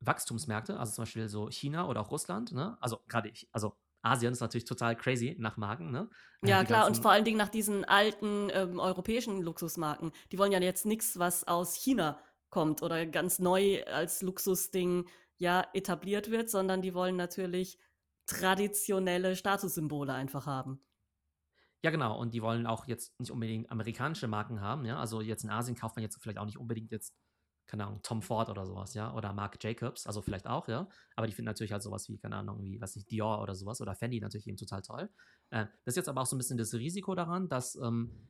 Wachstumsmärkte, 0.01 0.79
also 0.79 0.93
zum 0.93 1.01
Beispiel 1.03 1.27
so 1.29 1.49
China 1.49 1.87
oder 1.87 2.01
auch 2.01 2.11
Russland, 2.11 2.51
ne? 2.51 2.77
also 2.79 2.99
gerade, 3.07 3.33
also 3.51 3.75
Asien 4.03 4.31
ist 4.31 4.41
natürlich 4.41 4.65
total 4.65 4.95
crazy 4.95 5.35
nach 5.39 5.57
Marken, 5.57 5.89
ne? 5.89 6.09
Ja, 6.43 6.59
Die 6.59 6.67
klar, 6.67 6.85
und 6.85 6.95
vor 6.97 7.09
allen 7.09 7.25
Dingen 7.25 7.39
nach 7.39 7.49
diesen 7.49 7.83
alten 7.83 8.51
ähm, 8.53 8.79
europäischen 8.79 9.41
Luxusmarken. 9.41 10.11
Die 10.31 10.37
wollen 10.37 10.51
ja 10.51 10.59
jetzt 10.59 10.85
nichts, 10.85 11.17
was 11.17 11.47
aus 11.47 11.73
China 11.73 12.19
kommt 12.51 12.83
oder 12.83 13.07
ganz 13.07 13.39
neu 13.39 13.83
als 13.85 14.21
Luxusding 14.21 15.07
ja 15.37 15.67
etabliert 15.73 16.31
wird, 16.31 16.49
sondern 16.49 16.81
die 16.81 16.93
wollen 16.93 17.15
natürlich 17.15 17.79
traditionelle 18.25 19.35
Statussymbole 19.35 20.13
einfach 20.13 20.45
haben. 20.45 20.83
Ja, 21.83 21.91
genau. 21.91 22.19
Und 22.19 22.33
die 22.33 22.41
wollen 22.41 22.65
auch 22.65 22.87
jetzt 22.87 23.17
nicht 23.19 23.31
unbedingt 23.31 23.71
amerikanische 23.71 24.27
Marken 24.27 24.61
haben, 24.61 24.85
ja. 24.85 24.99
Also 24.99 25.21
jetzt 25.21 25.43
in 25.43 25.49
Asien 25.49 25.75
kauft 25.75 25.95
man 25.95 26.03
jetzt 26.03 26.21
vielleicht 26.21 26.39
auch 26.39 26.45
nicht 26.45 26.57
unbedingt 26.57 26.91
jetzt, 26.91 27.15
keine 27.67 27.85
Ahnung, 27.85 28.01
Tom 28.01 28.21
Ford 28.21 28.49
oder 28.49 28.65
sowas, 28.65 28.93
ja. 28.93 29.13
Oder 29.13 29.31
Marc 29.33 29.63
Jacobs, 29.63 30.07
also 30.07 30.21
vielleicht 30.21 30.47
auch, 30.47 30.67
ja. 30.67 30.89
Aber 31.15 31.27
die 31.27 31.33
finden 31.33 31.47
natürlich 31.47 31.71
halt 31.71 31.83
sowas 31.83 32.09
wie, 32.09 32.17
keine 32.17 32.35
Ahnung, 32.35 32.63
wie, 32.63 32.81
was 32.81 32.95
ich, 32.95 33.05
Dior 33.05 33.41
oder 33.41 33.55
sowas 33.55 33.79
oder 33.79 33.95
Fendi 33.95 34.19
natürlich 34.19 34.47
eben 34.47 34.57
total 34.57 34.81
toll. 34.81 35.09
Äh, 35.51 35.67
das 35.85 35.93
ist 35.93 35.97
jetzt 35.97 36.09
aber 36.09 36.21
auch 36.21 36.25
so 36.25 36.35
ein 36.35 36.39
bisschen 36.39 36.57
das 36.57 36.73
Risiko 36.73 37.13
daran, 37.13 37.47
dass 37.47 37.75
ähm, 37.75 38.27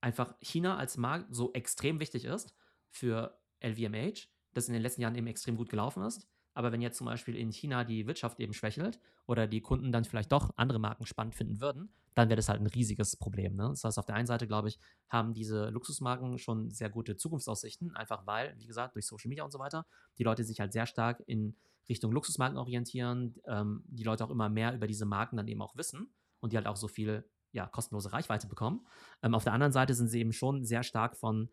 einfach 0.00 0.34
China 0.40 0.76
als 0.76 0.96
Markt 0.96 1.34
so 1.34 1.52
extrem 1.52 1.98
wichtig 1.98 2.24
ist 2.24 2.54
für 2.90 3.40
LVMH, 3.60 4.28
das 4.56 4.68
in 4.68 4.74
den 4.74 4.82
letzten 4.82 5.02
Jahren 5.02 5.14
eben 5.14 5.26
extrem 5.26 5.56
gut 5.56 5.68
gelaufen 5.68 6.02
ist. 6.04 6.26
Aber 6.54 6.72
wenn 6.72 6.80
jetzt 6.80 6.96
zum 6.96 7.06
Beispiel 7.06 7.36
in 7.36 7.52
China 7.52 7.84
die 7.84 8.06
Wirtschaft 8.06 8.40
eben 8.40 8.54
schwächelt 8.54 8.98
oder 9.26 9.46
die 9.46 9.60
Kunden 9.60 9.92
dann 9.92 10.04
vielleicht 10.04 10.32
doch 10.32 10.52
andere 10.56 10.78
Marken 10.78 11.04
spannend 11.04 11.34
finden 11.34 11.60
würden, 11.60 11.90
dann 12.14 12.30
wäre 12.30 12.36
das 12.36 12.48
halt 12.48 12.62
ein 12.62 12.66
riesiges 12.66 13.14
Problem. 13.16 13.56
Ne? 13.56 13.68
Das 13.68 13.84
heißt, 13.84 13.98
auf 13.98 14.06
der 14.06 14.14
einen 14.14 14.26
Seite, 14.26 14.46
glaube 14.46 14.68
ich, 14.68 14.78
haben 15.10 15.34
diese 15.34 15.68
Luxusmarken 15.68 16.38
schon 16.38 16.70
sehr 16.70 16.88
gute 16.88 17.16
Zukunftsaussichten, 17.16 17.94
einfach 17.94 18.26
weil, 18.26 18.54
wie 18.58 18.66
gesagt, 18.66 18.94
durch 18.94 19.06
Social 19.06 19.28
Media 19.28 19.44
und 19.44 19.50
so 19.50 19.58
weiter, 19.58 19.84
die 20.16 20.24
Leute 20.24 20.44
sich 20.44 20.58
halt 20.58 20.72
sehr 20.72 20.86
stark 20.86 21.22
in 21.26 21.54
Richtung 21.90 22.10
Luxusmarken 22.10 22.56
orientieren, 22.56 23.34
ähm, 23.46 23.84
die 23.86 24.02
Leute 24.02 24.24
auch 24.24 24.30
immer 24.30 24.48
mehr 24.48 24.74
über 24.74 24.86
diese 24.86 25.04
Marken 25.04 25.36
dann 25.36 25.48
eben 25.48 25.60
auch 25.60 25.76
wissen 25.76 26.08
und 26.40 26.54
die 26.54 26.56
halt 26.56 26.66
auch 26.66 26.76
so 26.76 26.88
viel 26.88 27.28
ja, 27.52 27.66
kostenlose 27.66 28.14
Reichweite 28.14 28.46
bekommen. 28.46 28.86
Ähm, 29.22 29.34
auf 29.34 29.44
der 29.44 29.52
anderen 29.52 29.72
Seite 29.72 29.92
sind 29.92 30.08
sie 30.08 30.20
eben 30.20 30.32
schon 30.32 30.64
sehr 30.64 30.82
stark 30.82 31.18
von, 31.18 31.50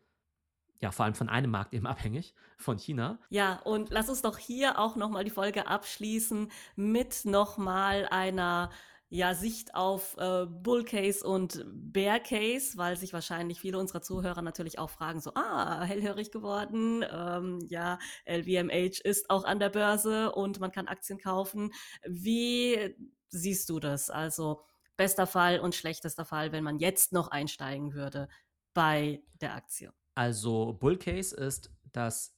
ja, 0.82 0.92
vor 0.92 1.06
allem 1.06 1.16
von 1.16 1.30
einem 1.30 1.52
Markt 1.52 1.74
eben 1.74 1.88
abhängig, 1.94 2.34
von 2.58 2.78
China. 2.78 3.20
Ja, 3.30 3.60
und 3.64 3.90
lass 3.90 4.10
uns 4.10 4.22
doch 4.22 4.38
hier 4.38 4.80
auch 4.80 4.96
nochmal 4.96 5.24
die 5.24 5.32
Folge 5.32 5.68
abschließen 5.68 6.52
mit 6.76 7.26
nochmal 7.26 8.08
einer 8.10 8.70
ja, 9.14 9.36
Sicht 9.36 9.76
auf 9.76 10.18
äh, 10.18 10.48
Bull 10.48 10.84
Case 10.86 11.24
und 11.24 11.64
Bear 11.72 12.20
Case, 12.20 12.80
weil 12.80 12.98
sich 12.98 13.14
wahrscheinlich 13.14 13.60
viele 13.60 13.78
unserer 13.78 14.02
Zuhörer 14.02 14.42
natürlich 14.42 14.80
auch 14.80 14.90
fragen, 14.90 15.22
so, 15.22 15.32
ah, 15.36 15.84
hellhörig 15.84 16.32
geworden, 16.32 17.06
ähm, 17.12 17.60
ja, 17.68 18.00
LVMH 18.26 19.02
ist 19.04 19.30
auch 19.30 19.44
an 19.44 19.60
der 19.60 19.70
Börse 19.70 20.32
und 20.32 20.60
man 20.60 20.72
kann 20.72 20.88
Aktien 20.88 21.20
kaufen. 21.20 21.72
Wie 22.08 22.96
siehst 23.30 23.70
du 23.70 23.80
das? 23.80 24.10
Also 24.10 24.64
bester 24.98 25.28
Fall 25.28 25.60
und 25.60 25.76
schlechtester 25.76 26.26
Fall, 26.26 26.52
wenn 26.52 26.64
man 26.64 26.80
jetzt 26.80 27.14
noch 27.14 27.28
einsteigen 27.28 27.94
würde 27.94 28.28
bei 28.74 29.22
der 29.40 29.54
Aktie. 29.54 29.94
Also 30.16 30.74
Bull 30.74 30.98
Case 30.98 31.36
ist, 31.36 31.72
dass 31.92 32.38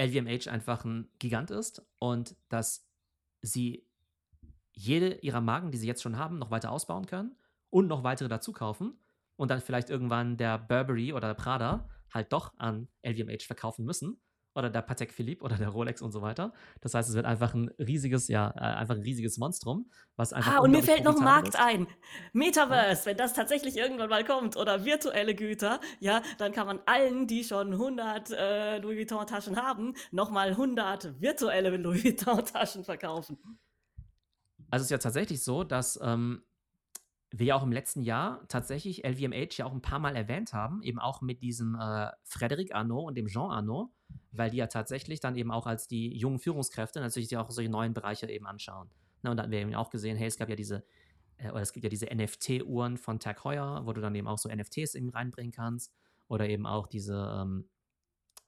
LVMH 0.00 0.50
einfach 0.50 0.84
ein 0.84 1.08
Gigant 1.18 1.50
ist 1.50 1.86
und 1.98 2.36
dass 2.48 2.88
sie 3.42 3.86
jede 4.72 5.14
ihrer 5.20 5.40
Marken, 5.40 5.70
die 5.70 5.78
sie 5.78 5.86
jetzt 5.86 6.02
schon 6.02 6.18
haben, 6.18 6.38
noch 6.38 6.50
weiter 6.50 6.72
ausbauen 6.72 7.06
können 7.06 7.36
und 7.70 7.86
noch 7.86 8.02
weitere 8.02 8.28
dazu 8.28 8.52
kaufen 8.52 8.98
und 9.36 9.50
dann 9.50 9.60
vielleicht 9.60 9.90
irgendwann 9.90 10.36
der 10.36 10.58
Burberry 10.58 11.12
oder 11.12 11.28
der 11.28 11.34
Prada 11.34 11.88
halt 12.12 12.32
doch 12.32 12.52
an 12.58 12.88
LVMH 13.02 13.44
verkaufen 13.46 13.84
müssen 13.84 14.20
oder 14.54 14.70
der 14.70 14.82
Patek 14.82 15.12
Philippe 15.12 15.42
oder 15.44 15.56
der 15.56 15.68
Rolex 15.68 16.00
und 16.02 16.12
so 16.12 16.22
weiter. 16.22 16.52
Das 16.80 16.94
heißt, 16.94 17.08
es 17.08 17.14
wird 17.14 17.26
einfach 17.26 17.54
ein 17.54 17.70
riesiges, 17.78 18.28
ja, 18.28 18.50
äh, 18.56 18.60
einfach 18.60 18.94
ein 18.94 19.02
riesiges 19.02 19.38
Monstrum, 19.38 19.90
was 20.16 20.32
einfach 20.32 20.56
Ah, 20.56 20.58
und 20.60 20.70
mir 20.70 20.82
fällt 20.82 21.04
noch 21.04 21.16
ein 21.16 21.24
Markt 21.24 21.48
ist. 21.48 21.58
ein. 21.58 21.86
Metaverse, 22.32 23.06
wenn 23.06 23.16
das 23.16 23.34
tatsächlich 23.34 23.76
irgendwann 23.76 24.10
mal 24.10 24.24
kommt 24.24 24.56
oder 24.56 24.84
virtuelle 24.84 25.34
Güter, 25.34 25.80
ja, 26.00 26.22
dann 26.38 26.52
kann 26.52 26.66
man 26.66 26.80
allen, 26.86 27.26
die 27.26 27.44
schon 27.44 27.72
100 27.72 28.30
äh, 28.30 28.78
Louis 28.78 28.96
Vuitton 28.98 29.26
Taschen 29.26 29.56
haben, 29.56 29.94
nochmal 30.12 30.50
100 30.50 31.20
virtuelle 31.20 31.76
Louis 31.76 32.04
Vuitton 32.04 32.44
Taschen 32.44 32.84
verkaufen. 32.84 33.38
Also 34.70 34.82
es 34.82 34.86
ist 34.86 34.90
ja 34.90 34.98
tatsächlich 34.98 35.42
so, 35.42 35.62
dass 35.64 35.98
ähm, 36.02 36.42
wir 37.36 37.46
ja 37.46 37.56
auch 37.56 37.64
im 37.64 37.72
letzten 37.72 38.02
Jahr 38.02 38.46
tatsächlich 38.46 39.04
LVMH 39.04 39.56
ja 39.56 39.66
auch 39.66 39.72
ein 39.72 39.82
paar 39.82 39.98
Mal 39.98 40.14
erwähnt 40.14 40.52
haben, 40.52 40.82
eben 40.82 41.00
auch 41.00 41.20
mit 41.20 41.42
diesem 41.42 41.74
äh, 41.74 42.10
Frédéric 42.24 42.72
Arnaud 42.72 43.08
und 43.08 43.16
dem 43.16 43.26
Jean 43.26 43.50
Arnaud, 43.50 43.90
weil 44.30 44.50
die 44.50 44.58
ja 44.58 44.68
tatsächlich 44.68 45.18
dann 45.18 45.34
eben 45.34 45.50
auch 45.50 45.66
als 45.66 45.88
die 45.88 46.16
jungen 46.16 46.38
Führungskräfte 46.38 47.00
natürlich 47.00 47.36
auch 47.36 47.50
solche 47.50 47.70
neuen 47.70 47.92
Bereiche 47.92 48.30
eben 48.30 48.46
anschauen. 48.46 48.88
Na, 49.22 49.32
und 49.32 49.36
da 49.36 49.42
hatten 49.42 49.52
wir 49.52 49.58
eben 49.58 49.74
auch 49.74 49.90
gesehen, 49.90 50.16
hey, 50.16 50.28
es 50.28 50.36
gab 50.36 50.48
ja 50.48 50.54
diese, 50.54 50.84
äh, 51.38 51.50
oder 51.50 51.62
es 51.62 51.72
gibt 51.72 51.82
ja 51.82 51.90
diese 51.90 52.06
NFT-Uhren 52.06 52.98
von 52.98 53.18
Tag 53.18 53.42
Heuer, 53.42 53.82
wo 53.84 53.92
du 53.92 54.00
dann 54.00 54.14
eben 54.14 54.28
auch 54.28 54.38
so 54.38 54.48
NFTs 54.48 54.94
eben 54.94 55.10
reinbringen 55.10 55.52
kannst. 55.52 55.92
Oder 56.28 56.48
eben 56.48 56.66
auch 56.66 56.86
diese, 56.86 57.36
ähm, 57.42 57.68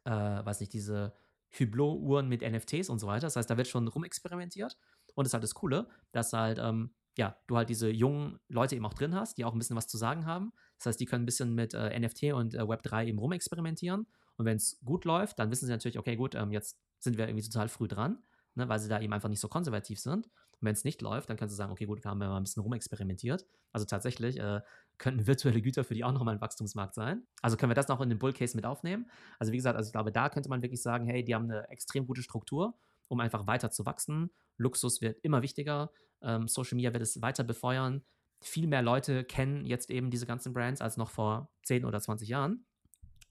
äh, 0.04 0.10
weiß 0.10 0.60
nicht, 0.60 0.72
diese 0.72 1.12
Hublot-Uhren 1.58 2.28
mit 2.28 2.42
NFTs 2.42 2.88
und 2.88 3.00
so 3.00 3.08
weiter. 3.08 3.26
Das 3.26 3.36
heißt, 3.36 3.50
da 3.50 3.56
wird 3.56 3.66
schon 3.66 3.88
rumexperimentiert. 3.88 4.76
Und 5.14 5.24
das 5.24 5.30
ist 5.30 5.34
halt 5.34 5.42
das 5.42 5.54
Coole, 5.54 5.88
dass 6.12 6.32
halt, 6.32 6.58
ähm, 6.58 6.94
ja, 7.16 7.36
du 7.46 7.56
halt 7.56 7.68
diese 7.68 7.88
jungen 7.88 8.38
Leute 8.48 8.76
eben 8.76 8.84
auch 8.84 8.94
drin 8.94 9.14
hast, 9.14 9.38
die 9.38 9.44
auch 9.44 9.52
ein 9.52 9.58
bisschen 9.58 9.76
was 9.76 9.88
zu 9.88 9.96
sagen 9.96 10.26
haben. 10.26 10.52
Das 10.78 10.86
heißt, 10.86 11.00
die 11.00 11.06
können 11.06 11.22
ein 11.22 11.26
bisschen 11.26 11.54
mit 11.54 11.74
äh, 11.74 11.98
NFT 11.98 12.24
und 12.34 12.54
äh, 12.54 12.60
Web3 12.60 13.06
eben 13.06 13.18
rumexperimentieren. 13.18 14.06
Und 14.36 14.44
wenn 14.44 14.56
es 14.56 14.78
gut 14.84 15.04
läuft, 15.04 15.38
dann 15.38 15.50
wissen 15.50 15.66
sie 15.66 15.72
natürlich, 15.72 15.98
okay, 15.98 16.16
gut, 16.16 16.34
ähm, 16.34 16.52
jetzt 16.52 16.78
sind 16.98 17.16
wir 17.16 17.26
irgendwie 17.26 17.48
total 17.48 17.68
früh 17.68 17.88
dran, 17.88 18.22
ne, 18.54 18.68
weil 18.68 18.78
sie 18.78 18.88
da 18.88 19.00
eben 19.00 19.12
einfach 19.12 19.30
nicht 19.30 19.40
so 19.40 19.48
konservativ 19.48 19.98
sind. 19.98 20.26
Und 20.26 20.66
wenn 20.66 20.72
es 20.72 20.84
nicht 20.84 21.02
läuft, 21.02 21.30
dann 21.30 21.36
können 21.36 21.48
sie 21.48 21.56
sagen, 21.56 21.72
okay, 21.72 21.86
gut, 21.86 22.04
wir 22.04 22.10
haben 22.10 22.20
ja 22.20 22.28
mal 22.28 22.36
ein 22.36 22.42
bisschen 22.42 22.62
rumexperimentiert. 22.62 23.46
Also 23.72 23.86
tatsächlich 23.86 24.38
äh, 24.38 24.60
könnten 24.98 25.26
virtuelle 25.26 25.60
Güter 25.60 25.84
für 25.84 25.94
die 25.94 26.04
auch 26.04 26.12
nochmal 26.12 26.34
ein 26.34 26.40
Wachstumsmarkt 26.40 26.94
sein. 26.94 27.26
Also 27.42 27.56
können 27.56 27.70
wir 27.70 27.74
das 27.74 27.88
noch 27.88 28.00
in 28.00 28.08
den 28.08 28.18
Bull 28.18 28.32
Case 28.32 28.56
mit 28.56 28.64
aufnehmen. 28.64 29.10
Also 29.38 29.52
wie 29.52 29.56
gesagt, 29.56 29.76
also 29.76 29.88
ich 29.88 29.92
glaube, 29.92 30.12
da 30.12 30.28
könnte 30.28 30.48
man 30.48 30.62
wirklich 30.62 30.82
sagen, 30.82 31.06
hey, 31.06 31.24
die 31.24 31.34
haben 31.34 31.50
eine 31.50 31.68
extrem 31.68 32.06
gute 32.06 32.22
Struktur, 32.22 32.78
um 33.08 33.20
einfach 33.20 33.46
weiter 33.46 33.70
zu 33.70 33.86
wachsen. 33.86 34.30
Luxus 34.56 35.00
wird 35.00 35.18
immer 35.22 35.42
wichtiger. 35.42 35.90
Ähm, 36.22 36.48
Social 36.48 36.76
Media 36.76 36.92
wird 36.92 37.02
es 37.02 37.20
weiter 37.22 37.44
befeuern. 37.44 38.02
Viel 38.40 38.66
mehr 38.66 38.82
Leute 38.82 39.24
kennen 39.24 39.64
jetzt 39.64 39.90
eben 39.90 40.10
diese 40.10 40.26
ganzen 40.26 40.52
Brands 40.52 40.80
als 40.80 40.96
noch 40.96 41.10
vor 41.10 41.50
10 41.64 41.84
oder 41.84 42.00
20 42.00 42.28
Jahren. 42.28 42.66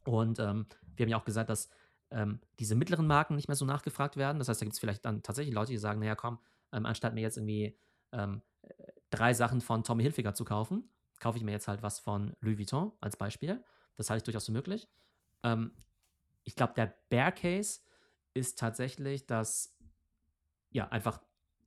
Und 0.05 0.39
ähm, 0.39 0.67
wir 0.95 1.05
haben 1.05 1.09
ja 1.09 1.17
auch 1.17 1.25
gesagt, 1.25 1.49
dass 1.49 1.69
ähm, 2.11 2.39
diese 2.59 2.75
mittleren 2.75 3.07
Marken 3.07 3.35
nicht 3.35 3.47
mehr 3.47 3.55
so 3.55 3.65
nachgefragt 3.65 4.17
werden. 4.17 4.39
Das 4.39 4.49
heißt, 4.49 4.61
da 4.61 4.65
gibt 4.65 4.73
es 4.73 4.79
vielleicht 4.79 5.05
dann 5.05 5.23
tatsächlich 5.23 5.53
Leute, 5.53 5.71
die 5.71 5.77
sagen, 5.77 5.99
naja, 5.99 6.15
komm, 6.15 6.39
ähm, 6.71 6.85
anstatt 6.85 7.13
mir 7.13 7.21
jetzt 7.21 7.37
irgendwie 7.37 7.77
ähm, 8.11 8.41
drei 9.09 9.33
Sachen 9.33 9.61
von 9.61 9.83
Tommy 9.83 10.03
Hilfiger 10.03 10.33
zu 10.33 10.45
kaufen, 10.45 10.89
kaufe 11.19 11.37
ich 11.37 11.43
mir 11.43 11.51
jetzt 11.51 11.67
halt 11.67 11.81
was 11.81 11.99
von 11.99 12.35
Louis 12.41 12.57
Vuitton 12.57 12.91
als 13.01 13.17
Beispiel. 13.17 13.63
Das 13.95 14.09
halte 14.09 14.19
ich 14.19 14.23
durchaus 14.23 14.45
für 14.45 14.51
möglich. 14.51 14.87
Ähm, 15.43 15.71
ich 16.43 16.55
glaube, 16.55 16.73
der 16.75 16.95
Bear 17.09 17.31
Case 17.31 17.81
ist 18.35 18.59
tatsächlich, 18.59 19.25
dass 19.25 19.75
ja 20.69 20.87
einfach 20.89 21.19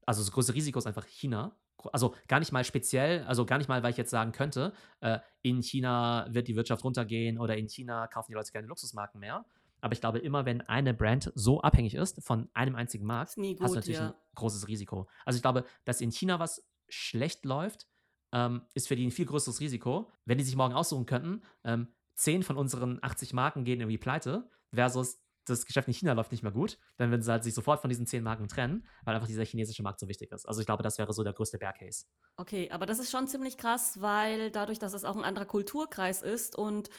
also 0.08 0.22
das 0.22 0.32
größte 0.32 0.54
Risiko 0.54 0.78
ist 0.78 0.86
einfach 0.86 1.04
China. 1.04 1.54
Also 1.92 2.14
gar 2.28 2.38
nicht 2.38 2.50
mal 2.50 2.64
speziell, 2.64 3.24
also 3.24 3.44
gar 3.44 3.58
nicht 3.58 3.68
mal, 3.68 3.82
weil 3.82 3.90
ich 3.90 3.98
jetzt 3.98 4.10
sagen 4.10 4.32
könnte, 4.32 4.72
äh, 5.00 5.18
in 5.42 5.62
China 5.62 6.26
wird 6.30 6.48
die 6.48 6.56
Wirtschaft 6.56 6.82
runtergehen 6.82 7.38
oder 7.38 7.58
in 7.58 7.68
China 7.68 8.06
kaufen 8.06 8.30
die 8.30 8.34
Leute 8.34 8.50
keine 8.50 8.66
Luxusmarken 8.68 9.20
mehr. 9.20 9.44
Aber 9.82 9.92
ich 9.92 10.00
glaube, 10.00 10.18
immer 10.18 10.46
wenn 10.46 10.62
eine 10.62 10.94
Brand 10.94 11.30
so 11.34 11.60
abhängig 11.60 11.94
ist 11.94 12.24
von 12.24 12.48
einem 12.54 12.74
einzigen 12.74 13.04
Markt, 13.04 13.34
gut, 13.34 13.60
hast 13.60 13.72
du 13.72 13.76
natürlich 13.76 13.98
ja. 13.98 14.08
ein 14.08 14.14
großes 14.34 14.66
Risiko. 14.66 15.08
Also 15.26 15.36
ich 15.36 15.42
glaube, 15.42 15.66
dass 15.84 16.00
in 16.00 16.10
China 16.10 16.40
was 16.40 16.66
schlecht 16.88 17.44
läuft, 17.44 17.86
ähm, 18.32 18.62
ist 18.72 18.88
für 18.88 18.96
die 18.96 19.06
ein 19.06 19.10
viel 19.10 19.26
größeres 19.26 19.60
Risiko. 19.60 20.10
Wenn 20.24 20.38
die 20.38 20.44
sich 20.44 20.56
morgen 20.56 20.74
aussuchen 20.74 21.04
könnten, 21.04 21.42
ähm, 21.64 21.88
10 22.14 22.44
von 22.44 22.56
unseren 22.56 22.98
80 23.02 23.34
Marken 23.34 23.64
gehen 23.64 23.80
irgendwie 23.80 23.98
pleite, 23.98 24.50
versus 24.72 25.20
das 25.52 25.66
Geschäft 25.66 25.88
in 25.88 25.94
China 25.94 26.12
läuft 26.12 26.32
nicht 26.32 26.42
mehr 26.42 26.52
gut, 26.52 26.78
dann 26.96 27.10
würden 27.10 27.22
sie 27.22 27.30
halt 27.30 27.44
sich 27.44 27.54
sofort 27.54 27.80
von 27.80 27.90
diesen 27.90 28.06
zehn 28.06 28.22
Marken 28.22 28.48
trennen, 28.48 28.86
weil 29.04 29.14
einfach 29.14 29.28
dieser 29.28 29.44
chinesische 29.44 29.82
Markt 29.82 30.00
so 30.00 30.08
wichtig 30.08 30.32
ist. 30.32 30.46
Also 30.46 30.60
ich 30.60 30.66
glaube, 30.66 30.82
das 30.82 30.98
wäre 30.98 31.12
so 31.12 31.24
der 31.24 31.32
größte 31.32 31.58
Bear 31.58 31.72
Case. 31.72 32.04
Okay, 32.36 32.70
aber 32.70 32.86
das 32.86 32.98
ist 32.98 33.10
schon 33.10 33.26
ziemlich 33.28 33.56
krass, 33.56 34.00
weil 34.00 34.50
dadurch, 34.50 34.78
dass 34.78 34.92
es 34.92 35.04
auch 35.04 35.16
ein 35.16 35.24
anderer 35.24 35.46
Kulturkreis 35.46 36.22
ist 36.22 36.56
und 36.56 36.90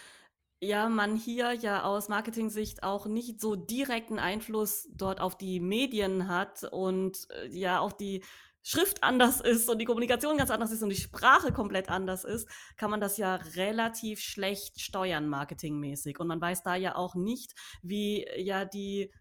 ja, 0.62 0.89
man 0.89 1.15
hier 1.15 1.53
ja 1.53 1.83
aus 1.83 2.09
Marketing-Sicht 2.09 2.83
auch 2.83 3.05
nicht 3.05 3.39
so 3.39 3.55
direkten 3.55 4.19
Einfluss 4.19 4.89
dort 4.91 5.21
auf 5.21 5.38
die 5.38 5.62
Medien 5.62 6.27
hat 6.27 6.65
und 6.65 7.27
äh, 7.31 7.47
ja 7.47 7.79
auch 7.79 7.93
die 7.93 8.23
Schrift 8.69 9.01
anders 9.01 9.41
ist 9.41 9.67
und 9.67 9.79
die 9.79 9.86
Kommunikation 9.86 10.38
ganz 10.38 10.51
anders 10.51 10.69
ist 10.71 10.84
und 10.84 10.89
die 10.89 10.95
Sprache 10.95 11.51
komplett 11.51 11.89
anders 11.89 12.23
ist, 12.23 12.47
kann 12.77 12.91
man 12.91 13.01
das 13.01 13.17
ja 13.17 13.34
relativ 13.55 14.19
schlecht 14.19 14.79
steuern, 14.79 15.27
marketingmäßig. 15.27 16.19
Und 16.19 16.27
man 16.27 16.39
weiß 16.39 16.62
da 16.62 16.75
ja 16.75 16.95
auch 16.95 17.15
nicht, 17.15 17.55
wie 17.82 18.27
ja 18.38 18.65
die 18.65 19.12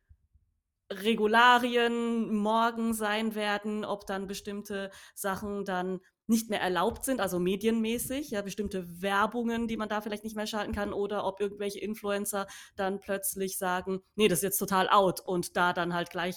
Regularien 0.92 2.34
morgen 2.34 2.92
sein 2.92 3.34
werden, 3.34 3.86
ob 3.86 4.06
dann 4.06 4.26
bestimmte 4.26 4.90
Sachen 5.14 5.64
dann 5.64 6.00
nicht 6.28 6.50
mehr 6.50 6.60
erlaubt 6.60 7.04
sind, 7.04 7.20
also 7.20 7.38
medienmäßig, 7.38 8.30
ja, 8.30 8.42
bestimmte 8.42 9.02
Werbungen, 9.02 9.66
die 9.66 9.76
man 9.76 9.88
da 9.88 10.00
vielleicht 10.00 10.24
nicht 10.24 10.36
mehr 10.36 10.46
schalten 10.46 10.72
kann, 10.72 10.92
oder 10.92 11.24
ob 11.24 11.40
irgendwelche 11.40 11.80
Influencer 11.80 12.46
dann 12.76 13.00
plötzlich 13.00 13.58
sagen, 13.58 14.00
nee, 14.14 14.28
das 14.28 14.40
ist 14.40 14.44
jetzt 14.44 14.58
total 14.58 14.88
out 14.88 15.20
und 15.20 15.56
da 15.56 15.72
dann 15.72 15.94
halt 15.94 16.10
gleich 16.10 16.36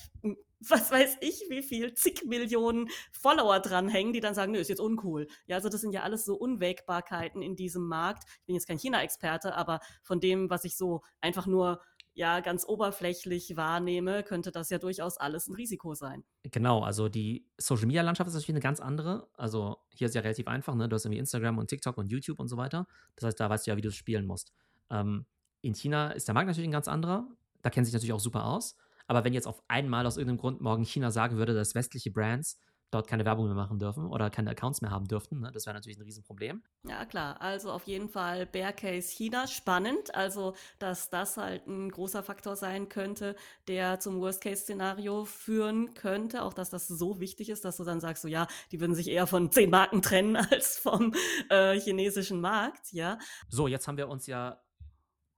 was 0.69 0.91
weiß 0.91 1.17
ich, 1.21 1.45
wie 1.49 1.63
viel, 1.63 1.93
zig 1.95 2.23
Millionen 2.25 2.87
Follower 3.11 3.59
dranhängen, 3.59 4.13
die 4.13 4.19
dann 4.19 4.35
sagen, 4.35 4.51
nö, 4.51 4.59
ist 4.59 4.69
jetzt 4.69 4.79
uncool. 4.79 5.27
Ja, 5.47 5.55
also 5.55 5.69
das 5.69 5.81
sind 5.81 5.91
ja 5.91 6.03
alles 6.03 6.23
so 6.23 6.35
Unwägbarkeiten 6.35 7.41
in 7.41 7.55
diesem 7.55 7.87
Markt. 7.87 8.23
Ich 8.41 8.45
bin 8.45 8.55
jetzt 8.55 8.67
kein 8.67 8.77
China-Experte, 8.77 9.55
aber 9.55 9.79
von 10.03 10.19
dem, 10.19 10.49
was 10.49 10.63
ich 10.63 10.77
so 10.77 11.01
einfach 11.19 11.47
nur 11.47 11.81
ja 12.13 12.39
ganz 12.41 12.65
oberflächlich 12.65 13.55
wahrnehme, 13.55 14.23
könnte 14.23 14.51
das 14.51 14.69
ja 14.69 14.77
durchaus 14.77 15.17
alles 15.17 15.47
ein 15.47 15.55
Risiko 15.55 15.93
sein. 15.93 16.23
Genau, 16.43 16.81
also 16.83 17.09
die 17.09 17.47
Social 17.57 17.85
Media 17.85 18.01
Landschaft 18.01 18.27
ist 18.27 18.33
natürlich 18.33 18.49
eine 18.49 18.59
ganz 18.59 18.79
andere. 18.79 19.29
Also 19.33 19.77
hier 19.89 20.07
ist 20.07 20.15
ja 20.15 20.21
relativ 20.21 20.47
einfach, 20.47 20.75
ne? 20.75 20.89
Du 20.89 20.95
hast 20.95 21.05
irgendwie 21.05 21.19
Instagram 21.19 21.57
und 21.57 21.67
TikTok 21.67 21.97
und 21.97 22.11
YouTube 22.11 22.39
und 22.39 22.47
so 22.47 22.57
weiter. 22.57 22.87
Das 23.15 23.27
heißt, 23.27 23.39
da 23.39 23.49
weißt 23.49 23.65
du 23.65 23.71
ja, 23.71 23.77
wie 23.77 23.81
du 23.81 23.89
es 23.89 23.95
spielen 23.95 24.25
musst. 24.25 24.51
Ähm, 24.89 25.25
in 25.61 25.73
China 25.73 26.11
ist 26.11 26.27
der 26.27 26.33
Markt 26.33 26.47
natürlich 26.47 26.67
ein 26.67 26.73
ganz 26.73 26.87
anderer. 26.87 27.27
Da 27.61 27.69
kennen 27.69 27.85
sich 27.85 27.93
natürlich 27.93 28.13
auch 28.13 28.19
super 28.19 28.45
aus. 28.45 28.75
Aber 29.07 29.23
wenn 29.23 29.33
jetzt 29.33 29.47
auf 29.47 29.61
einmal 29.67 30.05
aus 30.05 30.17
irgendeinem 30.17 30.39
Grund 30.39 30.61
morgen 30.61 30.83
China 30.83 31.11
sagen 31.11 31.37
würde, 31.37 31.53
dass 31.53 31.75
westliche 31.75 32.11
Brands 32.11 32.59
dort 32.91 33.07
keine 33.07 33.25
Werbung 33.25 33.45
mehr 33.45 33.55
machen 33.55 33.79
dürfen 33.79 34.05
oder 34.05 34.29
keine 34.29 34.51
Accounts 34.51 34.81
mehr 34.81 34.91
haben 34.91 35.07
dürften. 35.07 35.39
Ne? 35.39 35.51
Das 35.51 35.65
wäre 35.65 35.73
natürlich 35.73 35.97
ein 35.97 36.03
Riesenproblem. 36.03 36.61
Ja, 36.87 37.05
klar. 37.05 37.41
Also 37.41 37.71
auf 37.71 37.87
jeden 37.87 38.09
Fall 38.09 38.45
Bear 38.45 38.73
Case 38.73 39.09
China. 39.09 39.47
Spannend. 39.47 40.13
Also, 40.13 40.53
dass 40.77 41.09
das 41.09 41.37
halt 41.37 41.67
ein 41.67 41.89
großer 41.89 42.21
Faktor 42.21 42.55
sein 42.55 42.89
könnte, 42.89 43.35
der 43.67 43.99
zum 43.99 44.19
Worst-Case-Szenario 44.19 45.25
führen 45.25 45.93
könnte. 45.93 46.43
Auch, 46.43 46.53
dass 46.53 46.69
das 46.69 46.87
so 46.87 47.19
wichtig 47.21 47.49
ist, 47.49 47.63
dass 47.63 47.77
du 47.77 47.85
dann 47.85 48.01
sagst, 48.01 48.21
so 48.21 48.27
ja, 48.27 48.47
die 48.71 48.79
würden 48.81 48.95
sich 48.95 49.07
eher 49.07 49.25
von 49.25 49.51
zehn 49.51 49.69
Marken 49.69 50.01
trennen 50.01 50.35
als 50.51 50.77
vom 50.77 51.13
äh, 51.49 51.79
chinesischen 51.79 52.41
Markt. 52.41 52.91
Ja. 52.91 53.17
So, 53.47 53.67
jetzt 53.67 53.87
haben 53.87 53.97
wir 53.97 54.09
uns 54.09 54.27
ja 54.27 54.61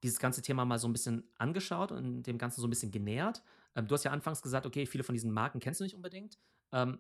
dieses 0.02 0.20
ganze 0.20 0.42
Thema 0.42 0.66
mal 0.66 0.80
so 0.80 0.88
ein 0.88 0.94
bisschen 0.94 1.32
angeschaut 1.38 1.92
und 1.92 2.24
dem 2.24 2.38
Ganzen 2.38 2.62
so 2.62 2.68
ein 2.68 2.70
bisschen 2.70 2.92
genähert. 2.92 3.44
Ähm, 3.76 3.88
du 3.88 3.94
hast 3.94 4.04
ja 4.04 4.12
anfangs 4.12 4.42
gesagt, 4.42 4.66
okay, 4.66 4.86
viele 4.86 5.04
von 5.04 5.14
diesen 5.14 5.32
Marken 5.32 5.60
kennst 5.60 5.80
du 5.80 5.84
nicht 5.84 5.96
unbedingt. 5.96 6.40
Ähm, 6.72 7.00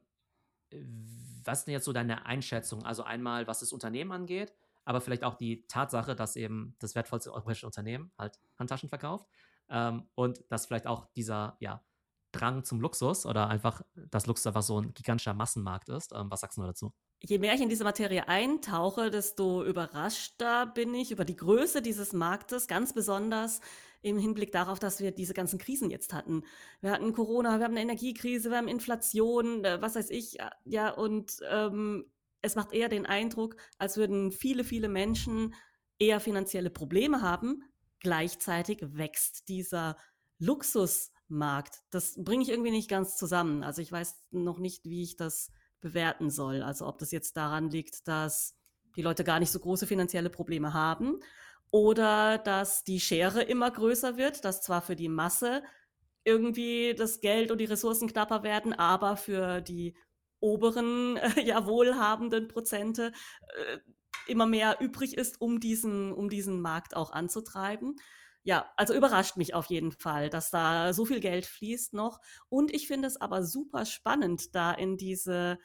was 1.43 1.59
ist 1.59 1.65
denn 1.65 1.73
jetzt 1.73 1.85
so 1.85 1.93
deine 1.93 2.25
Einschätzung? 2.25 2.83
Also 2.85 3.03
einmal, 3.03 3.47
was 3.47 3.59
das 3.59 3.73
Unternehmen 3.73 4.11
angeht, 4.11 4.53
aber 4.85 5.01
vielleicht 5.01 5.23
auch 5.23 5.35
die 5.35 5.65
Tatsache, 5.67 6.15
dass 6.15 6.35
eben 6.35 6.75
das 6.79 6.95
wertvollste 6.95 7.33
europäische 7.33 7.65
Unternehmen 7.65 8.11
halt 8.17 8.39
Handtaschen 8.57 8.89
verkauft 8.89 9.27
ähm, 9.69 10.07
und 10.15 10.43
dass 10.49 10.65
vielleicht 10.65 10.87
auch 10.87 11.07
dieser, 11.15 11.57
ja, 11.59 11.83
Drang 12.33 12.63
zum 12.63 12.81
Luxus 12.81 13.27
oder 13.27 13.47
einfach, 13.47 13.83
dass 13.93 14.25
Luxus 14.25 14.47
einfach 14.47 14.63
so 14.63 14.81
ein 14.81 14.93
gigantischer 14.95 15.35
Massenmarkt 15.35 15.89
ist. 15.89 16.13
Ähm, 16.13 16.31
was 16.31 16.41
sagst 16.41 16.57
du 16.57 16.63
dazu? 16.63 16.91
Je 17.25 17.39
mehr 17.39 17.53
ich 17.53 17.61
in 17.61 17.69
diese 17.69 17.85
Materie 17.85 18.27
eintauche, 18.27 19.09
desto 19.09 19.63
überraschter 19.63 20.65
bin 20.65 20.93
ich 20.93 21.11
über 21.11 21.23
die 21.23 21.37
Größe 21.37 21.81
dieses 21.81 22.11
Marktes, 22.11 22.67
ganz 22.67 22.93
besonders 22.93 23.61
im 24.01 24.17
Hinblick 24.17 24.51
darauf, 24.51 24.77
dass 24.77 24.99
wir 24.99 25.11
diese 25.11 25.33
ganzen 25.33 25.57
Krisen 25.57 25.89
jetzt 25.89 26.11
hatten. 26.11 26.43
Wir 26.81 26.91
hatten 26.91 27.13
Corona, 27.13 27.59
wir 27.59 27.63
haben 27.63 27.71
eine 27.71 27.81
Energiekrise, 27.81 28.49
wir 28.49 28.57
haben 28.57 28.67
Inflation, 28.67 29.63
äh, 29.63 29.81
was 29.81 29.95
weiß 29.95 30.09
ich, 30.09 30.37
ja, 30.65 30.89
und 30.89 31.37
ähm, 31.49 32.11
es 32.41 32.55
macht 32.55 32.73
eher 32.73 32.89
den 32.89 33.05
Eindruck, 33.05 33.55
als 33.77 33.95
würden 33.95 34.33
viele, 34.33 34.65
viele 34.65 34.89
Menschen 34.89 35.55
eher 35.99 36.19
finanzielle 36.19 36.69
Probleme 36.69 37.21
haben. 37.21 37.63
Gleichzeitig 38.01 38.79
wächst 38.81 39.47
dieser 39.47 39.95
Luxusmarkt. 40.39 41.83
Das 41.89 42.15
bringe 42.17 42.43
ich 42.43 42.49
irgendwie 42.49 42.71
nicht 42.71 42.89
ganz 42.89 43.15
zusammen. 43.15 43.63
Also 43.63 43.81
ich 43.81 43.93
weiß 43.93 44.13
noch 44.31 44.59
nicht, 44.59 44.83
wie 44.83 45.03
ich 45.03 45.15
das 45.15 45.51
bewerten 45.83 46.31
soll. 46.31 46.63
Also 46.63 46.87
ob 46.87 46.97
das 46.97 47.11
jetzt 47.11 47.37
daran 47.37 47.69
liegt, 47.69 48.07
dass 48.07 48.55
die 48.95 49.03
Leute 49.03 49.23
gar 49.23 49.39
nicht 49.39 49.51
so 49.51 49.59
große 49.59 49.85
finanzielle 49.85 50.29
Probleme 50.29 50.73
haben 50.73 51.19
oder 51.71 52.37
dass 52.37 52.83
die 52.83 52.99
Schere 52.99 53.41
immer 53.41 53.71
größer 53.71 54.17
wird, 54.17 54.45
dass 54.45 54.61
zwar 54.61 54.81
für 54.81 54.95
die 54.95 55.09
Masse 55.09 55.63
irgendwie 56.23 56.95
das 56.95 57.19
Geld 57.19 57.51
und 57.51 57.59
die 57.59 57.65
Ressourcen 57.65 58.07
knapper 58.07 58.43
werden, 58.43 58.73
aber 58.73 59.17
für 59.17 59.61
die 59.61 59.95
oberen, 60.39 61.19
ja, 61.43 61.65
wohlhabenden 61.65 62.47
Prozente 62.47 63.11
äh, 63.55 63.79
immer 64.27 64.45
mehr 64.45 64.77
übrig 64.79 65.17
ist, 65.17 65.41
um 65.41 65.59
diesen, 65.59 66.11
um 66.13 66.29
diesen 66.29 66.61
Markt 66.61 66.95
auch 66.95 67.11
anzutreiben. 67.11 67.95
Ja, 68.43 68.69
also 68.75 68.93
überrascht 68.93 69.37
mich 69.37 69.53
auf 69.53 69.67
jeden 69.67 69.91
Fall, 69.93 70.29
dass 70.29 70.51
da 70.51 70.93
so 70.93 71.05
viel 71.05 71.21
Geld 71.21 71.45
fließt 71.45 71.93
noch. 71.93 72.19
Und 72.49 72.73
ich 72.73 72.87
finde 72.87 73.07
es 73.07 73.19
aber 73.19 73.43
super 73.43 73.85
spannend, 73.85 74.53
da 74.53 74.73
in 74.73 74.97
diese 74.97 75.59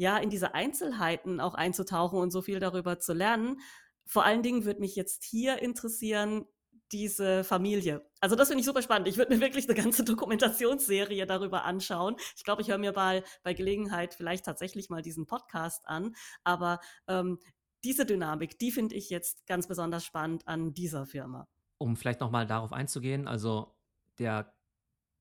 ja, 0.00 0.16
in 0.16 0.30
diese 0.30 0.54
Einzelheiten 0.54 1.40
auch 1.40 1.52
einzutauchen 1.52 2.18
und 2.18 2.30
so 2.30 2.40
viel 2.40 2.58
darüber 2.58 2.98
zu 2.98 3.12
lernen. 3.12 3.60
Vor 4.06 4.24
allen 4.24 4.42
Dingen 4.42 4.64
würde 4.64 4.80
mich 4.80 4.96
jetzt 4.96 5.24
hier 5.24 5.60
interessieren, 5.60 6.46
diese 6.90 7.44
Familie. 7.44 8.08
Also 8.18 8.34
das 8.34 8.48
finde 8.48 8.60
ich 8.60 8.66
super 8.66 8.80
spannend. 8.80 9.08
Ich 9.08 9.18
würde 9.18 9.34
mir 9.34 9.42
wirklich 9.42 9.68
eine 9.68 9.74
ganze 9.80 10.02
Dokumentationsserie 10.04 11.26
darüber 11.26 11.64
anschauen. 11.64 12.16
Ich 12.34 12.44
glaube, 12.44 12.62
ich 12.62 12.68
höre 12.68 12.78
mir 12.78 12.92
mal 12.92 13.22
bei 13.42 13.52
Gelegenheit 13.52 14.14
vielleicht 14.14 14.46
tatsächlich 14.46 14.88
mal 14.88 15.02
diesen 15.02 15.26
Podcast 15.26 15.86
an. 15.86 16.16
Aber 16.44 16.80
ähm, 17.06 17.38
diese 17.84 18.06
Dynamik, 18.06 18.58
die 18.58 18.72
finde 18.72 18.94
ich 18.94 19.10
jetzt 19.10 19.46
ganz 19.46 19.68
besonders 19.68 20.02
spannend 20.02 20.48
an 20.48 20.72
dieser 20.72 21.04
Firma. 21.04 21.46
Um 21.76 21.94
vielleicht 21.94 22.20
nochmal 22.20 22.46
darauf 22.46 22.72
einzugehen, 22.72 23.28
also 23.28 23.76
der 24.18 24.54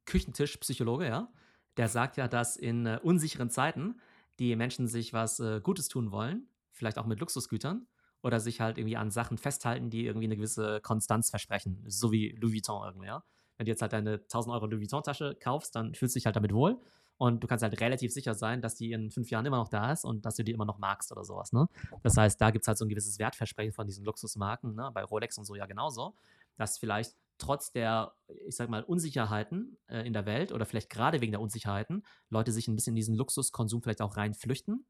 Küchentischpsychologe, 0.05 1.05
ja, 1.05 1.33
der 1.75 1.89
sagt 1.89 2.15
ja, 2.15 2.29
dass 2.29 2.55
in 2.55 2.85
äh, 2.85 2.97
unsicheren 3.03 3.49
Zeiten 3.49 3.99
die 4.39 4.55
Menschen 4.55 4.87
sich 4.87 5.13
was 5.13 5.39
äh, 5.39 5.61
Gutes 5.61 5.87
tun 5.87 6.11
wollen, 6.11 6.47
vielleicht 6.71 6.97
auch 6.97 7.05
mit 7.05 7.19
Luxusgütern 7.19 7.87
oder 8.21 8.39
sich 8.39 8.61
halt 8.61 8.77
irgendwie 8.77 8.97
an 8.97 9.11
Sachen 9.11 9.37
festhalten, 9.37 9.89
die 9.89 10.05
irgendwie 10.05 10.27
eine 10.27 10.35
gewisse 10.35 10.81
Konstanz 10.81 11.29
versprechen. 11.29 11.83
So 11.87 12.11
wie 12.11 12.29
Louis 12.39 12.53
Vuitton 12.55 12.85
irgendwie, 12.85 13.07
ja. 13.07 13.23
Wenn 13.57 13.65
du 13.65 13.71
jetzt 13.71 13.81
halt 13.81 13.91
deine 13.91 14.13
1000 14.13 14.53
Euro 14.53 14.67
Louis 14.67 14.81
Vuitton-Tasche 14.81 15.35
kaufst, 15.39 15.75
dann 15.75 15.93
fühlst 15.93 16.15
du 16.15 16.19
dich 16.19 16.25
halt 16.25 16.35
damit 16.35 16.53
wohl 16.53 16.79
und 17.17 17.43
du 17.43 17.47
kannst 17.47 17.63
halt 17.63 17.79
relativ 17.81 18.13
sicher 18.13 18.33
sein, 18.33 18.61
dass 18.61 18.75
die 18.75 18.93
in 18.93 19.11
fünf 19.11 19.29
Jahren 19.29 19.45
immer 19.45 19.57
noch 19.57 19.67
da 19.67 19.91
ist 19.91 20.05
und 20.05 20.25
dass 20.25 20.35
du 20.35 20.43
die 20.43 20.53
immer 20.53 20.63
noch 20.63 20.77
magst 20.77 21.11
oder 21.11 21.25
sowas, 21.25 21.51
ne? 21.51 21.67
Das 22.01 22.15
heißt, 22.15 22.39
da 22.39 22.49
gibt 22.49 22.63
es 22.63 22.67
halt 22.69 22.77
so 22.77 22.85
ein 22.85 22.89
gewisses 22.89 23.19
Wertversprechen 23.19 23.73
von 23.73 23.85
diesen 23.85 24.05
Luxusmarken, 24.05 24.73
ne? 24.73 24.89
Bei 24.93 25.03
Rolex 25.03 25.37
und 25.37 25.43
so 25.43 25.55
ja 25.55 25.65
genauso, 25.65 26.15
dass 26.55 26.77
vielleicht 26.77 27.17
trotz 27.39 27.71
der, 27.71 28.13
ich 28.27 28.55
sag 28.55 28.69
mal, 28.69 28.83
Unsicherheiten 28.83 29.77
äh, 29.87 30.05
in 30.05 30.13
der 30.13 30.25
Welt 30.25 30.51
oder 30.51 30.65
vielleicht 30.65 30.89
gerade 30.89 31.21
wegen 31.21 31.31
der 31.31 31.41
Unsicherheiten 31.41 32.03
Leute 32.29 32.51
sich 32.51 32.67
ein 32.67 32.75
bisschen 32.75 32.91
in 32.91 32.97
diesen 32.97 33.15
Luxuskonsum 33.15 33.81
vielleicht 33.81 34.01
auch 34.01 34.17
reinflüchten. 34.17 34.85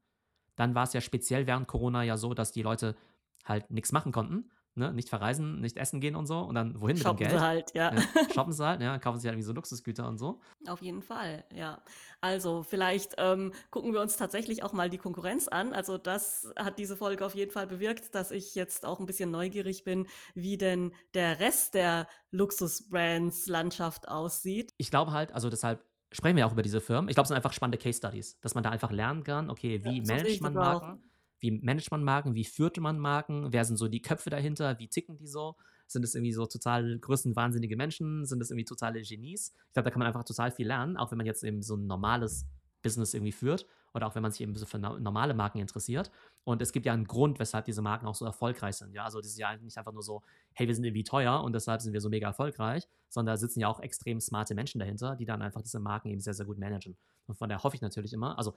Dann 0.56 0.74
war 0.74 0.84
es 0.84 0.92
ja 0.92 1.00
speziell 1.00 1.46
während 1.46 1.68
Corona 1.68 2.02
ja 2.02 2.16
so, 2.16 2.34
dass 2.34 2.52
die 2.52 2.62
Leute 2.62 2.96
halt 3.44 3.70
nichts 3.70 3.92
machen 3.92 4.12
konnten. 4.12 4.50
Ne? 4.76 4.92
Nicht 4.92 5.08
verreisen, 5.08 5.60
nicht 5.60 5.76
essen 5.76 6.00
gehen 6.00 6.14
und 6.14 6.26
so. 6.26 6.38
Und 6.40 6.54
dann 6.54 6.80
wohin 6.80 6.96
shoppen 6.96 7.24
mit 7.24 7.32
dem 7.32 7.38
Geld? 7.38 7.40
Sie 7.40 7.46
halt, 7.46 7.74
ja. 7.74 7.94
ja. 7.94 8.02
Shoppen 8.34 8.52
sie 8.52 8.64
halt, 8.64 8.80
ja. 8.80 8.98
Kaufen 8.98 9.18
sie 9.18 9.26
halt 9.26 9.34
irgendwie 9.34 9.46
so 9.46 9.52
Luxusgüter 9.52 10.06
und 10.08 10.18
so. 10.18 10.40
Auf 10.68 10.80
jeden 10.80 11.02
Fall, 11.02 11.44
ja. 11.52 11.82
Also 12.20 12.62
vielleicht 12.62 13.14
ähm, 13.18 13.52
gucken 13.70 13.92
wir 13.92 14.00
uns 14.00 14.16
tatsächlich 14.16 14.62
auch 14.62 14.72
mal 14.72 14.88
die 14.88 14.98
Konkurrenz 14.98 15.48
an. 15.48 15.72
Also 15.72 15.98
das 15.98 16.52
hat 16.56 16.78
diese 16.78 16.96
Folge 16.96 17.26
auf 17.26 17.34
jeden 17.34 17.50
Fall 17.50 17.66
bewirkt, 17.66 18.14
dass 18.14 18.30
ich 18.30 18.54
jetzt 18.54 18.86
auch 18.86 19.00
ein 19.00 19.06
bisschen 19.06 19.30
neugierig 19.30 19.84
bin, 19.84 20.06
wie 20.34 20.56
denn 20.56 20.92
der 21.14 21.40
Rest 21.40 21.74
der 21.74 22.06
Luxusbrands-Landschaft 22.30 24.08
aussieht. 24.08 24.72
Ich 24.76 24.90
glaube 24.90 25.12
halt, 25.12 25.32
also 25.32 25.50
deshalb 25.50 25.84
sprechen 26.12 26.36
wir 26.36 26.46
auch 26.46 26.52
über 26.52 26.62
diese 26.62 26.80
Firmen. 26.80 27.08
Ich 27.08 27.14
glaube, 27.14 27.24
es 27.24 27.28
sind 27.28 27.36
einfach 27.36 27.52
spannende 27.52 27.78
Case 27.78 27.98
Studies, 27.98 28.38
dass 28.40 28.54
man 28.54 28.64
da 28.64 28.70
einfach 28.70 28.90
lernen 28.90 29.24
kann, 29.24 29.50
okay, 29.50 29.84
wie 29.84 29.98
ja, 29.98 30.14
managt 30.14 30.40
man 30.40 30.54
Marken? 30.54 31.09
Wie 31.40 31.50
managt 31.50 31.90
man 31.90 32.04
Marken? 32.04 32.34
Wie 32.34 32.44
führt 32.44 32.78
man 32.78 32.98
Marken? 32.98 33.52
Wer 33.52 33.64
sind 33.64 33.76
so 33.76 33.88
die 33.88 34.02
Köpfe 34.02 34.30
dahinter? 34.30 34.78
Wie 34.78 34.88
ticken 34.88 35.16
die 35.16 35.26
so? 35.26 35.56
Sind 35.86 36.04
es 36.04 36.14
irgendwie 36.14 36.32
so 36.32 36.46
total 36.46 36.98
größenwahnsinnige 36.98 37.76
Menschen? 37.76 38.24
Sind 38.24 38.40
es 38.40 38.50
irgendwie 38.50 38.64
totale 38.64 39.02
Genies? 39.02 39.54
Ich 39.68 39.72
glaube, 39.72 39.84
da 39.84 39.90
kann 39.90 39.98
man 39.98 40.08
einfach 40.08 40.24
total 40.24 40.50
viel 40.50 40.66
lernen, 40.66 40.96
auch 40.96 41.10
wenn 41.10 41.18
man 41.18 41.26
jetzt 41.26 41.42
eben 41.42 41.62
so 41.62 41.76
ein 41.76 41.86
normales 41.86 42.46
Business 42.82 43.14
irgendwie 43.14 43.32
führt 43.32 43.66
oder 43.92 44.06
auch 44.06 44.14
wenn 44.14 44.22
man 44.22 44.30
sich 44.30 44.40
eben 44.40 44.54
so 44.54 44.66
für 44.66 44.78
normale 44.78 45.34
Marken 45.34 45.58
interessiert. 45.58 46.10
Und 46.44 46.62
es 46.62 46.72
gibt 46.72 46.86
ja 46.86 46.92
einen 46.92 47.06
Grund, 47.06 47.38
weshalb 47.38 47.64
diese 47.64 47.82
Marken 47.82 48.06
auch 48.06 48.14
so 48.14 48.24
erfolgreich 48.24 48.76
sind. 48.76 48.94
Ja, 48.94 49.04
also 49.04 49.18
das 49.18 49.28
ist 49.28 49.38
ja 49.38 49.56
nicht 49.56 49.76
einfach 49.76 49.92
nur 49.92 50.02
so, 50.02 50.22
hey, 50.54 50.66
wir 50.66 50.74
sind 50.74 50.84
irgendwie 50.84 51.04
teuer 51.04 51.42
und 51.42 51.52
deshalb 51.54 51.80
sind 51.82 51.92
wir 51.92 52.00
so 52.00 52.08
mega 52.08 52.28
erfolgreich, 52.28 52.86
sondern 53.08 53.34
da 53.34 53.36
sitzen 53.36 53.60
ja 53.60 53.68
auch 53.68 53.80
extrem 53.80 54.20
smarte 54.20 54.54
Menschen 54.54 54.78
dahinter, 54.78 55.16
die 55.16 55.24
dann 55.24 55.42
einfach 55.42 55.62
diese 55.62 55.80
Marken 55.80 56.08
eben 56.08 56.20
sehr, 56.20 56.34
sehr 56.34 56.46
gut 56.46 56.58
managen. 56.58 56.96
Und 57.26 57.36
von 57.36 57.48
daher 57.48 57.62
hoffe 57.62 57.76
ich 57.76 57.82
natürlich 57.82 58.12
immer, 58.12 58.38
also 58.38 58.54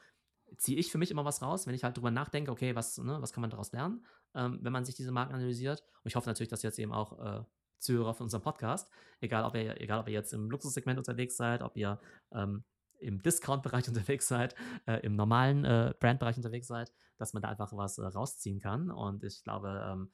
ziehe 0.57 0.77
ich 0.77 0.91
für 0.91 0.97
mich 0.97 1.11
immer 1.11 1.25
was 1.25 1.41
raus, 1.41 1.67
wenn 1.67 1.75
ich 1.75 1.83
halt 1.83 1.97
drüber 1.97 2.11
nachdenke, 2.11 2.51
okay, 2.51 2.75
was, 2.75 2.97
ne, 2.97 3.17
was 3.21 3.33
kann 3.33 3.41
man 3.41 3.49
daraus 3.49 3.71
lernen, 3.71 4.05
ähm, 4.35 4.59
wenn 4.61 4.73
man 4.73 4.85
sich 4.85 4.95
diese 4.95 5.11
Marken 5.11 5.33
analysiert. 5.33 5.81
Und 5.81 6.09
ich 6.09 6.15
hoffe 6.15 6.29
natürlich, 6.29 6.49
dass 6.49 6.63
jetzt 6.63 6.79
eben 6.79 6.93
auch 6.93 7.19
äh, 7.19 7.43
Zuhörer 7.79 8.13
von 8.13 8.25
unserem 8.25 8.43
Podcast, 8.43 8.89
egal 9.19 9.43
ob 9.43 9.55
ihr, 9.55 9.79
egal 9.81 9.99
ob 9.99 10.07
ihr 10.07 10.13
jetzt 10.13 10.33
im 10.33 10.49
Luxussegment 10.49 10.97
unterwegs 10.97 11.35
seid, 11.35 11.61
ob 11.61 11.75
ihr 11.75 11.99
ähm, 12.31 12.63
im 12.99 13.21
Discount-Bereich 13.21 13.87
unterwegs 13.89 14.27
seid, 14.27 14.55
äh, 14.87 14.99
im 15.05 15.15
normalen 15.15 15.65
äh, 15.65 15.93
Brand-Bereich 15.99 16.37
unterwegs 16.37 16.67
seid, 16.67 16.91
dass 17.17 17.33
man 17.33 17.41
da 17.41 17.49
einfach 17.49 17.75
was 17.75 17.97
äh, 17.97 18.05
rausziehen 18.05 18.59
kann. 18.59 18.89
Und 18.89 19.23
ich 19.23 19.43
glaube, 19.43 19.85
ähm, 19.87 20.11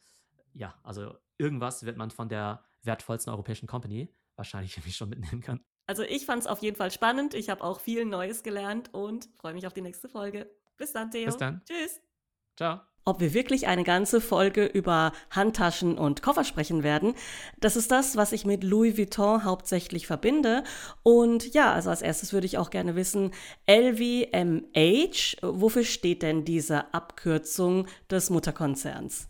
ja, 0.53 0.77
also 0.83 1.15
irgendwas 1.37 1.83
wird 1.83 1.97
man 1.97 2.11
von 2.11 2.29
der 2.29 2.65
wertvollsten 2.83 3.31
europäischen 3.31 3.67
Company 3.67 4.13
wahrscheinlich 4.35 4.75
irgendwie 4.77 4.91
schon 4.91 5.09
mitnehmen 5.09 5.41
können. 5.41 5.63
Also 5.89 6.03
ich 6.03 6.27
fand 6.27 6.41
es 6.41 6.47
auf 6.47 6.59
jeden 6.59 6.77
Fall 6.77 6.91
spannend. 6.91 7.33
Ich 7.33 7.49
habe 7.49 7.63
auch 7.63 7.79
viel 7.79 8.05
Neues 8.05 8.43
gelernt 8.43 8.93
und 8.93 9.27
freue 9.41 9.55
mich 9.55 9.65
auf 9.65 9.73
die 9.73 9.81
nächste 9.81 10.07
Folge. 10.07 10.47
Bis 10.77 10.93
dann, 10.93 11.09
Theo. 11.09 11.25
Bis 11.25 11.37
dann. 11.37 11.63
Tschüss. 11.65 11.99
Ciao. 12.55 12.81
Ob 13.05 13.19
wir 13.19 13.33
wirklich 13.33 13.65
eine 13.65 13.83
ganze 13.83 14.21
Folge 14.21 14.67
über 14.67 15.13
Handtaschen 15.31 15.97
und 15.97 16.21
Koffer 16.21 16.43
sprechen 16.43 16.83
werden, 16.83 17.15
das 17.59 17.75
ist 17.75 17.89
das, 17.89 18.17
was 18.17 18.33
ich 18.33 18.45
mit 18.45 18.63
Louis 18.63 18.99
Vuitton 18.99 19.43
hauptsächlich 19.43 20.05
verbinde. 20.05 20.63
Und 21.01 21.55
ja, 21.55 21.73
also 21.73 21.89
als 21.89 22.03
erstes 22.03 22.33
würde 22.33 22.45
ich 22.45 22.59
auch 22.59 22.69
gerne 22.69 22.95
wissen, 22.95 23.31
LVMH, 23.67 25.37
wofür 25.41 25.83
steht 25.83 26.21
denn 26.21 26.45
diese 26.45 26.93
Abkürzung 26.93 27.87
des 28.11 28.29
Mutterkonzerns? 28.29 29.27